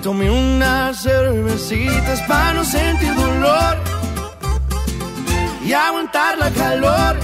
tomé 0.03 0.29
unas 0.29 1.01
cervecitas 1.01 2.19
para 2.27 2.55
no 2.55 2.65
sentir 2.65 3.15
dolor 3.15 3.77
y 5.65 5.71
aguantar 5.71 6.37
la 6.37 6.49
calor. 6.51 7.15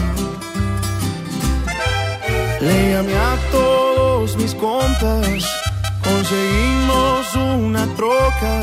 Le 2.62 2.94
llamé 2.94 3.14
a 3.14 3.36
todos 3.52 4.38
mis 4.38 4.56
compas, 4.56 5.44
conseguimos 6.02 7.36
una 7.36 7.86
troca, 7.98 8.62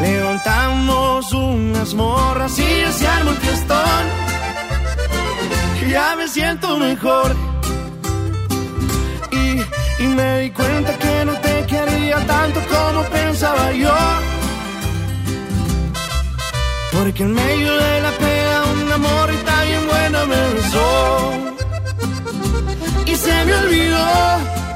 levantamos 0.00 1.32
unas 1.32 1.94
morras 1.94 2.58
y 2.58 2.80
ya 2.80 2.92
se 2.92 3.06
armó 3.06 3.30
el 3.30 3.36
fiestón. 3.36 4.04
Ya 5.88 6.16
me 6.16 6.26
siento 6.26 6.76
mejor 6.76 7.36
y, 9.30 10.02
y 10.02 10.06
me 10.08 10.40
di 10.40 10.50
cuenta 10.50 10.98
que 10.98 11.24
no 11.24 11.37
quería 12.08 12.26
tanto 12.26 12.60
como 12.68 13.02
pensaba 13.04 13.72
yo. 13.72 13.94
Porque 16.92 17.22
en 17.22 17.34
medio 17.34 17.72
de 17.76 18.00
la 18.00 18.12
pena 18.12 18.64
un 18.72 18.92
amor 18.92 19.30
y 19.32 19.36
tan 19.44 19.66
bien 19.66 19.86
buena 19.86 20.24
me 20.24 20.54
besó 20.54 21.32
y 23.06 23.14
se 23.14 23.44
me 23.44 23.54
olvidó. 23.54 24.06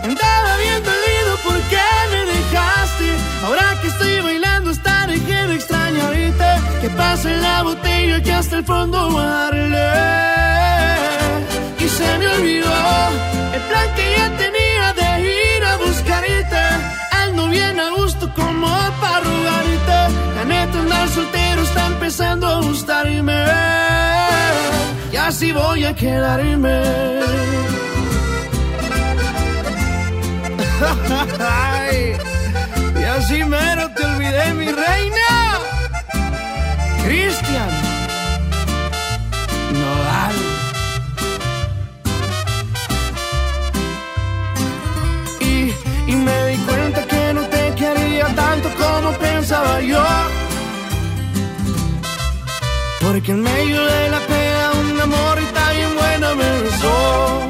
Andaba 0.04 0.56
bien 0.64 0.80
dolido 0.90 1.32
porque 1.44 1.82
me 2.12 2.20
dejaste. 2.32 3.08
Ahora 3.44 3.78
que 3.80 3.88
estoy 3.88 4.20
bailando, 4.20 4.70
hasta 4.70 5.06
dejé 5.06 5.46
de 5.48 5.54
extrañarte. 5.54 6.50
Que 6.80 6.90
pase 6.90 7.36
la 7.36 7.62
botella 7.62 8.22
que 8.22 8.32
hasta 8.32 8.58
el 8.58 8.64
fondo 8.64 8.98
darle. 9.12 9.90
Y 11.78 11.88
se 11.88 12.18
me 12.18 12.26
olvidó 12.36 12.74
el 13.54 13.62
plan 13.68 13.88
que 13.96 14.14
ya 14.16 14.36
tenía 14.36 14.61
Ando 17.42 17.50
bien 17.50 17.80
a 17.80 17.90
gusto 17.90 18.32
como 18.34 18.68
para 19.00 19.20
rogarte. 19.20 20.14
La 20.36 20.44
neta, 20.44 20.78
andar 20.78 21.08
soltero 21.08 21.62
está 21.62 21.86
empezando 21.86 22.46
a 22.46 22.60
gustarme. 22.60 23.46
Y 25.12 25.16
así 25.16 25.50
voy 25.50 25.84
a 25.84 25.94
quedarme. 25.94 26.82
Ay, 31.40 32.16
y 33.00 33.02
así 33.02 33.44
mero 33.44 33.90
te 33.90 34.04
olvidé, 34.04 34.54
mi 34.54 34.66
reina. 34.66 35.58
Cristian 37.04 37.81
pensaba 49.52 49.80
yo. 49.82 50.04
Porque 53.00 53.32
en 53.32 53.42
medio 53.42 53.84
de 53.84 54.10
la 54.10 54.20
pena 54.20 54.62
un 54.80 55.00
amor 55.00 55.38
y 55.42 55.46
tan 55.56 55.76
bien 55.76 55.94
buena 55.94 56.34
me 56.34 56.50
besó 56.62 57.42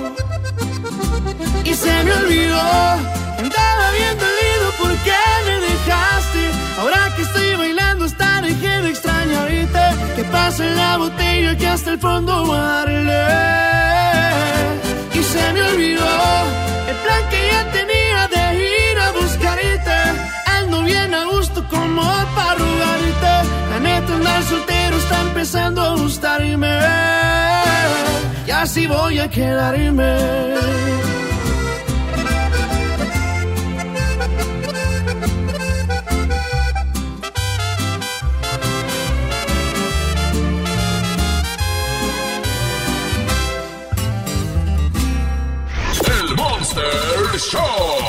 y 1.65 1.75
se 1.75 2.05
me 2.05 2.13
olvidó. 2.13 2.67
Andaba 3.43 3.87
bien 3.99 4.17
dolido 4.25 4.67
porque 4.81 5.15
me 5.47 5.57
dejaste. 5.69 6.43
Ahora 6.81 7.13
que 7.15 7.23
estoy 7.23 7.55
bailando, 7.57 8.05
hasta 8.07 8.41
dejé 8.43 8.83
de 8.83 8.91
extrañarte. 8.91 9.85
Que 10.17 10.25
pase 10.25 10.65
la 10.75 10.97
botella 10.97 11.57
que 11.57 11.67
hasta 11.69 11.91
el 11.93 12.01
fondo 12.01 12.47
darle. 12.53 13.25
Y 15.15 15.23
se 15.23 15.53
me 15.53 15.63
olvidó 15.71 16.13
el 16.91 16.97
plan 17.05 17.23
que 17.31 17.41
ya 17.53 17.71
tenía 17.71 18.02
como 21.71 22.03
para 22.35 22.55
rogarte. 22.55 23.35
La 23.71 23.81
neta, 23.81 24.15
andar 24.15 24.43
soltero 24.43 24.97
está 24.97 25.21
empezando 25.23 25.81
a 25.81 25.97
gustarme. 25.97 26.79
Y 28.47 28.51
así 28.51 28.87
voy 28.87 29.19
a 29.19 29.29
quedarme. 29.29 30.13
El 46.21 46.37
Monster 46.37 47.39
Show. 47.39 48.02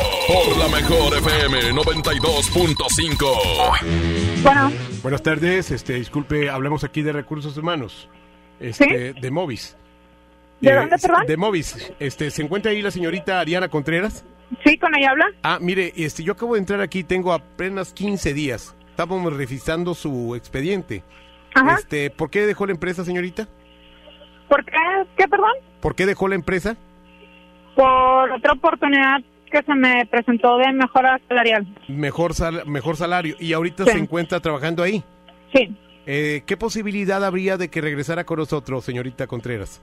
La 0.64 0.69
mejor 0.69 1.14
FM 1.18 1.73
92.5. 1.73 4.44
Bueno. 4.44 4.72
Buenas 5.02 5.22
tardes, 5.22 5.72
este, 5.72 5.95
disculpe, 5.95 6.49
hablamos 6.49 6.85
aquí 6.85 7.02
de 7.02 7.11
recursos 7.11 7.57
humanos. 7.57 8.07
Este, 8.61 9.11
de 9.11 9.31
Movis. 9.31 9.76
¿De 10.61 10.69
Eh, 10.72 10.76
dónde, 10.76 10.98
perdón? 10.98 11.26
De 11.27 11.35
Movis. 11.35 11.91
Este, 11.99 12.31
¿se 12.31 12.44
encuentra 12.44 12.72
ahí 12.72 12.81
la 12.81 12.91
señorita 12.91 13.41
Ariana 13.41 13.68
Contreras? 13.68 14.23
Sí, 14.64 14.77
con 14.77 14.95
ella 14.95 15.10
habla. 15.11 15.26
Ah, 15.41 15.57
mire, 15.60 15.91
este, 15.98 16.23
yo 16.23 16.31
acabo 16.31 16.53
de 16.53 16.60
entrar 16.61 16.80
aquí, 16.80 17.03
tengo 17.03 17.34
apenas 17.34 17.91
15 17.91 18.34
días. 18.34 18.73
Estábamos 18.90 19.34
revisando 19.34 19.94
su 19.94 20.34
expediente. 20.34 21.03
Ajá. 21.56 21.76
Este, 21.76 22.10
¿por 22.10 22.30
qué 22.30 22.45
dejó 22.45 22.65
la 22.68 22.72
empresa, 22.72 23.03
señorita? 23.03 23.49
¿Por 24.48 24.64
qué? 24.64 24.77
¿Qué, 25.18 25.27
perdón? 25.27 25.52
¿Por 25.81 25.94
qué 25.94 26.06
dejó 26.06 26.30
la 26.30 26.35
empresa? 26.35 26.77
Por 27.76 28.31
otra 28.31 28.53
oportunidad 28.53 29.19
que 29.53 29.61
se 29.63 29.75
me 29.75 30.05
presentó 30.07 30.57
de 30.57 30.71
mejora 30.73 31.19
salarial. 31.30 31.65
Mejor 31.88 32.34
sal- 32.34 32.63
mejor 32.65 32.97
salario 32.97 33.35
y 33.39 33.53
ahorita 33.53 33.85
Sí. 33.85 33.91
se 33.91 33.97
encuentra 33.99 34.39
trabajando 34.39 34.81
ahí. 34.84 35.03
Sí. 35.53 35.73
Eh, 36.07 36.41
¿Qué 36.45 36.57
posibilidad 36.57 37.23
habría 37.23 37.55
de 37.57 37.69
que 37.69 37.80
regresara 37.80 38.23
con 38.25 38.39
nosotros, 38.39 38.84
señorita 38.84 39.27
Contreras? 39.27 39.81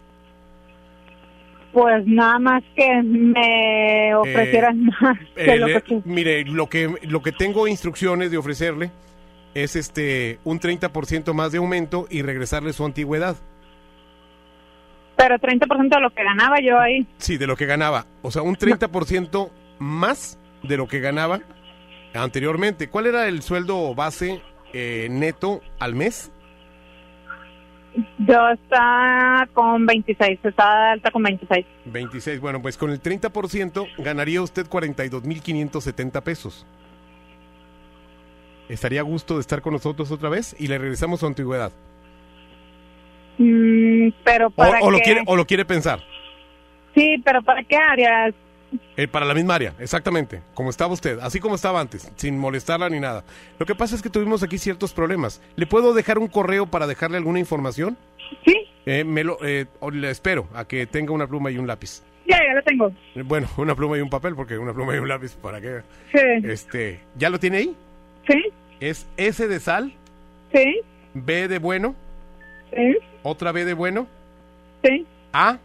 Pues 1.72 2.04
nada 2.04 2.38
más 2.40 2.62
que 2.74 3.00
me 3.02 4.12
ofrecieran 4.16 4.84
más 5.00 5.18
que 5.36 5.52
Eh, 5.54 5.56
lo 5.58 5.66
que... 5.82 6.02
mire, 6.04 6.44
lo 6.44 6.66
que 6.68 6.92
lo 7.02 7.22
que 7.22 7.30
tengo 7.32 7.68
instrucciones 7.68 8.30
de 8.32 8.38
ofrecerle 8.38 8.90
es 9.54 9.76
este 9.76 10.40
un 10.44 10.58
30% 10.58 11.32
más 11.32 11.52
de 11.52 11.58
aumento 11.58 12.06
y 12.10 12.22
regresarle 12.22 12.72
su 12.72 12.84
antigüedad. 12.84 13.36
Pero 15.16 15.36
30% 15.38 15.88
de 15.96 16.00
lo 16.00 16.10
que 16.10 16.24
ganaba 16.24 16.56
yo 16.60 16.78
ahí. 16.80 17.06
Sí, 17.18 17.36
de 17.36 17.46
lo 17.46 17.54
que 17.56 17.66
ganaba. 17.66 18.06
O 18.22 18.30
sea, 18.30 18.42
un 18.42 18.56
30% 18.56 19.50
más 19.80 20.38
de 20.62 20.76
lo 20.76 20.86
que 20.86 21.00
ganaba 21.00 21.40
anteriormente. 22.14 22.88
¿Cuál 22.88 23.06
era 23.06 23.26
el 23.26 23.42
sueldo 23.42 23.94
base 23.96 24.40
eh, 24.72 25.08
neto 25.10 25.60
al 25.80 25.94
mes? 25.96 26.30
Yo 28.18 28.48
está 28.50 29.48
con 29.52 29.84
26, 29.84 30.38
está 30.44 30.80
de 30.84 30.88
alta 30.92 31.10
con 31.10 31.24
26. 31.24 31.66
26. 31.86 32.40
Bueno, 32.40 32.62
pues 32.62 32.76
con 32.78 32.90
el 32.90 33.02
30% 33.02 33.88
ganaría 33.98 34.40
usted 34.42 34.66
42.570 34.68 36.22
pesos. 36.22 36.66
¿Estaría 38.68 39.00
a 39.00 39.02
gusto 39.02 39.34
de 39.34 39.40
estar 39.40 39.60
con 39.60 39.72
nosotros 39.72 40.12
otra 40.12 40.28
vez? 40.28 40.54
Y 40.60 40.68
le 40.68 40.78
regresamos 40.78 41.18
su 41.20 41.26
antigüedad. 41.26 41.72
Mm, 43.38 44.10
pero 44.22 44.46
O, 44.46 44.50
para 44.50 44.80
o 44.82 44.90
lo 44.92 44.98
qué? 44.98 45.02
quiere, 45.02 45.22
o 45.26 45.34
lo 45.34 45.44
quiere 45.44 45.64
pensar. 45.64 46.00
Sí, 46.94 47.20
pero 47.24 47.42
¿para 47.42 47.64
qué 47.64 47.76
áreas? 47.76 48.34
Eh, 48.96 49.08
para 49.08 49.26
la 49.26 49.34
misma 49.34 49.54
área, 49.56 49.74
exactamente, 49.78 50.42
como 50.54 50.70
estaba 50.70 50.92
usted, 50.92 51.18
así 51.20 51.40
como 51.40 51.54
estaba 51.56 51.80
antes, 51.80 52.10
sin 52.16 52.38
molestarla 52.38 52.88
ni 52.88 53.00
nada. 53.00 53.24
Lo 53.58 53.66
que 53.66 53.74
pasa 53.74 53.94
es 53.96 54.02
que 54.02 54.10
tuvimos 54.10 54.42
aquí 54.42 54.58
ciertos 54.58 54.92
problemas. 54.92 55.40
¿Le 55.56 55.66
puedo 55.66 55.94
dejar 55.94 56.18
un 56.18 56.28
correo 56.28 56.66
para 56.66 56.86
dejarle 56.86 57.16
alguna 57.16 57.38
información? 57.38 57.96
Sí. 58.44 58.54
Eh, 58.86 59.04
me 59.04 59.24
lo, 59.24 59.38
eh, 59.44 59.66
le 59.92 60.10
espero 60.10 60.46
a 60.54 60.64
que 60.66 60.86
tenga 60.86 61.12
una 61.12 61.26
pluma 61.26 61.50
y 61.50 61.58
un 61.58 61.66
lápiz. 61.66 62.02
Ya, 62.26 62.38
ya 62.38 62.54
lo 62.54 62.62
tengo. 62.62 62.92
Eh, 63.16 63.22
Bueno, 63.22 63.48
una 63.56 63.74
pluma 63.74 63.98
y 63.98 64.00
un 64.00 64.10
papel, 64.10 64.34
porque 64.36 64.56
una 64.58 64.72
pluma 64.72 64.94
y 64.94 64.98
un 64.98 65.08
lápiz, 65.08 65.34
¿para 65.36 65.60
qué? 65.60 65.80
Sí. 66.12 66.20
Este, 66.48 67.00
¿Ya 67.16 67.28
lo 67.30 67.38
tiene 67.40 67.58
ahí? 67.58 67.76
Sí. 68.28 68.42
Es 68.78 69.06
S 69.16 69.46
de 69.48 69.60
sal, 69.60 69.92
Sí. 70.54 70.80
B 71.14 71.48
de 71.48 71.58
bueno, 71.58 71.94
Sí. 72.74 72.96
otra 73.22 73.50
B 73.52 73.64
de 73.64 73.74
bueno, 73.74 74.06
Sí. 74.84 75.06
A, 75.32 75.58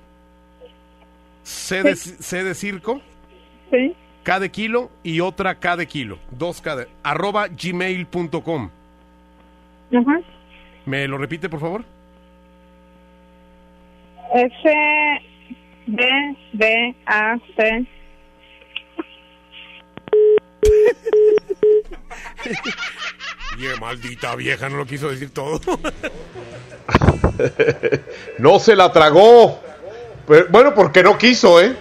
C 1.46 1.84
de, 1.84 1.96
C 1.96 2.44
de 2.44 2.56
circo, 2.56 3.02
Sí. 3.70 3.96
K 4.24 4.40
de 4.40 4.50
kilo 4.50 4.90
y 5.04 5.20
otra 5.20 5.60
K 5.60 5.78
de 5.78 5.88
kilo. 5.88 6.18
Dos 6.32 6.60
K 6.60 6.76
de... 6.76 6.88
Arroba 7.04 7.48
gmail.com. 7.48 8.70
Ajá. 9.94 10.20
¿Me 10.86 11.08
lo 11.08 11.20
repite, 11.20 11.48
por 11.48 11.60
favor? 11.60 11.86
Ese 14.34 15.22
B, 15.86 16.36
B, 16.54 16.96
A, 17.06 17.38
C. 17.56 17.86
Y 23.58 23.80
maldita 23.80 24.36
vieja, 24.36 24.68
no 24.68 24.76
lo 24.78 24.86
quiso 24.86 25.10
decir 25.10 25.30
todo. 25.30 25.62
no 28.40 28.60
se 28.60 28.76
la 28.76 28.92
tragó. 28.92 29.62
Bueno, 30.28 30.74
porque 30.74 31.04
no 31.04 31.18
quiso, 31.18 31.62
¿eh? 31.62 31.76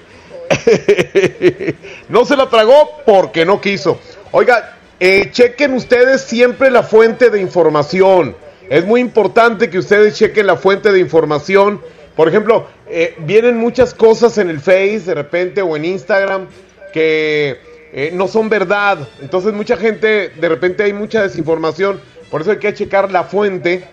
no 2.08 2.24
se 2.24 2.36
la 2.36 2.48
tragó 2.48 3.02
porque 3.06 3.44
no 3.44 3.60
quiso. 3.60 3.98
Oiga, 4.32 4.76
eh, 5.00 5.30
chequen 5.30 5.74
ustedes 5.74 6.22
siempre 6.22 6.70
la 6.70 6.82
fuente 6.82 7.30
de 7.30 7.40
información. 7.40 8.36
Es 8.68 8.84
muy 8.84 9.00
importante 9.00 9.70
que 9.70 9.78
ustedes 9.78 10.16
chequen 10.16 10.46
la 10.46 10.56
fuente 10.56 10.92
de 10.92 11.00
información. 11.00 11.80
Por 12.16 12.28
ejemplo, 12.28 12.66
eh, 12.88 13.14
vienen 13.18 13.56
muchas 13.56 13.94
cosas 13.94 14.38
en 14.38 14.48
el 14.48 14.60
Face 14.60 15.00
de 15.00 15.14
repente 15.14 15.62
o 15.62 15.76
en 15.76 15.84
Instagram 15.84 16.46
que 16.92 17.58
eh, 17.92 18.10
no 18.12 18.28
son 18.28 18.48
verdad. 18.48 18.98
Entonces 19.20 19.52
mucha 19.52 19.76
gente, 19.76 20.30
de 20.30 20.48
repente 20.48 20.84
hay 20.84 20.92
mucha 20.92 21.22
desinformación. 21.22 22.00
Por 22.30 22.40
eso 22.40 22.52
hay 22.52 22.58
que 22.58 22.72
checar 22.74 23.10
la 23.10 23.24
fuente 23.24 23.84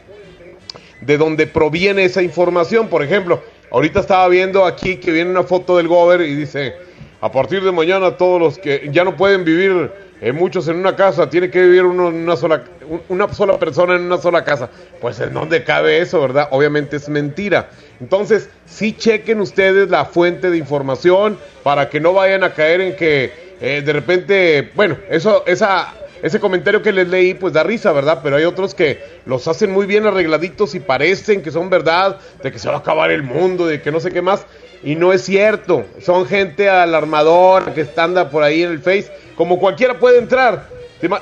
de 1.01 1.17
donde 1.17 1.47
proviene 1.47 2.05
esa 2.05 2.21
información. 2.21 2.87
Por 2.87 3.03
ejemplo, 3.03 3.41
ahorita 3.71 3.99
estaba 4.01 4.27
viendo 4.27 4.65
aquí 4.65 4.97
que 4.97 5.11
viene 5.11 5.31
una 5.31 5.43
foto 5.43 5.77
del 5.77 5.87
Gober 5.87 6.21
y 6.21 6.35
dice, 6.35 6.75
a 7.21 7.31
partir 7.31 7.63
de 7.63 7.71
mañana 7.71 8.17
todos 8.17 8.39
los 8.39 8.57
que 8.57 8.89
ya 8.91 9.03
no 9.03 9.15
pueden 9.15 9.43
vivir 9.43 9.91
eh, 10.23 10.31
muchos 10.31 10.67
en 10.67 10.75
una 10.75 10.95
casa, 10.95 11.29
tiene 11.31 11.49
que 11.49 11.61
vivir 11.63 11.83
uno 11.83 12.09
en 12.09 12.15
una 12.15 12.35
sola, 12.35 12.63
un- 12.87 13.01
una 13.09 13.33
sola 13.33 13.57
persona 13.57 13.95
en 13.95 14.03
una 14.03 14.19
sola 14.19 14.43
casa. 14.43 14.69
Pues 14.99 15.19
en 15.19 15.33
dónde 15.33 15.63
cabe 15.63 15.99
eso, 15.99 16.21
¿verdad? 16.21 16.47
Obviamente 16.51 16.97
es 16.97 17.09
mentira. 17.09 17.69
Entonces, 17.99 18.47
sí 18.67 18.93
chequen 18.95 19.39
ustedes 19.41 19.89
la 19.89 20.05
fuente 20.05 20.51
de 20.51 20.57
información 20.57 21.39
para 21.63 21.89
que 21.89 21.99
no 21.99 22.13
vayan 22.13 22.43
a 22.43 22.53
caer 22.53 22.81
en 22.81 22.95
que 22.95 23.31
eh, 23.61 23.81
de 23.83 23.93
repente, 23.93 24.69
bueno, 24.75 24.95
eso, 25.09 25.43
esa, 25.47 25.91
ese 26.21 26.39
comentario 26.39 26.81
que 26.81 26.91
les 26.91 27.07
leí, 27.07 27.33
pues 27.33 27.53
da 27.53 27.63
risa, 27.63 27.91
¿verdad? 27.91 28.19
Pero 28.23 28.35
hay 28.35 28.43
otros 28.43 28.75
que 28.75 29.03
los 29.25 29.47
hacen 29.47 29.71
muy 29.71 29.85
bien 29.85 30.05
arregladitos 30.05 30.75
y 30.75 30.79
parecen 30.79 31.41
que 31.41 31.51
son 31.51 31.69
verdad, 31.69 32.17
de 32.43 32.51
que 32.51 32.59
se 32.59 32.67
va 32.67 32.75
a 32.75 32.79
acabar 32.79 33.11
el 33.11 33.23
mundo, 33.23 33.65
de 33.65 33.81
que 33.81 33.91
no 33.91 33.99
sé 33.99 34.11
qué 34.11 34.21
más. 34.21 34.45
Y 34.83 34.95
no 34.95 35.13
es 35.13 35.23
cierto. 35.23 35.85
Son 36.01 36.25
gente 36.25 36.69
alarmadora 36.69 37.73
que 37.73 37.87
anda 37.97 38.29
por 38.29 38.43
ahí 38.43 38.63
en 38.63 38.71
el 38.71 38.79
Face. 38.79 39.11
Como 39.35 39.59
cualquiera 39.59 39.99
puede 39.99 40.19
entrar. 40.19 40.67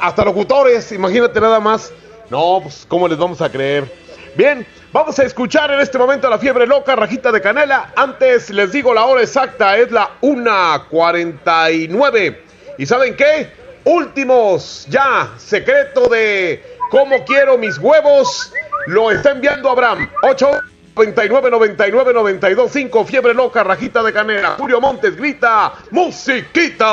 Hasta 0.02 0.26
locutores, 0.26 0.92
imagínate 0.92 1.40
nada 1.40 1.60
más. 1.60 1.94
No, 2.30 2.60
pues, 2.62 2.86
¿cómo 2.88 3.08
les 3.08 3.18
vamos 3.18 3.42
a 3.42 3.50
creer? 3.50 3.86
Bien, 4.36 4.66
vamos 4.92 5.18
a 5.20 5.24
escuchar 5.24 5.72
en 5.72 5.80
este 5.80 5.98
momento 5.98 6.30
la 6.30 6.38
fiebre 6.38 6.68
loca, 6.68 6.96
rajita 6.96 7.32
de 7.32 7.42
canela. 7.42 7.92
Antes 7.96 8.50
les 8.50 8.72
digo 8.72 8.94
la 8.94 9.06
hora 9.06 9.22
exacta, 9.22 9.78
es 9.78 9.92
la 9.92 10.10
1.49. 10.22 12.38
¿Y 12.78 12.86
saben 12.86 13.16
qué? 13.16 13.59
Últimos, 13.90 14.86
ya, 14.88 15.34
secreto 15.38 16.08
de 16.10 16.64
cómo 16.92 17.26
quiero 17.26 17.58
mis 17.58 17.80
huevos. 17.80 18.54
Lo 18.86 19.10
está 19.10 19.32
enviando 19.32 19.68
Abraham. 19.68 20.08
8 20.22 20.48
99 20.96 21.50
99 21.50 22.14
92 22.14 22.72
5 22.72 23.06
Fiebre 23.06 23.34
loca, 23.34 23.64
rajita 23.64 24.04
de 24.04 24.14
canela. 24.14 24.58
Julio 24.60 24.80
Montes 24.80 25.16
grita, 25.18 25.74
musiquita. 25.90 26.86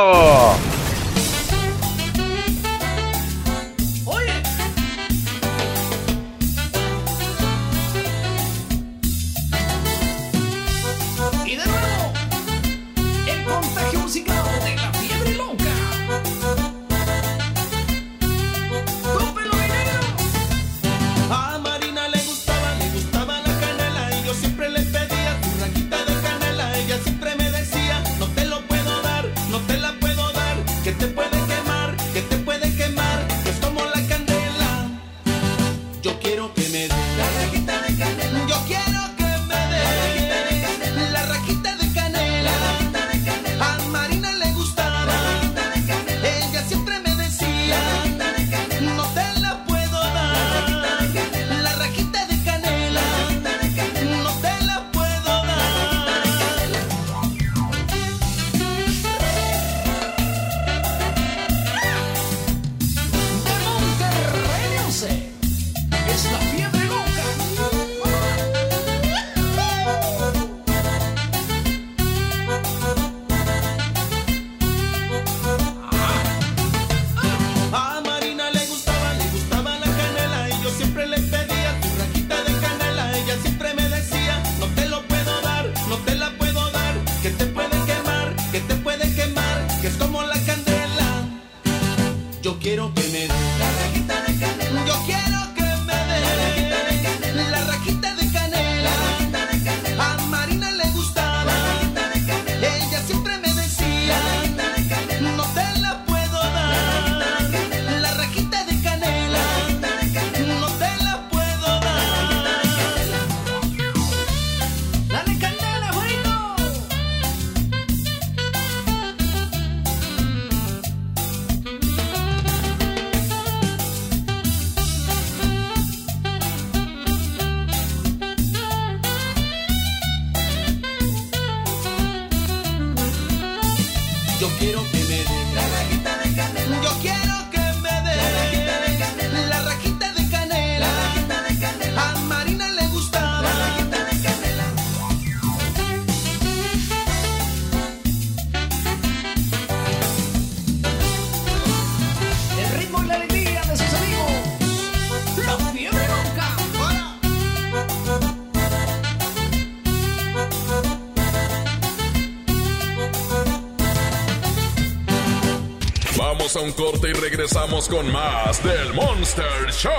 Un 166.60 166.72
corte 166.72 167.10
y 167.10 167.12
regresamos 167.12 167.88
con 167.88 168.10
más 168.10 168.62
del 168.62 168.94
Monster 168.94 169.70
Show. 169.70 169.92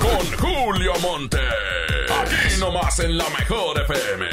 Con 0.00 0.38
Julio 0.38 0.92
Monte. 1.00 1.38
Aquí 2.20 2.60
nomás 2.60 2.98
en 3.00 3.18
la 3.18 3.28
mejor 3.30 3.80
FM. 3.80 4.26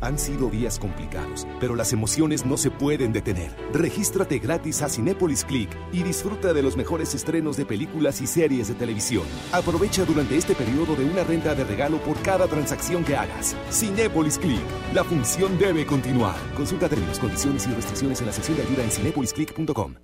Han 0.00 0.18
sido 0.18 0.50
días 0.50 0.78
complicados, 0.78 1.46
pero 1.60 1.74
las 1.74 1.92
emociones 1.92 2.44
no 2.44 2.56
se 2.56 2.70
pueden 2.70 3.12
detener. 3.12 3.50
Regístrate 3.72 4.38
gratis 4.38 4.82
a 4.82 4.88
Cinépolis 4.88 5.44
Click 5.44 5.70
y 5.92 6.02
disfruta 6.02 6.52
de 6.52 6.62
los 6.62 6.76
mejores 6.76 7.14
estrenos 7.14 7.56
de 7.56 7.64
películas 7.64 8.20
y 8.20 8.26
series 8.26 8.68
de 8.68 8.74
televisión. 8.74 9.24
Aprovecha 9.52 10.04
durante 10.04 10.36
este 10.36 10.54
periodo 10.54 10.94
de 10.94 11.04
una 11.04 11.24
renta 11.24 11.54
de 11.54 11.64
regalo 11.64 11.98
por 11.98 12.20
cada 12.22 12.46
transacción 12.46 13.02
que 13.02 13.16
hagas. 13.16 13.56
Cinépolis 13.70 14.38
Click. 14.38 14.60
La 14.92 15.04
función 15.04 15.58
debe 15.58 15.86
continuar. 15.86 16.36
Consulta 16.54 16.88
términos, 16.88 17.18
condiciones 17.18 17.66
y 17.66 17.70
restricciones 17.74 18.20
en 18.20 18.26
la 18.26 18.32
sección 18.32 18.56
de 18.58 18.62
ayuda 18.64 18.84
en 18.84 18.90
cinépolisclick.com. 18.90 20.03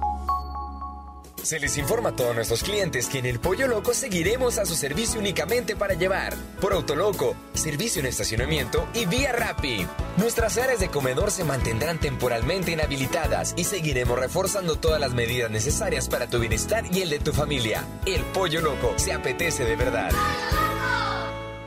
Se 1.43 1.59
les 1.59 1.77
informa 1.77 2.09
a 2.09 2.15
todos 2.15 2.35
nuestros 2.35 2.63
clientes 2.63 3.07
que 3.07 3.17
en 3.17 3.25
el 3.25 3.39
Pollo 3.39 3.67
Loco 3.67 3.93
seguiremos 3.93 4.59
a 4.59 4.65
su 4.65 4.75
servicio 4.75 5.19
únicamente 5.19 5.75
para 5.75 5.95
llevar. 5.95 6.35
Por 6.59 6.73
Autoloco, 6.73 7.35
servicio 7.53 7.99
en 7.99 8.05
estacionamiento 8.05 8.87
y 8.93 9.07
vía 9.07 9.31
Rappi. 9.31 9.87
Nuestras 10.17 10.57
áreas 10.57 10.79
de 10.79 10.89
comedor 10.89 11.31
se 11.31 11.43
mantendrán 11.43 11.99
temporalmente 11.99 12.71
inhabilitadas 12.71 13.55
y 13.57 13.63
seguiremos 13.63 14.19
reforzando 14.19 14.75
todas 14.75 14.99
las 14.99 15.13
medidas 15.13 15.49
necesarias 15.49 16.07
para 16.07 16.27
tu 16.27 16.39
bienestar 16.39 16.85
y 16.93 17.01
el 17.01 17.09
de 17.09 17.19
tu 17.19 17.33
familia. 17.33 17.85
El 18.05 18.21
Pollo 18.25 18.61
Loco 18.61 18.93
se 18.97 19.11
apetece 19.11 19.65
de 19.65 19.75
verdad. 19.75 20.11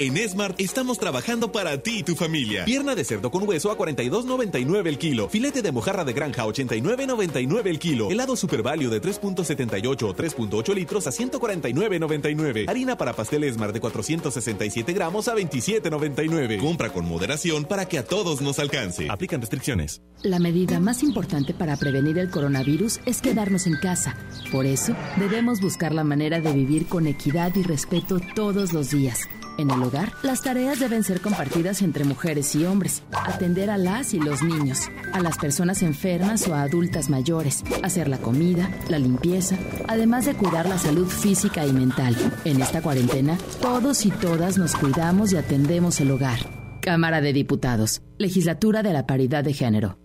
En 0.00 0.16
Smart 0.16 0.58
estamos 0.58 0.98
trabajando 0.98 1.52
para 1.52 1.76
ti 1.82 1.98
y 1.98 2.02
tu 2.02 2.16
familia. 2.16 2.64
Pierna 2.64 2.94
de 2.94 3.04
cerdo 3.04 3.30
con 3.30 3.46
hueso 3.46 3.70
a 3.70 3.76
42.99 3.76 4.86
el 4.86 4.96
kilo. 4.96 5.28
Filete 5.28 5.60
de 5.60 5.72
mojarra 5.72 6.06
de 6.06 6.14
granja 6.14 6.40
a 6.40 6.46
89.99 6.46 7.66
el 7.66 7.78
kilo. 7.78 8.10
Helado 8.10 8.34
Super 8.34 8.62
Value 8.62 8.88
de 8.88 9.02
3.78 9.02 10.02
o 10.04 10.16
3.8 10.16 10.74
litros 10.74 11.06
a 11.06 11.10
149.99. 11.10 12.66
Harina 12.66 12.96
para 12.96 13.12
pastel 13.12 13.44
Smart 13.52 13.74
de 13.74 13.80
467 13.80 14.90
gramos 14.94 15.28
a 15.28 15.34
27.99. 15.34 16.60
Compra 16.60 16.88
con 16.88 17.04
moderación 17.04 17.66
para 17.66 17.84
que 17.84 17.98
a 17.98 18.06
todos 18.06 18.40
nos 18.40 18.58
alcance. 18.58 19.06
Aplican 19.10 19.42
restricciones. 19.42 20.00
La 20.22 20.38
medida 20.38 20.80
más 20.80 21.02
importante 21.02 21.52
para 21.52 21.76
prevenir 21.76 22.16
el 22.16 22.30
coronavirus 22.30 23.00
es 23.04 23.20
quedarnos 23.20 23.66
en 23.66 23.76
casa. 23.76 24.16
Por 24.50 24.64
eso, 24.64 24.96
debemos 25.18 25.60
buscar 25.60 25.92
la 25.92 26.04
manera 26.04 26.40
de 26.40 26.54
vivir 26.54 26.86
con 26.86 27.06
equidad 27.06 27.54
y 27.54 27.64
respeto 27.64 28.18
todos 28.34 28.72
los 28.72 28.88
días. 28.88 29.28
En 29.58 29.70
el 29.70 29.82
hogar, 29.82 30.12
las 30.22 30.42
tareas 30.42 30.78
deben 30.78 31.02
ser 31.02 31.20
compartidas 31.20 31.82
entre 31.82 32.04
mujeres 32.04 32.54
y 32.54 32.64
hombres. 32.64 33.02
Atender 33.12 33.70
a 33.70 33.76
las 33.76 34.14
y 34.14 34.18
los 34.18 34.42
niños, 34.42 34.88
a 35.12 35.20
las 35.20 35.38
personas 35.38 35.82
enfermas 35.82 36.48
o 36.48 36.54
a 36.54 36.62
adultas 36.62 37.10
mayores, 37.10 37.62
hacer 37.82 38.08
la 38.08 38.18
comida, 38.18 38.70
la 38.88 38.98
limpieza, 38.98 39.56
además 39.88 40.24
de 40.24 40.34
cuidar 40.34 40.68
la 40.68 40.78
salud 40.78 41.06
física 41.06 41.66
y 41.66 41.72
mental. 41.72 42.16
En 42.44 42.60
esta 42.62 42.82
cuarentena, 42.82 43.36
todos 43.60 44.06
y 44.06 44.10
todas 44.10 44.58
nos 44.58 44.74
cuidamos 44.74 45.32
y 45.32 45.36
atendemos 45.36 46.00
el 46.00 46.10
hogar. 46.10 46.38
Cámara 46.80 47.20
de 47.20 47.32
Diputados, 47.32 48.02
Legislatura 48.18 48.82
de 48.82 48.92
la 48.92 49.06
Paridad 49.06 49.44
de 49.44 49.52
Género. 49.52 49.98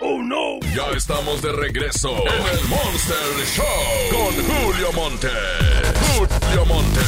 ¡Oh, 0.00 0.22
no! 0.22 0.58
Ya 0.74 0.88
estamos 0.96 1.42
de 1.42 1.52
regreso 1.52 2.10
en 2.10 2.58
el 2.58 2.68
Monster 2.68 3.46
Show 3.54 3.64
con 4.10 4.34
Julio 4.44 4.92
Monte. 4.94 5.28
Julio 6.16 6.66
Monte. 6.66 7.00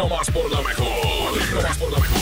Nomás 0.00 0.30
por 0.30 0.50
por 1.76 1.92
la 1.92 1.98
mejor. 1.98 2.19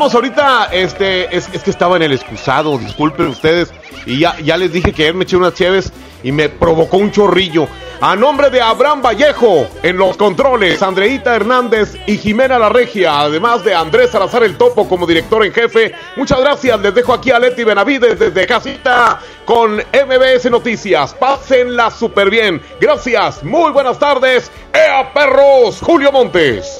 Ahorita. 0.00 0.70
Este, 0.72 1.36
es, 1.36 1.46
que 1.46 1.70
estaba 1.70 1.96
en 1.96 2.02
el 2.02 2.12
excusado, 2.12 2.78
disculpen 2.78 3.26
ustedes. 3.26 3.70
Y 4.06 4.20
ya, 4.20 4.34
ya 4.40 4.56
les 4.56 4.72
dije 4.72 4.94
que 4.94 5.12
me 5.12 5.24
eché 5.24 5.36
unas 5.36 5.52
chéves 5.52 5.92
y 6.22 6.32
me 6.32 6.48
provocó 6.48 6.96
un 6.96 7.10
chorrillo. 7.10 7.68
A 8.00 8.16
nombre 8.16 8.48
de 8.48 8.62
Abraham 8.62 9.02
Vallejo 9.02 9.68
en 9.82 9.98
los 9.98 10.16
controles, 10.16 10.82
Andreita 10.82 11.36
Hernández 11.36 11.96
y 12.06 12.16
Jimena 12.16 12.58
La 12.58 12.70
Regia, 12.70 13.20
además 13.20 13.62
de 13.62 13.74
Andrés 13.74 14.10
Salazar 14.10 14.42
el 14.42 14.56
Topo 14.56 14.88
como 14.88 15.06
director 15.06 15.44
en 15.44 15.52
jefe. 15.52 15.92
Muchas 16.16 16.40
gracias. 16.40 16.80
Les 16.80 16.94
dejo 16.94 17.12
aquí 17.12 17.30
a 17.30 17.38
Leti 17.38 17.62
Benavides 17.62 18.18
desde 18.18 18.46
casita 18.46 19.20
con 19.44 19.76
MBS 19.76 20.50
Noticias. 20.50 21.12
Pásenla 21.12 21.90
súper 21.90 22.30
bien. 22.30 22.62
Gracias. 22.80 23.44
Muy 23.44 23.70
buenas 23.70 23.98
tardes. 23.98 24.50
¡Ea 24.72 25.12
perros! 25.12 25.78
Julio 25.82 26.10
Montes. 26.10 26.79